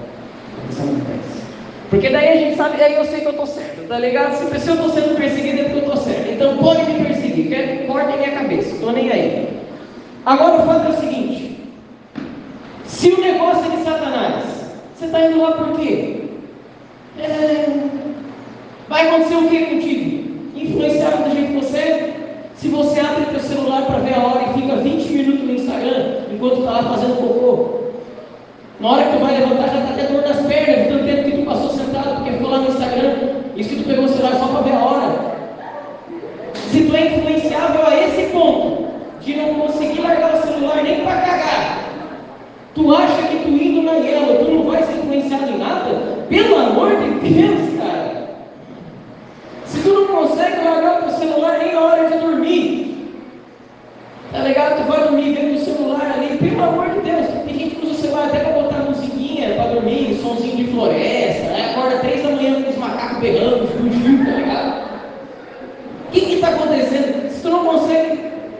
Quando 0.55 0.71
isso 0.71 0.81
acontece. 0.81 1.43
Porque 1.89 2.09
daí 2.09 2.29
a 2.29 2.35
gente 2.35 2.55
sabe, 2.55 2.81
aí 2.81 2.95
eu 2.95 3.05
sei 3.05 3.21
que 3.21 3.27
eu 3.27 3.31
estou 3.31 3.45
certo, 3.45 3.87
tá 3.87 3.99
ligado? 3.99 4.33
Se, 4.33 4.67
eu 4.67 4.75
estou 4.75 4.89
sendo 4.89 5.15
perseguido 5.15 5.59
é 5.59 5.63
porque 5.65 5.77
eu 5.77 5.93
estou 5.93 5.97
certo. 5.97 6.31
Então 6.31 6.57
pode 6.57 6.83
me 6.85 7.05
perseguir, 7.05 7.49
quer 7.49 7.85
corte 7.85 8.17
minha 8.17 8.31
cabeça, 8.31 8.69
estou 8.69 8.91
nem 8.91 9.11
aí. 9.11 9.59
Agora 10.25 10.61
o 10.61 10.65
fato 10.65 10.87
é 10.87 10.89
o 10.89 10.99
seguinte: 10.99 11.59
se 12.85 13.09
o 13.09 13.21
negócio 13.21 13.71
é 13.71 13.75
de 13.75 13.83
Satanás, 13.83 14.43
você 14.95 15.05
está 15.05 15.25
indo 15.25 15.41
lá 15.41 15.51
por 15.51 15.79
quê? 15.79 16.21
É... 17.19 18.02
Vai 18.89 19.07
acontecer 19.07 19.35
o 19.35 19.49
que 19.49 19.65
contigo? 19.65 20.33
Influenciado 20.55 21.23
do 21.23 21.35
jeito 21.35 21.47
que 21.47 21.65
você 21.65 21.77
é? 21.77 22.13
Se 22.55 22.67
você 22.67 22.99
abre 22.99 23.25
seu 23.31 23.39
celular 23.39 23.85
para 23.85 23.99
ver 23.99 24.13
a 24.13 24.23
hora 24.23 24.43
e 24.49 24.61
fica 24.61 24.75
20 24.75 25.09
minutos 25.09 25.43
no 25.43 25.53
Instagram, 25.53 26.25
enquanto 26.31 26.59
está 26.59 26.71
lá 26.71 26.83
fazendo 26.83 27.17
cocô, 27.17 27.83
na 28.79 28.89
hora 28.89 29.03
que 29.03 29.17
tu 29.17 29.19
vai 29.19 29.37
levantar 29.37 29.67
já 29.69 29.79
está 29.79 29.93
até 29.93 30.03
dor 30.03 30.21
nas 30.21 30.45
pernas, 30.45 30.87
tanto 30.87 31.05
tempo 31.05 31.23
que 31.23 31.37
tu 31.37 31.45
passou 31.45 31.69
sentado, 31.69 32.15
porque 32.15 32.31
ficou 32.31 32.49
lá 32.49 32.57
no 32.59 32.69
Instagram, 32.69 33.13
isso 33.55 33.69
que 33.69 33.75
tu 33.77 33.87
pegou 33.87 34.05
o 34.05 34.09
celular 34.09 34.35
só 34.35 34.47
para 34.47 34.61
ver 34.61 34.73
a 34.73 34.85
hora. 34.85 35.33
Se 36.71 36.85
tu 36.85 36.95
é 36.95 37.07
influenciável 37.07 37.85
a 37.85 38.03
esse 38.03 38.31
ponto, 38.31 38.87
de 39.21 39.35
não 39.35 39.53
conseguir 39.55 40.01
largar 40.01 40.35
o 40.35 40.41
celular 40.41 40.83
nem 40.83 41.01
para 41.01 41.21
cagar, 41.21 41.79
tu 42.75 42.93
acha 42.93 43.27
que 43.27 43.37
tu 43.37 43.49
indo 43.49 43.83
na 43.83 43.93
Yellow, 43.93 44.43
tu 44.43 44.51
não 44.51 44.63
vai 44.63 44.83
ser 44.83 44.97
influenciado 44.97 45.49
em 45.49 45.57
nada? 45.57 46.25
Pelo 46.27 46.57
amor 46.57 46.89
de 46.97 47.29
Deus, 47.29 47.79
cara! 47.79 48.27
Se 49.65 49.79
tu 49.81 49.93
não 49.93 50.07
consegue 50.07 50.63
largar 50.63 50.99
o 50.99 51.03
teu 51.03 51.09
celular 51.11 51.59
nem 51.59 51.73
na 51.73 51.81
hora 51.81 52.09
de 52.09 52.17
dormir, 52.17 53.13
tá 54.31 54.39
ligado? 54.53 54.83
Tu 54.83 54.91
vai 54.91 55.03
dormir 55.03 55.33
vendo 55.33 55.55
o 55.55 55.59
celular 55.59 56.13
ali, 56.15 56.37
pelo 56.37 56.63
amor 56.63 56.89
de 56.89 56.99
Deus. 56.99 57.27
Tem 57.45 57.59
gente 57.59 57.75
que 57.75 57.85
usa 57.85 57.93
o 57.93 58.01
celular 58.01 58.25
até 58.25 58.39
para 58.39 58.61
botar 58.61 58.77
musiquinha 58.83 59.55
para 59.55 59.67
dormir, 59.67 60.19
somzinho 60.21 60.55
de 60.57 60.71
floresta, 60.71 61.43
né? 61.43 61.71
acorda 61.71 61.97
três 61.97 62.23
da 62.23 62.29
manhã 62.31 62.61
com 62.61 62.69
os 62.69 62.77
macacos 62.77 63.17
berrando, 63.17 63.67
fugindo, 63.67 64.25
tá 64.25 64.31
ligado? 64.31 64.83
O 66.07 66.11
que 66.11 66.33
está 66.35 66.49
acontecendo? 66.49 67.29
Se 67.29 67.41
tu 67.41 67.49
não 67.49 67.65
consegue 67.65 68.19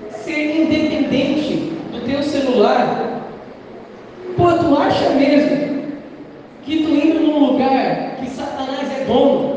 ser 0.10 0.62
independente 0.62 1.74
do 1.92 2.06
teu 2.06 2.24
celular, 2.24 3.22
pô, 4.36 4.52
tu 4.54 4.76
acha 4.78 5.10
mesmo 5.12 5.84
que 6.64 6.84
tu 6.84 6.90
indo 6.90 7.20
num 7.20 7.52
lugar 7.52 8.16
que 8.20 8.30
Satanás 8.30 8.90
é 9.00 9.06
dono, 9.06 9.54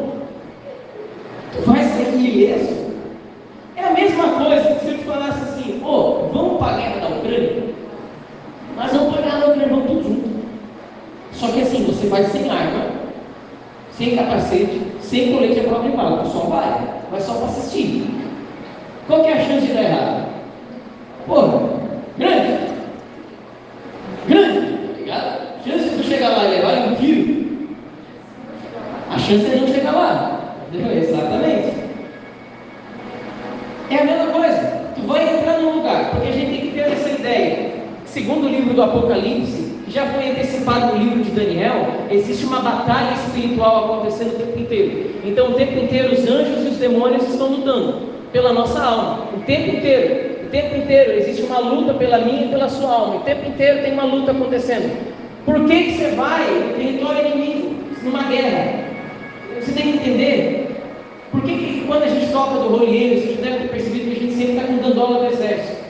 vai 1.64 1.82
ser 1.84 2.14
ileso. 2.14 2.86
É 3.76 3.84
a 3.84 3.90
mesma 3.90 4.28
coisa 4.30 4.74
que 4.74 4.84
se 4.84 4.90
eu 4.92 4.98
te 4.98 5.04
falasse 5.04 5.42
assim, 5.42 5.80
pô, 5.80 6.28
vamos 6.32 6.58
para 6.58 6.74
a 6.74 6.76
guerra 6.76 7.00
da 7.00 7.08
Ucrânia, 7.16 7.64
mas 8.74 8.92
vamos 8.92 9.14
para 9.14 9.20
a 9.20 9.24
guerra 9.24 9.38
da 9.38 9.46
Ucrânia, 9.48 9.68
vamos 9.68 9.86
tudo 9.86 10.02
junto. 10.02 10.36
Só 11.32 11.48
que 11.48 11.60
assim, 11.60 11.84
você 11.84 12.06
vai 12.08 12.24
sem 12.24 12.50
arma, 12.50 12.86
sem 13.92 14.16
capacete, 14.16 14.80
sem 15.00 15.32
colete 15.32 15.60
à 15.60 15.64
prova 15.64 15.88
de 15.88 15.96
bala, 15.96 16.22
tu 16.22 16.30
só 16.30 16.40
vai, 16.40 16.88
vai 17.10 17.20
só 17.20 17.34
para 17.34 17.46
assistir. 17.46 18.06
Qual 19.06 19.22
que 19.22 19.28
é 19.28 19.32
a 19.34 19.44
chance 19.44 19.66
de 19.66 19.72
dar 19.74 19.82
errado? 19.82 20.26
Porra, 21.26 21.60
grande. 22.16 22.66
Grande, 24.26 24.60
tá 24.60 24.98
ligado? 24.98 25.38
A 25.58 25.62
chance 25.62 25.90
de 25.90 25.96
tu 25.96 26.02
chegar 26.02 26.30
lá 26.30 26.44
e 26.44 26.48
levar 26.48 26.88
um 26.88 26.94
tiro, 26.94 27.46
a 29.10 29.18
chance 29.18 29.46
é 29.46 29.56
não 29.56 29.68
chegar 29.68 29.92
lá. 29.92 30.36
Exatamente. 30.72 31.74
É 33.90 33.98
a 33.98 34.04
mesma 34.04 34.26
coisa. 34.32 34.86
Tu 34.94 35.06
vai 35.06 35.38
entrar 35.38 35.60
num 35.60 35.76
lugar, 35.76 36.10
porque 36.10 36.28
a 36.28 36.32
gente 36.32 36.50
tem 36.50 36.60
que 36.60 36.72
ter 36.72 36.92
essa 36.92 37.08
ideia. 37.08 37.76
Segundo 38.04 38.46
o 38.46 38.48
livro 38.48 38.74
do 38.74 38.82
Apocalipse, 38.82 39.76
que 39.84 39.90
já 39.92 40.06
foi 40.06 40.30
antecipado 40.30 40.94
no 40.94 41.04
livro 41.04 41.22
de 41.22 41.30
Daniel, 41.30 41.86
existe 42.10 42.44
uma 42.46 42.60
batalha 42.60 43.14
espiritual 43.14 43.84
acontecendo 43.84 44.34
o 44.34 44.38
tempo 44.38 44.58
inteiro. 44.58 45.10
Então, 45.24 45.50
o 45.50 45.54
tempo 45.54 45.78
inteiro, 45.78 46.14
os 46.14 46.28
anjos 46.28 46.64
e 46.64 46.68
os 46.68 46.76
demônios 46.78 47.28
estão 47.28 47.48
lutando 47.48 48.08
pela 48.32 48.52
nossa 48.52 48.82
alma. 48.82 49.28
O 49.36 49.40
tempo 49.40 49.76
inteiro. 49.76 50.36
O 50.46 50.48
tempo 50.48 50.76
inteiro 50.76 51.12
existe 51.12 51.42
uma 51.42 51.58
luta 51.58 51.94
pela 51.94 52.18
minha 52.18 52.46
e 52.46 52.48
pela 52.48 52.68
sua 52.68 52.90
alma. 52.90 53.16
O 53.16 53.20
tempo 53.20 53.48
inteiro 53.48 53.82
tem 53.82 53.92
uma 53.92 54.04
luta 54.04 54.30
acontecendo. 54.30 54.96
Por 55.44 55.64
que, 55.64 55.82
que 55.84 55.92
você 55.92 56.10
vai 56.10 56.44
no 56.50 56.74
território 56.74 57.26
inimigo, 57.28 57.74
numa 58.02 58.22
guerra? 58.24 58.86
Você 59.60 59.72
tem 59.72 59.92
que 59.92 59.98
entender 59.98 60.66
por 61.36 61.42
que, 61.42 61.52
que 61.52 61.84
quando 61.86 62.04
a 62.04 62.08
gente 62.08 62.32
toca 62.32 62.60
do 62.60 62.68
rolinho, 62.68 63.20
vocês 63.20 63.38
devem 63.38 63.60
ter 63.60 63.68
percebido 63.68 64.10
que 64.10 64.16
a 64.16 64.20
gente 64.20 64.34
sempre 64.34 64.52
está 64.52 64.64
com 64.64 64.76
dandola 64.76 65.18
do 65.20 65.34
exército. 65.34 65.84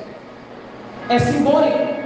É 1.09 1.19
simbólico. 1.19 1.97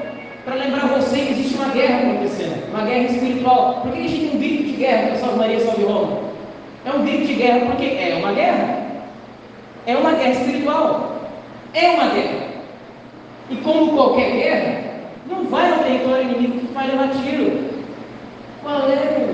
Para 0.45 0.55
lembrar 0.55 0.89
você 0.89 1.17
que 1.17 1.33
existe 1.33 1.55
uma 1.55 1.69
guerra 1.69 1.99
acontecendo, 1.99 2.69
uma 2.71 2.85
guerra 2.85 3.05
espiritual. 3.05 3.81
Por 3.83 3.93
que 3.93 3.99
a 3.99 4.03
gente 4.03 4.21
tem 4.21 4.31
um 4.35 4.39
grito 4.39 4.65
de 4.65 4.73
guerra 4.73 5.09
para 5.09 5.17
Salve 5.17 5.39
Maria, 5.39 5.61
Salve 5.61 5.85
Roma? 5.85 6.19
É 6.85 6.91
um 6.91 7.05
grito 7.05 7.27
de 7.27 7.35
guerra 7.35 7.67
porque 7.67 7.85
é 7.85 8.17
uma 8.19 8.33
guerra. 8.33 8.79
É 9.87 9.97
uma 9.97 10.13
guerra 10.13 10.31
espiritual. 10.31 11.21
É 11.75 11.91
uma 11.91 12.09
guerra. 12.09 12.51
E 13.51 13.57
como 13.57 13.93
qualquer 13.93 14.31
guerra, 14.33 14.83
não 15.29 15.45
vai 15.45 15.71
no 15.71 15.85
território 15.85 16.23
inimigo 16.23 16.61
que 16.61 16.73
vai 16.73 16.87
levar 16.87 17.11
tiro. 17.11 17.71
Qual 18.63 18.89
é, 18.89 19.29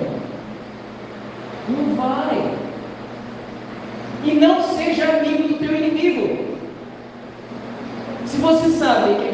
não 1.68 1.94
vai. 1.96 2.50
E 4.24 4.32
não 4.34 4.62
seja 4.62 5.04
amigo 5.04 5.48
do 5.48 5.58
teu 5.58 5.76
inimigo. 5.76 6.56
Se 8.24 8.38
você 8.38 8.70
sabe 8.70 9.14
que 9.14 9.25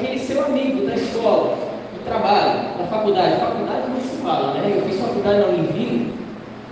da 0.53 0.95
escola, 0.95 1.57
do 1.95 2.05
trabalho, 2.05 2.79
da 2.79 2.85
faculdade, 2.85 3.41
faculdade 3.41 3.89
não 3.89 4.01
se 4.01 4.17
fala, 4.23 4.55
né? 4.55 4.75
Eu 4.77 4.83
fiz 4.83 5.01
faculdade 5.01 5.39
na 5.39 5.47
Univille, 5.47 6.13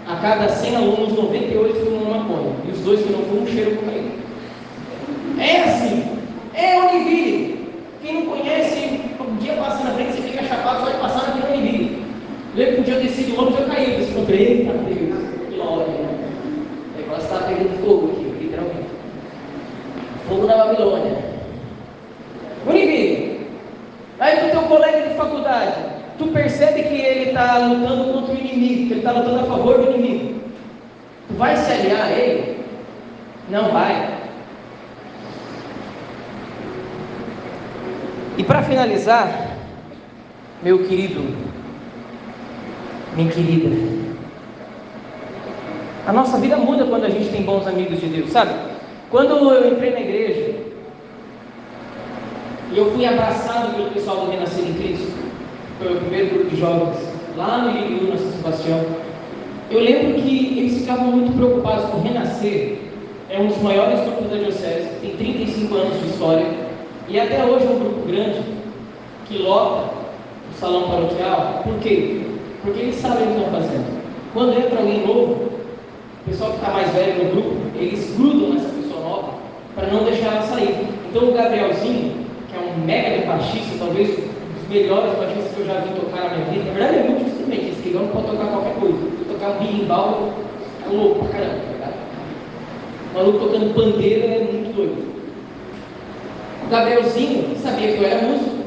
a 0.06 0.16
cada 0.16 0.48
100 0.48 0.76
alunos, 0.76 1.14
98 1.14 1.84
fumam 1.84 2.18
maconha. 2.18 2.52
E 2.66 2.72
os 2.72 2.80
dois 2.80 3.00
que 3.02 3.10
não 3.10 3.22
fumam, 3.22 3.46
cheiram 3.46 3.76
cocaína. 3.76 4.10
É 5.38 5.62
assim. 5.62 6.04
É 6.54 6.78
Univille. 6.78 7.70
Quem 8.02 8.14
não 8.14 8.36
conhece, 8.36 9.00
um 9.18 9.36
dia 9.36 9.54
passa 9.54 9.84
na 9.84 9.94
frente, 9.94 10.12
você 10.12 10.28
fica 10.28 10.44
chapado, 10.44 10.84
só 10.84 10.90
de 10.90 10.98
passar 10.98 11.28
naquele 11.28 11.58
Univille. 11.58 12.04
Lembro 12.54 12.74
que 12.74 12.80
um 12.80 12.84
dia 12.84 12.94
eu 12.94 13.02
desci 13.02 13.22
do 13.22 13.40
ônibus, 13.40 13.60
eu 13.60 13.66
caí, 13.66 13.92
eu 13.92 13.98
disse, 14.00 14.32
eita 14.32 14.72
Deus 14.72 15.30
glória. 15.54 15.86
O 15.86 17.00
negócio 17.00 17.22
está 17.22 17.46
pegando 17.46 17.80
fogo 17.82 18.12
aqui, 18.12 18.44
literalmente. 18.44 18.90
Fogo 20.28 20.46
na 20.46 20.56
Babilônia. 20.56 21.30
Univi. 22.66 23.40
Aí 24.18 24.48
o 24.48 24.50
teu 24.50 24.62
colega 24.62 25.08
de 25.08 25.14
faculdade, 25.14 25.74
tu 26.18 26.26
percebe 26.28 26.82
que 26.82 27.00
ele 27.00 27.29
está 27.40 27.58
lutando 27.58 28.12
contra 28.12 28.34
o 28.34 28.38
inimigo, 28.38 28.86
que 28.86 28.92
ele 28.92 29.00
está 29.00 29.12
lutando 29.12 29.40
a 29.40 29.44
favor 29.44 29.78
do 29.78 29.90
inimigo. 29.90 30.40
Tu 31.28 31.34
vai 31.34 31.56
se 31.56 31.72
aliar 31.72 32.02
a 32.02 32.10
ele? 32.10 32.64
Não 33.48 33.70
vai. 33.70 34.20
E 38.36 38.44
para 38.44 38.62
finalizar, 38.62 39.56
meu 40.62 40.86
querido, 40.86 41.20
minha 43.16 43.30
querida, 43.30 44.00
A 46.06 46.12
nossa 46.12 46.38
vida 46.38 46.56
muda 46.56 46.86
quando 46.86 47.04
a 47.04 47.10
gente 47.10 47.30
tem 47.30 47.42
bons 47.42 47.66
amigos 47.66 48.00
de 48.00 48.06
Deus, 48.06 48.30
sabe? 48.30 48.52
Quando 49.10 49.52
eu 49.52 49.72
entrei 49.72 49.92
na 49.92 50.00
igreja 50.00 50.56
e 52.72 52.78
eu 52.78 52.90
fui 52.92 53.04
abraçado 53.04 53.74
pelo 53.74 53.90
pessoal 53.90 54.24
do 54.24 54.30
Renascer 54.30 54.64
em 54.64 54.74
Cristo, 54.74 55.12
foi 55.78 55.94
o 55.94 56.00
primeiro 56.00 56.30
grupo 56.30 56.50
de 56.50 56.56
jovens 56.56 57.19
lá 57.36 57.58
no 57.58 57.78
Iribiú, 57.78 58.10
na 58.10 58.16
São 58.16 58.32
Sebastião. 58.32 58.80
Eu 59.70 59.80
lembro 59.80 60.20
que 60.20 60.58
eles 60.58 60.78
ficavam 60.78 61.12
muito 61.12 61.36
preocupados 61.36 61.84
com 61.86 62.00
Renascer. 62.00 62.78
É 63.28 63.38
um 63.38 63.46
dos 63.46 63.62
maiores 63.62 64.00
grupos 64.00 64.30
da 64.30 64.36
Diocese, 64.38 64.88
tem 65.00 65.16
35 65.16 65.74
anos 65.76 66.00
de 66.00 66.08
história 66.08 66.46
e 67.08 67.18
até 67.18 67.44
hoje 67.44 67.66
é 67.66 67.70
um 67.70 67.78
grupo 67.78 68.08
grande 68.08 68.40
que 69.26 69.38
lota 69.38 69.90
o 70.50 70.58
salão 70.58 70.88
paroquial. 70.88 71.60
Por 71.62 71.78
quê? 71.78 72.22
Porque 72.62 72.80
eles 72.80 72.96
sabem 72.96 73.22
o 73.22 73.26
que 73.26 73.36
estão 73.38 73.52
fazendo. 73.52 74.00
Quando 74.34 74.58
entra 74.58 74.78
alguém 74.78 75.06
novo, 75.06 75.32
o 75.32 76.28
pessoal 76.28 76.50
que 76.50 76.56
está 76.56 76.70
mais 76.70 76.90
velho 76.92 77.24
no 77.24 77.30
grupo, 77.30 77.56
eles 77.76 78.14
grudam 78.16 78.54
nessa 78.54 78.68
pessoa 78.68 79.00
nova 79.00 79.32
para 79.74 79.86
não 79.88 80.04
deixar 80.04 80.34
ela 80.34 80.42
sair. 80.42 80.88
Então 81.08 81.28
o 81.28 81.32
Gabrielzinho, 81.32 82.26
que 82.48 82.56
é 82.56 82.60
um 82.60 82.84
mega 82.84 83.26
baixista, 83.26 83.76
talvez 83.78 84.29
melhores 84.70 85.18
baixistas 85.18 85.52
que 85.52 85.60
eu 85.60 85.66
já 85.66 85.80
vi 85.80 85.90
tocar 86.00 86.30
na 86.30 86.36
minha 86.36 86.50
vida, 86.50 86.64
na 86.64 86.78
verdade 86.78 86.98
é 86.98 87.02
muito 87.02 87.24
dificilmente, 87.24 87.70
esse 87.70 87.90
não 87.90 88.06
pode 88.06 88.26
tocar 88.28 88.46
qualquer 88.46 88.74
coisa. 88.74 88.98
Tocar 89.28 89.50
um 89.50 89.58
birimbau 89.58 90.32
é 90.86 90.94
louco 90.94 91.24
pra 91.24 91.40
caramba, 91.40 91.60
tá 91.66 91.72
ligado? 91.72 91.94
O 93.10 93.18
maluco 93.18 93.38
tocando 93.40 93.74
pandeira 93.74 94.26
é 94.26 94.38
muito 94.52 94.76
doido. 94.76 95.10
O 96.64 96.70
Gabrielzinho 96.70 97.56
sabia 97.58 97.92
que 97.92 97.98
eu 97.98 98.04
era 98.04 98.22
músico, 98.28 98.64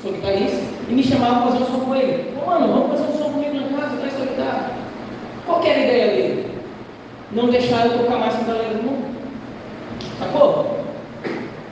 sou 0.00 0.12
guitarrista, 0.12 0.62
e 0.88 0.92
me 0.92 1.02
chamava 1.02 1.42
para 1.42 1.50
fazer 1.50 1.64
um 1.64 1.66
som 1.66 1.80
com 1.84 1.96
ele. 1.96 2.32
Ô 2.40 2.48
mano, 2.48 2.72
vamos 2.72 2.90
fazer 2.90 3.12
um 3.12 3.18
som 3.18 3.32
comigo 3.32 3.54
na 3.54 3.76
casa, 3.76 3.96
traz 3.96 4.12
sua 4.12 4.26
guitarra. 4.26 4.70
Qual 5.46 5.64
era 5.64 5.80
a 5.80 5.84
ideia 5.84 6.06
dele? 6.06 6.46
Não 7.32 7.48
deixar 7.48 7.86
eu 7.86 7.98
tocar 7.98 8.18
mais 8.18 8.34
com 8.34 8.42
a 8.42 8.54
galera 8.54 8.74
do 8.74 8.82
mundo. 8.84 9.04
Sacou? 10.18 10.80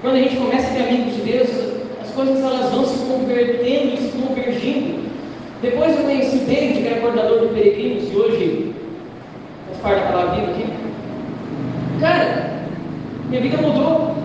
Quando 0.01 0.14
a 0.14 0.18
gente 0.18 0.37
começa 0.37 0.68
a 0.68 0.74
ter 0.74 0.89
amigos 0.89 1.14
de 1.14 1.22
Deus, 1.22 1.68
coisas 2.19 2.43
elas 2.43 2.73
vão 2.73 2.85
se 2.85 2.99
convertendo 3.05 3.95
e 3.95 3.97
se 3.99 4.19
convergindo. 4.19 5.09
Depois 5.62 5.97
eu 5.97 6.03
conheci 6.03 6.39
David, 6.39 6.83
que 6.83 6.89
era 6.89 7.01
coordenador 7.01 7.39
do 7.43 7.55
Peregrinos, 7.55 8.12
e 8.12 8.16
hoje 8.16 8.75
faz 9.81 10.01
parte 10.01 10.12
da 10.12 10.35
viva 10.35 10.51
aqui. 10.51 10.64
Cara, 12.01 12.64
minha 13.29 13.41
vida 13.41 13.59
mudou. 13.59 14.16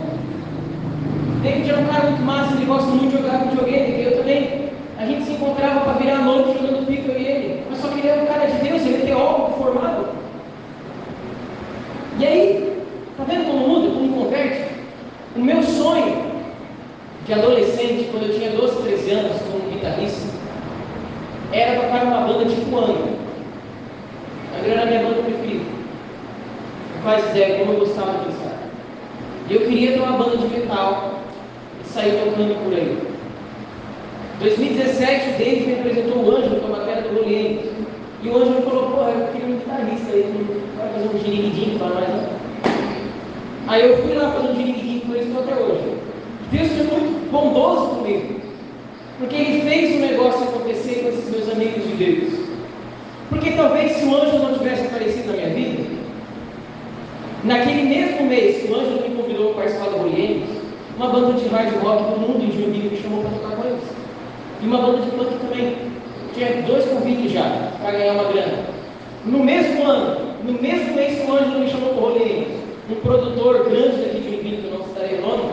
David 1.44 1.70
era 1.70 1.82
um 1.82 1.86
cara 1.86 2.10
muito 2.10 2.24
massa, 2.24 2.56
ele 2.56 2.66
gosta 2.66 2.90
muito 2.90 3.16
de 3.16 3.22
jogar 3.22 3.46
videogame, 3.46 4.04
eu 4.04 4.18
também. 4.18 4.70
A 4.98 5.06
gente 5.06 5.26
se 5.26 5.34
encontrava 5.34 5.82
para 5.82 5.94
virar 5.94 6.16
a 6.16 6.22
noite 6.24 6.54
jogando 6.54 6.88
pico 6.88 7.12
e 7.12 7.28
ele. 7.28 7.64
Mas 7.70 7.80
só 7.80 7.90
que 7.90 8.00
ele 8.00 8.08
era 8.08 8.24
um 8.24 8.26
cara 8.26 8.48
de 8.48 8.58
Deus, 8.58 8.82
ele 8.82 9.04
é 9.04 9.06
teólogo 9.06 9.64
formado. 9.64 10.08
E 12.20 12.26
aí, 12.26 12.74
tá 13.18 13.24
vendo 13.24 13.46
como 13.46 13.68
muda, 13.68 13.94
como 13.94 14.24
converte? 14.24 14.64
O 15.36 15.40
meu 15.40 15.62
sonho 15.62 16.33
de 17.26 17.34
adolescente, 17.34 18.10
quando 18.12 18.28
eu 18.28 18.36
tinha 18.36 18.52
12, 18.52 18.84
13 18.84 19.12
anos, 19.12 19.42
como 19.44 19.72
guitarrista, 19.72 20.28
era 21.52 21.82
tocar 21.82 22.06
numa 22.06 22.28
banda 22.28 22.46
tipo 22.46 22.78
Angra. 22.78 23.14
Angra 24.60 24.72
era 24.72 24.82
a 24.84 24.86
minha 24.86 25.04
banda 25.04 25.22
preferida. 25.24 25.66
Faz 27.04 27.30
ideia 27.32 27.60
como 27.60 27.74
eu 27.74 27.80
gostava 27.80 28.26
disso. 28.26 28.44
E 29.50 29.56
eu 29.56 29.62
queria 29.62 29.92
ter 29.92 30.00
uma 30.00 30.18
banda 30.18 30.38
de 30.38 30.48
metal 30.48 31.20
e 31.84 31.88
sair 31.88 32.14
tocando 32.24 32.64
por 32.64 32.74
aí. 32.74 32.98
Em 34.36 34.40
2017, 34.40 35.30
o 35.30 35.38
David 35.38 35.68
me 35.68 35.74
apresentou 35.74 36.18
o 36.18 36.36
Ângelo, 36.36 36.60
que 36.60 36.66
é 36.66 36.68
uma 36.68 36.80
do 36.80 37.16
Rolientes. 37.16 37.72
E 38.24 38.30
o 38.30 38.38
Ângelo 38.38 38.62
falou, 38.62 38.92
porra, 38.92 39.12
eu 39.12 39.28
queria 39.28 39.48
um 39.48 39.60
guitarrista 39.60 40.12
aí, 40.12 40.48
vai 40.78 40.90
fazer 40.94 41.10
um 41.14 41.20
giriguidinho 41.20 41.78
para 41.78 41.90
nós. 41.90 42.08
Né? 42.08 42.30
Aí 43.68 43.90
eu 43.90 43.98
fui 43.98 44.14
lá 44.16 44.32
fazer 44.32 44.52
um 44.52 44.56
giriguidinho 44.56 45.02
com 45.02 45.16
eles 45.16 45.38
até 45.38 45.56
hoje. 45.56 45.98
Deus 46.52 46.68
foi 46.72 46.84
muito 46.84 47.13
bondoso 47.34 47.96
comigo. 47.96 48.36
Porque 49.18 49.36
ele 49.36 49.62
fez 49.62 49.96
o 49.96 50.00
negócio 50.00 50.44
acontecer 50.44 51.02
com 51.02 51.10
esses 51.10 51.30
meus 51.30 51.52
amigos 51.52 51.84
de 51.84 51.96
Deus. 51.96 52.34
Porque 53.30 53.52
talvez 53.52 53.94
se 53.94 54.06
o 54.06 54.16
anjo 54.16 54.38
não 54.38 54.54
tivesse 54.54 54.86
aparecido 54.86 55.28
na 55.28 55.34
minha 55.34 55.50
vida, 55.50 55.84
naquele 57.44 57.84
mesmo 57.84 58.28
mês 58.28 58.62
que 58.62 58.72
o 58.72 58.76
anjo 58.76 59.02
me 59.02 59.16
convidou 59.16 59.54
para 59.54 59.64
participar 59.64 59.90
do 59.90 60.04
Oriente, 60.04 60.46
uma 60.96 61.08
banda 61.08 61.34
de 61.34 61.48
hard 61.48 61.74
rock 61.82 62.04
do 62.04 62.20
mundo 62.20 62.44
em 62.44 62.52
Joinville 62.52 62.90
me 62.90 63.02
chamou 63.02 63.24
para 63.24 63.32
tocar 63.32 63.56
com 63.56 63.68
eles. 63.68 63.84
E 64.62 64.68
uma 64.68 64.78
banda 64.78 65.02
de 65.02 65.12
punk 65.12 65.34
também. 65.40 65.76
Tinha 66.34 66.64
dois 66.64 66.86
convites 66.86 67.32
já 67.32 67.72
para 67.82 67.92
ganhar 67.92 68.14
uma 68.14 68.32
grana. 68.32 68.66
No 69.26 69.40
mesmo 69.40 69.88
ano, 69.88 70.36
no 70.44 70.54
mesmo 70.54 70.96
mês 70.96 71.20
que 71.20 71.30
o 71.30 71.36
anjo 71.36 71.60
me 71.60 71.70
chamou 71.70 71.90
para 71.90 71.98
o 71.98 72.10
rolê, 72.10 72.44
um 72.90 72.96
produtor 72.96 73.70
grande 73.70 73.98
daqui 73.98 74.20
de 74.20 74.30
Joinville, 74.30 74.58
que 74.58 74.68
eu 74.68 74.80
não 74.80 74.86
citarei 74.86 75.20
o 75.20 75.22
nome, 75.22 75.44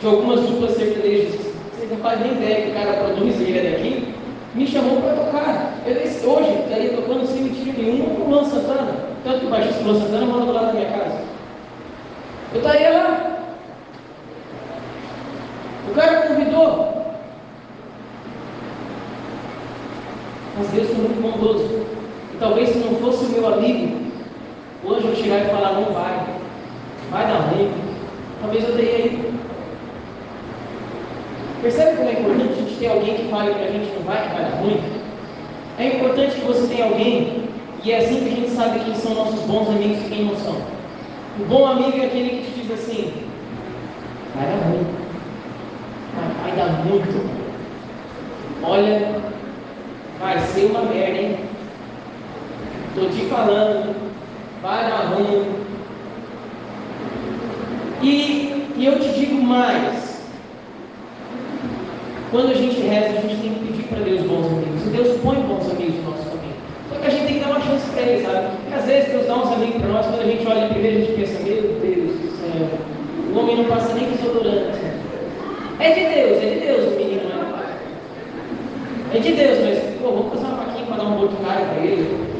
de 0.00 0.06
algumas 0.06 0.40
duplas 0.40 0.76
sertanejas, 0.76 1.34
vocês 1.74 1.90
não 1.90 1.98
fazem 1.98 2.28
nem 2.28 2.42
ideia 2.42 2.62
que 2.62 2.70
o 2.70 2.74
cara 2.74 3.04
produz 3.04 3.40
ele 3.40 3.58
é 3.58 3.70
daqui, 3.70 4.14
me 4.54 4.66
chamou 4.66 5.00
para 5.02 5.14
tocar. 5.14 5.74
Eu 5.86 6.30
hoje 6.30 6.62
estaria 6.64 6.96
tocando 6.96 7.26
sem 7.26 7.42
mentira 7.42 7.76
nenhuma 7.76 8.14
com 8.14 8.22
o 8.22 8.30
Luan 8.30 8.44
Santana. 8.44 8.94
Tanto 9.22 9.40
que 9.40 9.46
o 9.46 9.50
baixista 9.50 9.82
Luan 9.84 10.00
Santana 10.00 10.26
mora 10.26 10.46
do 10.46 10.52
lado 10.52 10.66
da 10.68 10.72
minha 10.72 10.90
casa. 10.90 11.20
Eu 12.52 12.60
estaria 12.60 12.90
lá. 12.90 13.38
O 15.88 15.94
cara 15.94 16.28
convidou. 16.28 16.90
Mas 20.56 20.68
Deus 20.68 20.88
foi 20.88 20.96
muito 20.96 21.22
bondoso. 21.22 21.86
E 22.34 22.38
talvez 22.38 22.70
se 22.70 22.78
não 22.78 22.96
fosse 22.96 23.24
o 23.26 23.28
meu 23.28 23.52
amigo, 23.52 24.00
o 24.84 24.92
anjo 24.94 25.14
chegar 25.14 25.46
e 25.46 25.50
falar, 25.50 25.74
não 25.74 25.92
vai. 25.92 26.26
Vai 27.10 27.26
dar 27.26 27.50
ruim. 27.50 27.70
Talvez 28.40 28.64
eu 28.64 28.76
teria 28.76 29.06
ido. 29.06 29.39
Percebe 31.62 31.96
como 31.96 32.08
é 32.08 32.12
importante 32.12 32.52
a 32.52 32.56
gente 32.56 32.78
ter 32.78 32.86
alguém 32.88 33.16
que 33.16 33.28
fale 33.28 33.54
que 33.54 33.64
a 33.64 33.70
gente 33.70 33.92
não 33.94 34.02
vai, 34.04 34.22
que 34.22 34.34
vai 34.34 34.44
dar 34.44 34.60
ruim? 34.60 34.80
É 35.78 35.86
importante 35.88 36.36
que 36.36 36.46
você 36.46 36.66
tenha 36.66 36.86
alguém, 36.86 37.48
e 37.84 37.92
é 37.92 37.98
assim 37.98 38.20
que 38.20 38.28
a 38.28 38.36
gente 38.36 38.50
sabe 38.50 38.80
quem 38.80 38.94
são 38.94 39.14
nossos 39.14 39.40
bons 39.40 39.68
amigos 39.68 39.98
e 39.98 40.08
quem 40.08 40.24
não 40.24 40.36
são. 40.36 40.56
O 41.38 41.44
bom 41.48 41.66
amigo 41.66 41.98
é 41.98 42.06
aquele 42.06 42.30
que 42.30 42.50
te 42.50 42.60
diz 42.60 42.70
assim: 42.70 43.12
vai 44.34 44.46
dar 44.46 44.68
ruim, 44.68 44.86
vai, 46.16 46.56
vai 46.56 46.56
dar 46.56 46.84
muito. 46.84 47.40
Olha, 48.62 49.20
vai 50.18 50.38
ser 50.40 50.66
uma 50.66 50.82
merda, 50.82 51.18
hein? 51.18 51.36
Estou 52.88 53.10
te 53.10 53.26
falando, 53.26 53.94
vai 54.62 54.90
dar 54.90 55.14
ruim. 55.14 55.46
E, 58.02 58.66
e 58.76 58.86
eu 58.86 58.98
te 58.98 59.08
digo 59.10 59.42
mais: 59.42 60.09
quando 62.30 62.52
a 62.52 62.54
gente 62.54 62.80
reza, 62.80 63.18
a 63.18 63.20
gente 63.22 63.42
tem 63.42 63.54
que 63.54 63.66
pedir 63.66 63.82
para 63.88 64.00
Deus 64.00 64.22
bons 64.22 64.46
amigos. 64.46 64.86
E 64.86 64.90
Deus 64.90 65.18
põe 65.20 65.36
bons 65.42 65.68
amigos 65.68 65.96
no 65.96 66.10
nosso 66.10 66.22
caminho. 66.30 66.54
Só 66.88 66.94
que 67.00 67.06
a 67.06 67.10
gente 67.10 67.26
tem 67.26 67.34
que 67.34 67.40
dar 67.40 67.50
uma 67.50 67.60
chance 67.60 67.90
para 67.90 68.02
eles, 68.02 68.22
sabe? 68.24 68.46
Porque 68.56 68.74
às 68.74 68.84
vezes 68.84 69.10
Deus 69.10 69.26
dá 69.26 69.34
uns 69.34 69.52
amigos 69.52 69.76
para 69.82 69.88
nós, 69.88 70.06
quando 70.06 70.20
a 70.20 70.30
gente 70.30 70.46
olha 70.46 70.68
primeiro, 70.68 70.96
a 70.96 71.00
gente 71.00 71.12
pensa, 71.12 71.42
meu 71.42 71.62
Deus 71.82 72.12
do 72.22 72.30
céu, 72.38 72.68
o 73.34 73.38
homem 73.38 73.56
não 73.56 73.64
passa 73.64 73.94
nem 73.94 74.10
desodorante. 74.10 74.78
É 75.80 75.90
de 75.90 76.00
Deus, 76.00 76.42
é 76.42 76.46
de 76.54 76.60
Deus 76.60 76.92
o 76.92 76.96
menino, 76.96 77.22
não 77.30 77.58
é? 79.10 79.18
De 79.18 79.32
Deus, 79.32 79.58
mas, 79.64 80.00
pô, 80.00 80.12
vamos 80.12 80.32
fazer 80.34 80.46
uma 80.46 80.64
faquinha 80.64 80.86
para 80.86 80.96
dar 80.96 81.04
um 81.04 81.16
botucário 81.18 81.66
para 81.66 81.82
ele. 81.82 82.30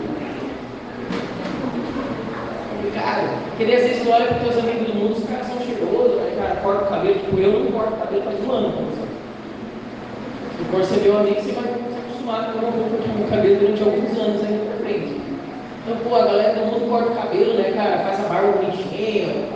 Cara, 2.95 3.23
porque 3.57 3.73
às 3.73 3.83
vezes 3.83 4.03
tu 4.03 4.11
olha 4.11 4.27
para 4.27 4.37
os 4.37 4.43
teus 4.43 4.59
amigos 4.59 4.87
do 4.87 4.95
mundo, 4.95 5.17
os 5.17 5.25
caras 5.25 5.47
são 5.47 5.59
cheirosos, 5.61 6.17
né, 6.17 6.35
cara, 6.37 6.61
corta 6.61 6.85
o 6.85 6.89
cabelo, 6.89 7.15
tipo, 7.15 7.39
eu 7.39 7.53
não 7.53 7.73
corto 7.73 7.95
o 7.95 7.99
cabelo 7.99 8.23
faz 8.23 8.45
um 8.45 8.53
ano, 8.53 8.75
amigo, 10.77 11.41
você 11.41 11.53
vai 11.53 11.65
se 11.65 11.99
acostumar 11.99 12.53
com 12.53 12.59
uma 12.59 12.71
roupa 12.71 13.21
o 13.21 13.31
cabelo 13.31 13.57
durante 13.57 13.83
alguns 13.83 14.19
anos 14.19 14.45
ainda 14.45 14.65
pra 14.65 14.87
frente. 14.87 15.21
Então, 15.83 15.97
pô, 16.05 16.15
a 16.15 16.25
galera 16.27 16.55
do 16.55 16.67
mundo 16.67 16.89
corta 16.89 17.11
o 17.11 17.17
cabelo, 17.17 17.55
né, 17.55 17.73
cara? 17.75 17.99
Faz 17.99 18.25
a 18.25 18.29
barba 18.29 18.53
bonitinha. 18.53 19.51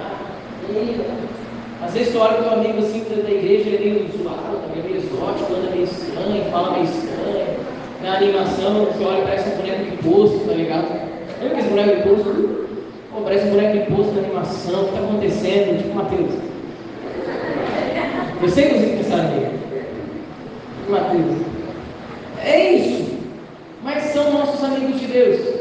Às 1.82 1.92
vezes 1.92 2.12
tu 2.12 2.18
olha 2.18 2.42
teu 2.42 2.52
amigo 2.52 2.78
assim 2.78 3.04
da 3.04 3.30
igreja, 3.30 3.68
ele 3.68 3.76
é 3.76 3.92
meio 3.92 4.08
zoado, 4.10 4.56
também 4.66 4.82
meio 4.82 4.96
exótico, 4.96 5.54
anda 5.54 5.70
meio 5.70 5.84
estranho, 5.84 6.44
fala 6.50 6.72
meio 6.72 6.84
estranho. 6.84 7.64
Na 8.02 8.16
animação, 8.16 8.84
você 8.86 9.04
olha 9.04 9.22
parece 9.22 9.48
um 9.50 9.56
boneco 9.56 9.84
de 9.84 9.96
posto, 9.98 10.46
tá 10.46 10.54
ligado? 10.54 10.88
Lembra 11.42 11.58
esse 11.58 11.68
boneco 11.68 11.96
de 11.96 12.02
posto? 12.02 12.66
Pô, 13.12 13.20
parece 13.20 13.46
um 13.46 13.50
boneco 13.50 13.78
de 13.78 13.94
posto 13.94 14.12
na 14.14 14.20
animação, 14.22 14.80
o 14.80 14.84
que 14.84 14.94
está 14.94 15.00
acontecendo? 15.00 15.78
Tipo 15.78 15.94
Mateus. 15.94 16.34
Eu 18.42 18.48
sei 18.48 18.64
que 18.68 18.74
vocês 18.74 18.98
pensaram 18.98 19.30
nele. 19.30 19.53
Mateus. 20.88 21.42
É 22.42 22.72
isso. 22.72 23.18
Mas 23.82 24.02
são 24.04 24.32
nossos 24.32 24.62
amigos 24.64 25.00
de 25.00 25.06
Deus. 25.06 25.54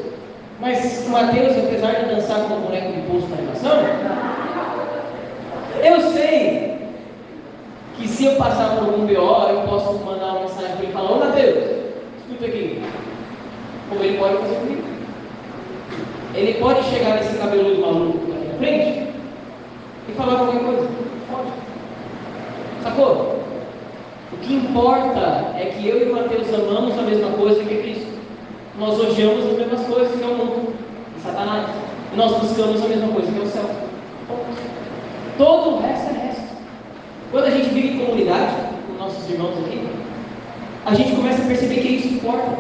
Mas 0.60 1.08
Mateus, 1.10 1.58
apesar 1.58 1.94
de 1.94 2.16
dançar 2.16 2.48
com 2.48 2.56
o 2.56 2.60
boneco 2.62 2.94
de 2.94 3.02
posto 3.02 3.30
na 3.30 3.38
animação, 3.38 3.80
eu 5.84 6.00
sei 6.12 6.78
que 7.98 8.08
se 8.08 8.26
eu 8.26 8.36
passar 8.36 8.78
por 8.78 8.90
algum 8.90 9.06
BO, 9.06 9.50
eu 9.50 9.62
posso 9.68 9.94
mandar 10.06 10.28
uma 10.28 10.42
mensagem 10.42 10.72
para 10.72 10.84
ele 10.84 10.90
e 10.90 10.94
falar, 10.94 11.12
ô 11.12 11.20
Mateus, 11.20 11.58
escuta 12.18 12.46
aqui. 12.46 12.82
Como 13.90 14.04
ele 14.04 14.18
pode 14.18 14.38
fazer 14.38 14.56
comigo. 14.56 14.84
Ele 16.34 16.54
pode 16.56 16.84
chegar 16.84 17.16
nesse 17.16 17.38
cabeludo 17.38 17.82
maluco 17.82 18.32
aqui 18.32 18.48
na 18.48 18.58
frente 18.58 19.08
e 20.10 20.12
falar 20.14 20.38
qualquer 20.38 20.64
coisa. 20.64 20.90
Pode. 21.30 21.50
Sacou? 22.82 23.43
Que 24.46 24.56
importa 24.56 25.54
é 25.58 25.74
que 25.74 25.88
eu 25.88 26.02
e 26.02 26.12
Mateus 26.12 26.54
amamos 26.54 27.00
a 27.00 27.04
mesma 27.04 27.30
coisa 27.32 27.64
que 27.64 27.76
Cristo. 27.78 28.12
Nós 28.78 29.00
odiamos 29.00 29.46
as 29.46 29.58
mesmas 29.58 29.82
coisas 29.86 30.18
que 30.18 30.24
é 30.24 30.28
o 30.28 30.36
mundo, 30.36 30.74
e 31.18 31.22
Satanás. 31.22 31.70
E 32.14 32.18
nós 32.18 32.32
buscamos 32.38 32.84
a 32.84 32.88
mesma 32.88 33.08
coisa 33.08 33.32
que 33.32 33.40
é 33.40 33.42
o 33.42 33.48
céu. 33.48 33.70
Todo 35.38 35.76
o 35.76 35.82
resto 35.82 36.10
é 36.10 36.28
resto. 36.28 36.44
Quando 37.32 37.46
a 37.46 37.50
gente 37.52 37.70
vive 37.70 37.88
em 37.90 38.06
comunidade, 38.06 38.54
com 38.88 39.04
nossos 39.04 39.30
irmãos 39.30 39.58
aqui, 39.66 39.82
a 40.86 40.94
gente 40.94 41.16
começa 41.16 41.42
a 41.42 41.46
perceber 41.46 41.76
que 41.76 41.88
isso 41.88 42.08
importa. 42.16 42.58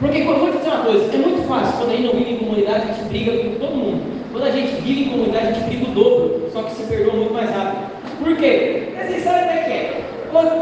Porque, 0.00 0.22
vou 0.22 0.50
te 0.50 0.56
dizer 0.56 0.68
uma 0.68 0.84
coisa, 0.84 1.14
é 1.14 1.18
muito 1.18 1.46
fácil, 1.46 1.76
quando 1.76 1.90
a 1.90 1.96
gente 1.96 2.06
não 2.06 2.14
vive 2.14 2.32
em 2.32 2.38
comunidade, 2.38 2.90
a 2.90 2.92
gente 2.92 3.08
briga 3.08 3.32
com 3.32 3.58
todo 3.58 3.76
mundo. 3.76 4.02
Quando 4.32 4.44
a 4.44 4.50
gente 4.50 4.80
vive 4.80 5.02
em 5.02 5.10
comunidade, 5.10 5.46
a 5.46 5.52
gente 5.52 5.66
briga 5.66 5.90
o 5.90 5.94
dobro, 5.94 6.50
só 6.52 6.62
que 6.62 6.72
se 6.72 6.82
perdoa 6.84 7.14
muito 7.14 7.34
mais 7.34 7.50
rápido. 7.50 7.90
Por 8.18 8.36
quê? 8.36 8.88
Porque 8.88 9.06
vocês 9.06 9.24
sabem 9.24 9.42
até 9.42 9.64
que 9.64 9.69
é. 9.69 9.69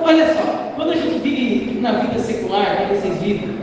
Olha 0.02 0.34
só, 0.34 0.72
quando 0.76 0.92
a 0.92 0.96
gente 0.96 1.18
vive 1.18 1.80
na 1.80 1.92
vida 1.92 2.18
secular, 2.18 2.76
como 2.76 3.00
vocês 3.00 3.22
vivem, 3.22 3.58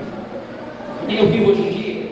e 1.08 1.18
eu 1.18 1.28
vivo 1.28 1.52
hoje 1.52 1.62
em 1.62 1.70
dia, 1.70 2.08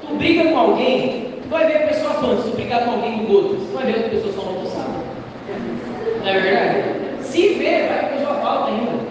tu 0.00 0.14
briga 0.14 0.50
com 0.50 0.58
alguém, 0.58 1.34
tu 1.42 1.48
vai 1.48 1.66
ver 1.66 1.84
a 1.84 1.86
pessoa 1.88 2.14
falando, 2.14 2.42
se 2.42 2.50
tu 2.50 2.56
brigar 2.56 2.84
com 2.84 2.92
alguém 2.92 3.24
do 3.24 3.32
outro, 3.32 3.56
tu 3.56 3.74
vai 3.74 3.86
ver 3.86 4.06
a 4.06 4.08
pessoa 4.08 4.32
falando, 4.32 4.62
tu 4.62 4.68
sabe. 4.68 4.88
Não 6.20 6.28
é 6.28 6.40
verdade? 6.40 6.82
Se 7.22 7.48
vê, 7.54 7.86
vai 7.86 8.00
a 8.00 8.08
pessoa 8.16 8.34
falta 8.40 8.70
ainda 8.70 9.06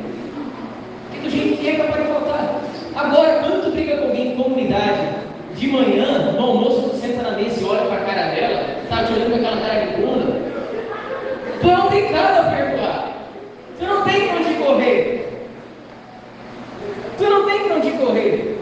do 1.25 1.31
jeito 1.31 1.57
que 1.57 1.69
é 1.69 1.75
capaz 1.75 2.03
de 2.03 2.11
faltar. 2.11 2.61
Agora, 2.95 3.39
quando 3.39 3.63
tu 3.63 3.71
briga 3.71 3.97
com 3.97 4.05
alguém 4.05 4.33
em 4.33 4.35
comunidade, 4.35 5.25
de 5.55 5.67
manhã, 5.67 6.31
no 6.33 6.45
almoço, 6.45 6.89
tu 6.89 6.97
senta 6.97 7.23
na 7.23 7.31
mesa 7.31 7.61
e 7.61 7.65
olha 7.65 7.85
para 7.85 8.01
a 8.01 8.05
cara 8.05 8.35
dela, 8.35 8.63
tá 8.89 9.03
te 9.03 9.13
olhando 9.13 9.31
com 9.31 9.37
aquela 9.37 9.61
cara 9.61 9.85
de 9.85 10.01
bunda, 10.01 10.41
tu 11.61 11.67
não 11.67 11.89
tem 11.89 12.11
nada 12.11 12.41
a 12.41 12.51
perdoar. 12.51 13.11
Tu 13.79 13.85
não 13.85 14.03
tem 14.03 14.27
para 14.27 14.37
onde 14.37 14.53
correr. 14.85 15.27
Tu 17.17 17.23
não 17.23 17.45
tem 17.45 17.59
para 17.59 17.75
onde 17.75 17.91
correr. 17.91 18.57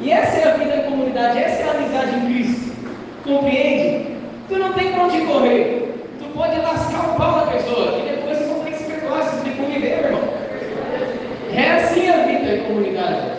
E 0.00 0.10
essa 0.10 0.38
é 0.38 0.52
a 0.52 0.56
vida 0.56 0.76
em 0.76 0.90
comunidade, 0.90 1.38
essa 1.38 1.62
é 1.62 1.68
a 1.68 1.72
amizade 1.72 2.16
em 2.16 2.26
Cristo. 2.26 2.72
Compreende? 3.24 4.16
Tu 4.48 4.58
não 4.58 4.72
tem 4.72 4.92
para 4.92 5.04
onde 5.04 5.20
correr. 5.22 5.94
Tu 6.18 6.24
pode 6.34 6.60
lascar 6.60 7.10
o 7.10 7.16
pau 7.16 7.40
da 7.40 7.52
pessoa 7.52 7.98
e 7.98 8.10
depois 8.10 8.38
você 8.38 8.44
consegue 8.44 8.76
se 8.76 8.84
perdoar, 8.84 9.22
se 9.22 9.48
meu 9.48 9.88
irmão. 9.88 10.22
É 11.54 11.70
assim 11.72 12.08
a 12.08 12.24
vida 12.26 12.56
em 12.56 12.64
comunidade. 12.64 13.32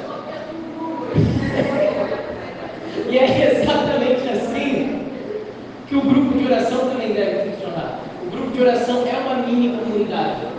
e 3.09 3.17
é 3.17 3.61
exatamente 3.61 4.29
assim 4.29 5.07
que 5.87 5.95
o 5.95 6.01
grupo 6.01 6.37
de 6.37 6.45
oração 6.45 6.89
também 6.89 7.13
deve 7.13 7.51
funcionar. 7.51 7.99
O 8.25 8.31
grupo 8.31 8.51
de 8.51 8.61
oração 8.61 9.03
é 9.05 9.17
uma 9.19 9.45
mini 9.45 9.77
comunidade. 9.77 10.52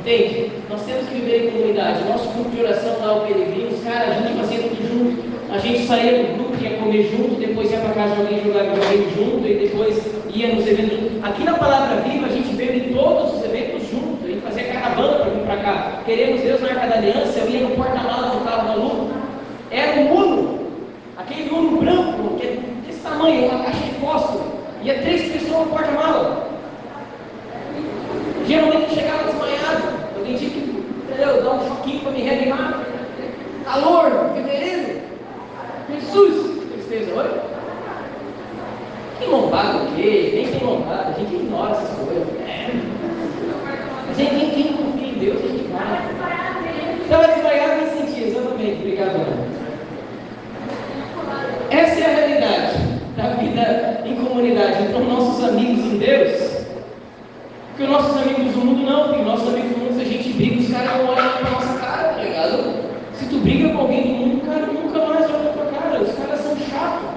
Entende? 0.00 0.50
Nós 0.70 0.80
temos 0.82 1.06
que 1.08 1.14
viver 1.14 1.44
em 1.44 1.50
comunidade. 1.50 2.04
Nosso 2.08 2.28
grupo 2.30 2.50
de 2.50 2.62
oração 2.62 2.96
lá, 3.00 3.18
o 3.18 3.26
Peregrinos, 3.26 3.84
cara, 3.84 4.08
a 4.08 4.14
gente 4.14 4.38
fazia 4.38 4.58
tudo 4.60 4.88
junto. 4.88 5.30
A 5.52 5.58
gente 5.58 5.86
saía 5.86 6.24
do 6.24 6.36
grupo, 6.36 6.64
ia 6.64 6.78
comer 6.78 7.02
junto, 7.10 7.34
depois 7.34 7.70
ia 7.70 7.78
para 7.80 7.92
casa 7.92 8.14
de 8.14 8.20
alguém 8.22 8.42
jogar 8.42 8.62
videogame 8.62 9.10
junto, 9.14 9.46
e 9.46 9.54
depois 9.66 10.02
ia 10.32 10.54
nos 10.54 10.66
eventos. 10.66 10.98
Aqui 11.22 11.44
na 11.44 11.54
Palavra 11.54 12.00
Viva, 12.00 12.26
a 12.26 12.30
gente 12.30 12.54
veio 12.54 12.76
em 12.76 12.94
todos 12.94 13.34
os 13.34 13.44
eventos 13.44 13.90
juntos, 13.90 14.24
a 14.24 14.28
gente 14.28 14.40
fazia 14.40 14.64
caravana 14.64 15.16
para 15.16 15.30
vir 15.30 15.42
para 15.42 15.56
cá. 15.56 16.02
Queremos 16.06 16.40
Deus 16.40 16.60
na 16.62 16.68
Arca 16.68 16.86
da 16.86 16.94
Aliança, 16.94 17.38
eu 17.40 17.50
ia 17.50 17.60
no 17.60 17.76
porta-malas 17.76 18.32
do 18.32 18.44
carro 18.44 18.68
maluco. 18.68 19.10
Era 19.70 20.00
um 20.00 20.14
Uno, 20.14 20.58
aquele 21.18 21.50
Uno 21.50 21.76
branco, 21.78 22.38
que 22.38 22.46
é 22.46 22.58
desse 22.86 23.00
tamanho, 23.00 23.46
uma 23.46 23.64
caixa 23.64 23.84
de 23.84 23.94
fósforo. 24.00 24.44
Ia 24.82 24.94
três 24.94 25.30
pessoas 25.30 25.66
no 25.66 25.72
porta-malas. 25.72 26.38
Geralmente 28.46 28.94
chegava 28.94 29.39
que 31.20 31.26
entendeu, 31.26 31.42
dar 31.42 31.50
um 31.50 31.68
choquinho 31.68 32.00
para 32.00 32.12
me 32.12 32.22
reanimar. 32.22 32.86
Calor, 33.64 34.30
fevereiro. 34.34 35.00
Jesus, 35.92 36.62
tristeza, 36.72 37.14
oi? 37.14 37.40
Quem 39.18 39.28
lombada 39.28 39.78
o 39.78 39.94
quê? 39.96 40.30
Nem 40.34 40.48
tem 40.48 40.66
lombada, 40.66 41.08
a 41.08 41.12
gente 41.12 41.34
ignora 41.34 41.72
essas 41.72 41.98
coisas. 41.98 42.26
É. 42.40 42.70
Quem, 44.16 44.26
quem, 44.26 44.50
quem 44.50 44.72
confia 44.72 45.08
em 45.08 45.18
Deus, 45.18 45.44
a 45.44 45.48
gente 45.48 45.68
vai. 45.68 47.00
Estava 47.02 47.28
desmaiado 47.28 47.82
me 47.82 47.90
senti, 47.90 48.28
exatamente, 48.28 48.78
obrigado. 48.78 49.14
Ana. 49.16 49.50
Essa 51.70 52.00
é 52.00 52.04
a 52.04 52.16
realidade 52.16 52.78
da 53.16 53.28
vida 53.34 54.02
em 54.06 54.24
comunidade. 54.24 54.84
Então, 54.84 55.04
nossos 55.04 55.44
amigos 55.44 55.84
em 55.84 55.98
Deus, 55.98 56.66
porque 57.68 57.82
os 57.84 57.90
nossos 57.90 58.16
amigos 58.22 58.52
do 58.54 58.60
mundo 58.60 58.90
não, 58.90 59.08
porque 59.08 59.22
nossos 59.22 59.48
amigos 59.48 59.70
do 59.70 59.78
mundo, 59.78 59.94
se 59.94 60.02
a 60.02 60.04
gente 60.04 60.32
briga, 60.32 60.49
os 60.70 60.76
caras 60.76 60.98
não 60.98 61.06
olham 61.08 61.32
pra 61.32 61.50
nossa 61.50 61.78
cara, 61.80 62.08
tá 62.14 62.22
ligado? 62.22 62.74
Se 63.14 63.26
tu 63.26 63.38
briga 63.38 63.70
com 63.70 63.78
alguém 63.78 64.02
do 64.02 64.08
mundo, 64.08 64.36
o 64.36 64.46
cara 64.46 64.66
nunca 64.66 64.98
mais 65.04 65.24
olha 65.28 65.50
pra 65.50 65.80
cara, 65.80 66.00
os 66.00 66.14
caras 66.14 66.40
são 66.40 66.56
chatos. 66.56 67.08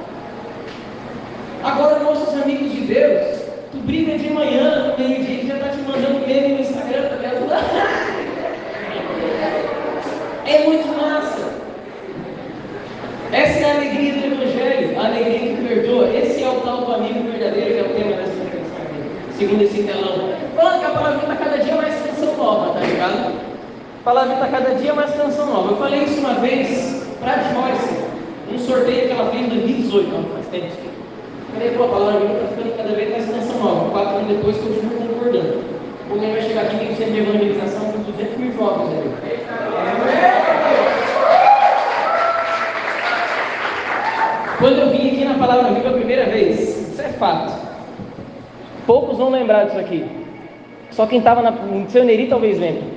Agora, 1.64 2.00
nossos 2.00 2.42
amigos 2.42 2.72
de 2.72 2.82
Deus, 2.82 3.42
tu 3.72 3.78
briga 3.78 4.18
de 4.18 4.30
manhã, 4.32 4.88
no 4.88 4.98
meio-dia, 4.98 5.46
já 5.46 5.56
está 5.56 5.70
te 5.70 5.78
mandando 5.82 6.28
meme 6.28 6.56
no 6.56 6.62
Instagram, 6.62 7.10
tá 7.10 7.16
ligado? 7.16 7.44
É 10.46 10.66
muito 10.66 10.88
massa. 10.90 11.54
Essa 13.32 13.60
é 13.60 13.72
a 13.72 13.76
alegria 13.76 14.14
do 14.14 14.26
Evangelho, 14.26 15.00
a 15.00 15.06
alegria 15.06 15.56
que 15.56 15.64
perdoa. 15.66 16.10
Esse 16.10 16.44
é 16.44 16.50
o 16.50 16.60
tal 16.60 16.86
do 16.86 16.94
amigo 16.94 17.32
verdadeiro, 17.32 17.74
que 17.74 17.80
é 17.80 17.82
o 17.82 17.96
tema 17.96 18.18
dessa 18.18 18.34
pregação 18.34 18.78
aqui. 18.78 19.38
Segundo 19.38 19.62
esse 19.64 19.84
telão. 19.84 20.34
Falando 20.54 20.80
que 20.82 20.86
a 20.86 20.90
palavra 20.90 21.22
está 21.22 21.36
cada 21.38 21.58
dia 21.64 21.76
mais 21.76 21.96
canção 22.04 22.36
nova, 22.36 22.74
tá 22.74 22.86
ligado? 22.86 23.43
Palavra 24.04 24.34
está 24.34 24.48
cada 24.48 24.76
dia 24.76 24.94
mais 24.94 25.16
canção 25.16 25.46
nova. 25.46 25.72
Eu 25.72 25.78
falei 25.78 26.04
isso 26.04 26.20
uma 26.20 26.34
vez 26.34 27.08
para 27.22 27.36
a 27.36 27.38
Joyce, 27.38 28.04
um 28.54 28.60
sorteio 28.60 29.08
que 29.08 29.12
ela 29.14 29.32
fez 29.32 29.46
em 29.46 29.50
2018, 29.50 30.10
não 30.10 30.24
faz 30.26 30.48
tempo. 30.48 30.74
Falei, 31.54 31.70
pô, 31.72 31.84
a 31.86 31.88
palavra 31.88 32.26
está 32.26 32.48
ficando 32.50 32.76
cada 32.76 32.96
vez 32.96 33.12
mais 33.12 33.30
canção 33.30 33.64
nova. 33.64 33.92
Quatro 33.92 34.18
anos 34.18 34.28
depois, 34.28 34.58
continuo 34.58 35.08
concordando. 35.08 35.64
O 36.12 36.20
vai 36.20 36.42
chegar 36.42 36.64
aqui, 36.64 36.78
tem 36.80 36.88
que 36.90 36.96
ser 36.96 37.12
de 37.12 37.20
evangelização 37.20 37.94
com 37.94 38.00
200 38.00 38.38
mil 38.40 38.52
jovens 38.52 38.90
ali. 38.90 39.12
Quando 44.60 44.80
eu 44.80 44.90
vim 44.90 45.08
aqui 45.08 45.24
na 45.24 45.36
Palavra 45.36 45.72
Viva 45.72 45.90
a 45.90 45.94
primeira 45.94 46.26
vez, 46.26 46.92
isso 46.92 47.02
é 47.02 47.08
fato. 47.14 47.54
Poucos 48.86 49.18
vão 49.18 49.30
lembrar 49.30 49.64
disso 49.64 49.80
aqui. 49.80 50.06
Só 50.92 51.06
quem 51.06 51.20
estava 51.20 51.42
no 51.50 51.90
seu 51.90 52.04
Neri 52.04 52.28
talvez 52.28 52.60
lembre. 52.60 52.93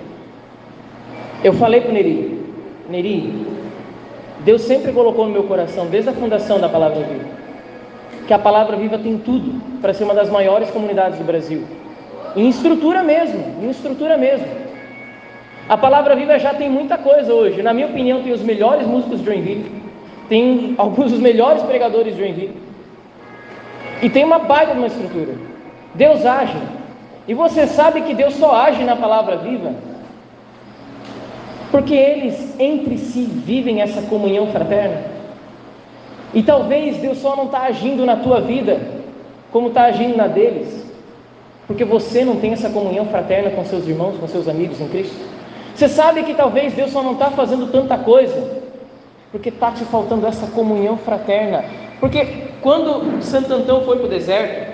Eu 1.44 1.52
falei 1.54 1.80
para 1.80 1.90
o 1.90 1.94
Neri, 1.94 2.44
Neri, 2.88 3.46
Deus 4.40 4.62
sempre 4.62 4.92
colocou 4.92 5.26
no 5.26 5.32
meu 5.32 5.44
coração, 5.44 5.86
desde 5.86 6.10
a 6.10 6.12
fundação 6.12 6.58
da 6.58 6.68
Palavra 6.68 7.02
Viva, 7.02 7.24
que 8.26 8.32
a 8.32 8.38
Palavra 8.38 8.76
Viva 8.76 8.98
tem 8.98 9.18
tudo 9.18 9.60
para 9.80 9.92
ser 9.92 10.04
uma 10.04 10.14
das 10.14 10.30
maiores 10.30 10.70
comunidades 10.70 11.18
do 11.18 11.24
Brasil. 11.24 11.62
Em 12.34 12.48
estrutura 12.48 13.02
mesmo, 13.02 13.42
em 13.62 13.70
estrutura 13.70 14.16
mesmo. 14.16 14.46
A 15.68 15.76
Palavra 15.76 16.14
Viva 16.14 16.38
já 16.38 16.54
tem 16.54 16.70
muita 16.70 16.96
coisa 16.96 17.32
hoje. 17.32 17.62
Na 17.62 17.72
minha 17.74 17.86
opinião, 17.86 18.22
tem 18.22 18.32
os 18.32 18.42
melhores 18.42 18.86
músicos 18.86 19.18
de 19.20 19.24
Joinville 19.24 19.86
tem 20.28 20.74
alguns 20.76 21.12
dos 21.12 21.20
melhores 21.20 21.62
pregadores 21.62 22.14
de 22.14 22.20
Joinville. 22.20 22.56
E 24.02 24.10
tem 24.10 24.24
uma 24.24 24.38
baita 24.38 24.72
de 24.72 24.78
uma 24.78 24.86
estrutura. 24.88 25.34
Deus 25.94 26.24
age. 26.26 26.58
E 27.26 27.34
você 27.34 27.66
sabe 27.66 28.02
que 28.02 28.14
Deus 28.14 28.34
só 28.34 28.54
age 28.54 28.84
na 28.84 28.96
palavra 28.96 29.36
viva 29.36 29.72
porque 31.70 31.94
eles 31.94 32.54
entre 32.58 32.98
si 32.98 33.22
vivem 33.22 33.82
essa 33.82 34.02
comunhão 34.02 34.46
fraterna. 34.48 35.02
E 36.34 36.42
talvez 36.42 36.98
Deus 36.98 37.18
só 37.18 37.34
não 37.36 37.46
está 37.46 37.62
agindo 37.62 38.04
na 38.04 38.16
tua 38.16 38.40
vida 38.40 38.80
como 39.50 39.68
está 39.68 39.84
agindo 39.84 40.16
na 40.16 40.26
deles, 40.26 40.84
porque 41.66 41.84
você 41.84 42.24
não 42.24 42.36
tem 42.36 42.52
essa 42.52 42.68
comunhão 42.68 43.06
fraterna 43.06 43.50
com 43.50 43.64
seus 43.64 43.86
irmãos, 43.86 44.16
com 44.18 44.28
seus 44.28 44.48
amigos 44.48 44.80
em 44.80 44.88
Cristo. 44.88 45.16
Você 45.74 45.88
sabe 45.88 46.22
que 46.22 46.34
talvez 46.34 46.74
Deus 46.74 46.90
só 46.90 47.02
não 47.02 47.12
está 47.12 47.30
fazendo 47.30 47.70
tanta 47.70 47.96
coisa 47.98 48.56
porque 49.32 49.48
está 49.48 49.70
te 49.70 49.84
faltando 49.84 50.26
essa 50.26 50.46
comunhão 50.48 50.96
fraterna. 50.96 51.64
Porque 52.00 52.48
quando 52.62 53.22
Santo 53.22 53.52
Antão 53.52 53.82
foi 53.82 53.96
para 53.96 54.06
o 54.06 54.08
deserto, 54.08 54.72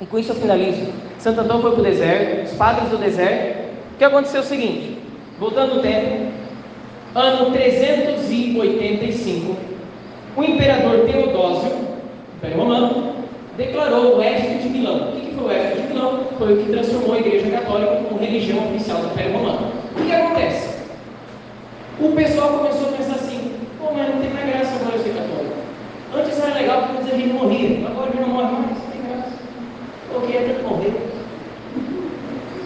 e 0.00 0.06
com 0.06 0.18
isso 0.18 0.32
eu 0.32 0.36
finalizo, 0.36 0.92
Santo 1.18 1.40
Antão 1.40 1.60
foi 1.60 1.72
para 1.72 1.80
o 1.80 1.82
deserto, 1.82 2.44
os 2.46 2.52
padres 2.56 2.90
do 2.90 2.98
deserto, 2.98 3.66
o 3.94 3.98
que 3.98 4.04
aconteceu 4.04 4.40
é 4.40 4.44
o 4.44 4.46
seguinte, 4.46 4.95
voltando 5.38 5.78
o 5.78 5.82
tempo, 5.82 6.32
ano 7.14 7.50
385, 7.52 9.56
o 10.36 10.42
imperador 10.42 11.06
Teodósio, 11.06 11.72
Império 12.36 12.58
Romano, 12.58 13.14
declarou 13.56 14.16
o 14.16 14.22
Édito 14.22 14.62
de 14.62 14.68
Milão. 14.68 15.08
O 15.08 15.20
que 15.20 15.34
foi 15.34 15.44
o 15.44 15.50
Édito 15.50 15.82
de 15.82 15.88
Milão? 15.94 16.20
Foi 16.38 16.52
o 16.52 16.56
que 16.58 16.72
transformou 16.72 17.14
a 17.14 17.18
Igreja 17.18 17.50
Católica 17.50 17.96
como 18.08 18.20
religião 18.20 18.58
oficial 18.68 19.00
do 19.00 19.06
Império 19.08 19.32
Romano. 19.32 19.72
O 19.96 20.04
que 20.04 20.12
acontece? 20.12 20.76
O 21.98 22.12
pessoal 22.12 22.58
começou 22.58 22.90
a 22.90 22.92
pensar 22.92 23.14
assim, 23.14 23.52
Pô, 23.78 23.90
mas 23.92 24.08
não 24.08 24.20
tem 24.20 24.30
mais 24.30 24.46
graça 24.48 24.74
agora 24.76 24.96
eu 24.96 25.02
ser 25.02 25.14
católico. 25.14 25.54
Antes 26.14 26.38
era 26.38 26.54
legal 26.54 26.88
porque 26.88 27.10
a 27.10 27.16
gente 27.16 27.32
morria. 27.32 27.88
Agora 27.88 28.08
a 28.08 28.12
gente 28.12 28.20
não 28.20 28.28
morre 28.28 28.52
mais, 28.52 28.78
tem 28.92 29.02
graça. 29.02 29.32
Coloquei 30.12 30.38
até 30.38 30.62
morrer. 30.62 30.92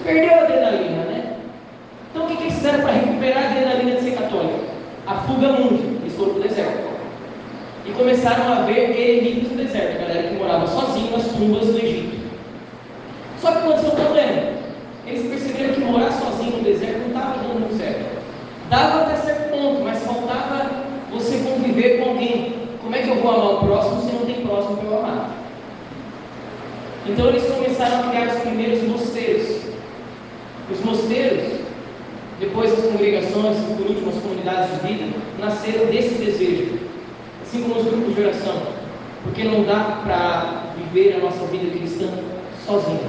Perdeu 0.04 0.34
a 0.34 0.42
adrenalina, 0.42 1.04
né? 1.04 1.36
Então 2.10 2.24
o 2.24 2.26
que, 2.26 2.36
que 2.36 2.42
eles 2.42 2.54
fizeram 2.54 2.80
para 2.80 2.92
recuperar 2.92 3.44
a 3.44 3.50
adrenalina 3.50 3.92
de 3.92 4.02
ser 4.02 4.16
católico? 4.16 4.60
A 5.06 5.14
fuga 5.14 5.52
mundo. 5.52 6.00
Eles 6.02 6.16
foram 6.16 6.34
para 6.34 6.40
o 6.40 6.42
deserto. 6.48 6.90
E 7.86 7.92
começaram 7.92 8.52
a 8.52 8.62
ver 8.66 8.90
eremitas 8.90 9.52
no 9.52 9.58
deserto, 9.58 9.96
a 9.96 10.00
galera 10.06 10.28
que 10.28 10.34
morava 10.34 10.66
sozinha 10.66 11.10
nas 11.12 11.26
tumbas 11.28 11.66
do 11.66 11.78
Egito. 11.78 12.18
Só 13.40 13.52
que 13.52 13.58
aconteceu 13.58 13.90
um 13.90 13.94
problema. 13.94 14.42
Eles 15.06 15.26
perceberam 15.28 15.74
que 15.74 15.80
morar 15.80 16.10
sozinho 16.12 16.56
no 16.58 16.64
deserto 16.64 16.98
não 16.98 17.06
estava 17.08 17.38
dando 17.38 17.60
muito 17.60 17.76
certo. 17.76 18.20
Dava 18.70 19.00
até 19.02 19.16
certo 19.16 19.50
ponto, 19.50 19.82
mas 19.82 19.98
faltava 20.04 20.70
você 21.10 21.38
conviver 21.38 21.98
com 21.98 22.10
alguém. 22.10 22.54
Como 22.80 22.94
é 22.94 23.02
que 23.02 23.08
eu 23.08 23.16
vou 23.16 23.30
amar 23.32 23.54
o 23.54 23.66
próximo 23.66 24.00
se 24.02 24.12
não 24.12 24.26
tem 24.26 24.46
próximo 24.46 24.76
para 24.76 24.86
eu 24.86 24.98
amar? 24.98 25.30
Então 27.06 27.26
eles 27.28 27.50
começaram 27.50 27.98
a 27.98 28.10
criar 28.10 28.28
os 28.28 28.40
primeiros 28.42 28.82
mosteiros. 28.84 29.62
Os 30.70 30.84
mosteiros, 30.84 31.58
depois 32.38 32.72
as 32.72 32.84
congregações, 32.84 33.56
por 33.76 33.86
último 33.88 34.10
as 34.10 34.22
comunidades 34.22 34.70
de 34.70 34.86
vida, 34.86 35.16
nasceram 35.40 35.86
desse 35.86 36.14
desejo. 36.14 36.78
Assim 37.42 37.62
como 37.62 37.80
os 37.80 37.86
grupos 37.86 38.14
de 38.14 38.20
oração. 38.20 38.62
Porque 39.24 39.42
não 39.42 39.64
dá 39.64 40.00
para 40.04 40.62
viver 40.76 41.16
a 41.16 41.18
nossa 41.18 41.44
vida 41.46 41.76
cristã 41.76 42.06
sozinhos. 42.64 43.00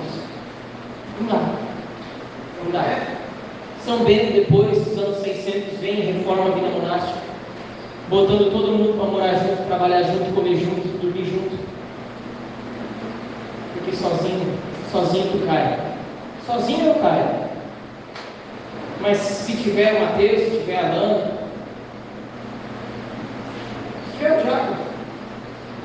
Não 1.19 1.27
dá. 1.27 1.53
Não 2.63 2.71
dá. 2.71 3.21
São 3.85 4.03
Bento, 4.03 4.33
depois 4.33 4.77
dos 4.77 4.97
anos 4.97 5.17
600, 5.23 5.79
vem 5.79 5.99
e 5.99 6.11
reforma 6.11 6.49
a 6.49 6.51
vida 6.51 6.67
monástica, 6.69 7.17
botando 8.09 8.51
todo 8.51 8.77
mundo 8.77 8.97
para 8.97 9.09
morar 9.09 9.33
junto, 9.33 9.65
trabalhar 9.65 10.03
junto, 10.03 10.35
comer 10.35 10.55
junto, 10.55 10.87
dormir 11.01 11.25
junto. 11.25 11.57
Porque 13.73 13.95
sozinho, 13.95 14.53
sozinho 14.91 15.31
tu 15.31 15.45
cai. 15.47 15.79
Sozinho 16.45 16.87
eu 16.89 16.95
caio. 16.95 17.49
Mas 19.01 19.17
se 19.17 19.57
tiver 19.57 19.95
o 19.95 20.01
Mateus, 20.01 20.41
se 20.41 20.59
tiver 20.59 20.77
a 20.77 20.93
Lana, 20.93 21.31
se 24.05 24.17
tiver 24.17 24.37
o 24.37 24.45
Jaco, 24.45 24.75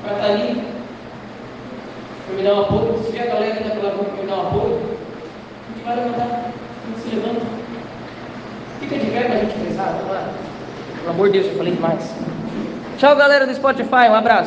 vai 0.05 0.14
estar 0.14 0.27
ali, 0.27 0.62
para 2.27 2.37
me 2.37 2.43
dar 2.43 2.55
um 2.55 2.61
apoio, 2.61 2.99
se 2.99 3.07
tiver 3.11 3.22
a 3.22 3.27
galera 3.35 3.57
que 3.57 3.62
está 3.62 3.74
pela 3.74 3.95
rua 3.95 4.05
para 4.05 4.22
me 4.22 4.29
dar 4.29 4.37
um 4.37 4.47
apoio, 4.49 4.77
a 4.77 5.72
gente 5.72 5.85
vai 5.87 5.97
levantar, 5.97 6.24
a 6.24 6.89
gente 6.89 7.01
se 7.01 7.16
levanta. 7.16 7.47
Fica 8.81 8.99
de 8.99 9.07
pé 9.11 9.22
para 9.22 9.35
a 9.35 9.39
gente 9.39 9.57
rezar, 9.66 9.95
vamos 9.97 10.12
lá. 10.12 10.29
Pelo 11.01 11.11
amor 11.11 11.31
de 11.31 11.41
Deus, 11.41 11.47
eu 11.47 11.57
falei 11.57 11.72
demais. 11.72 12.12
Tchau, 12.99 13.16
galera 13.16 13.47
do 13.47 13.53
Spotify, 13.66 14.08
um 14.08 14.14
abraço. 14.14 14.44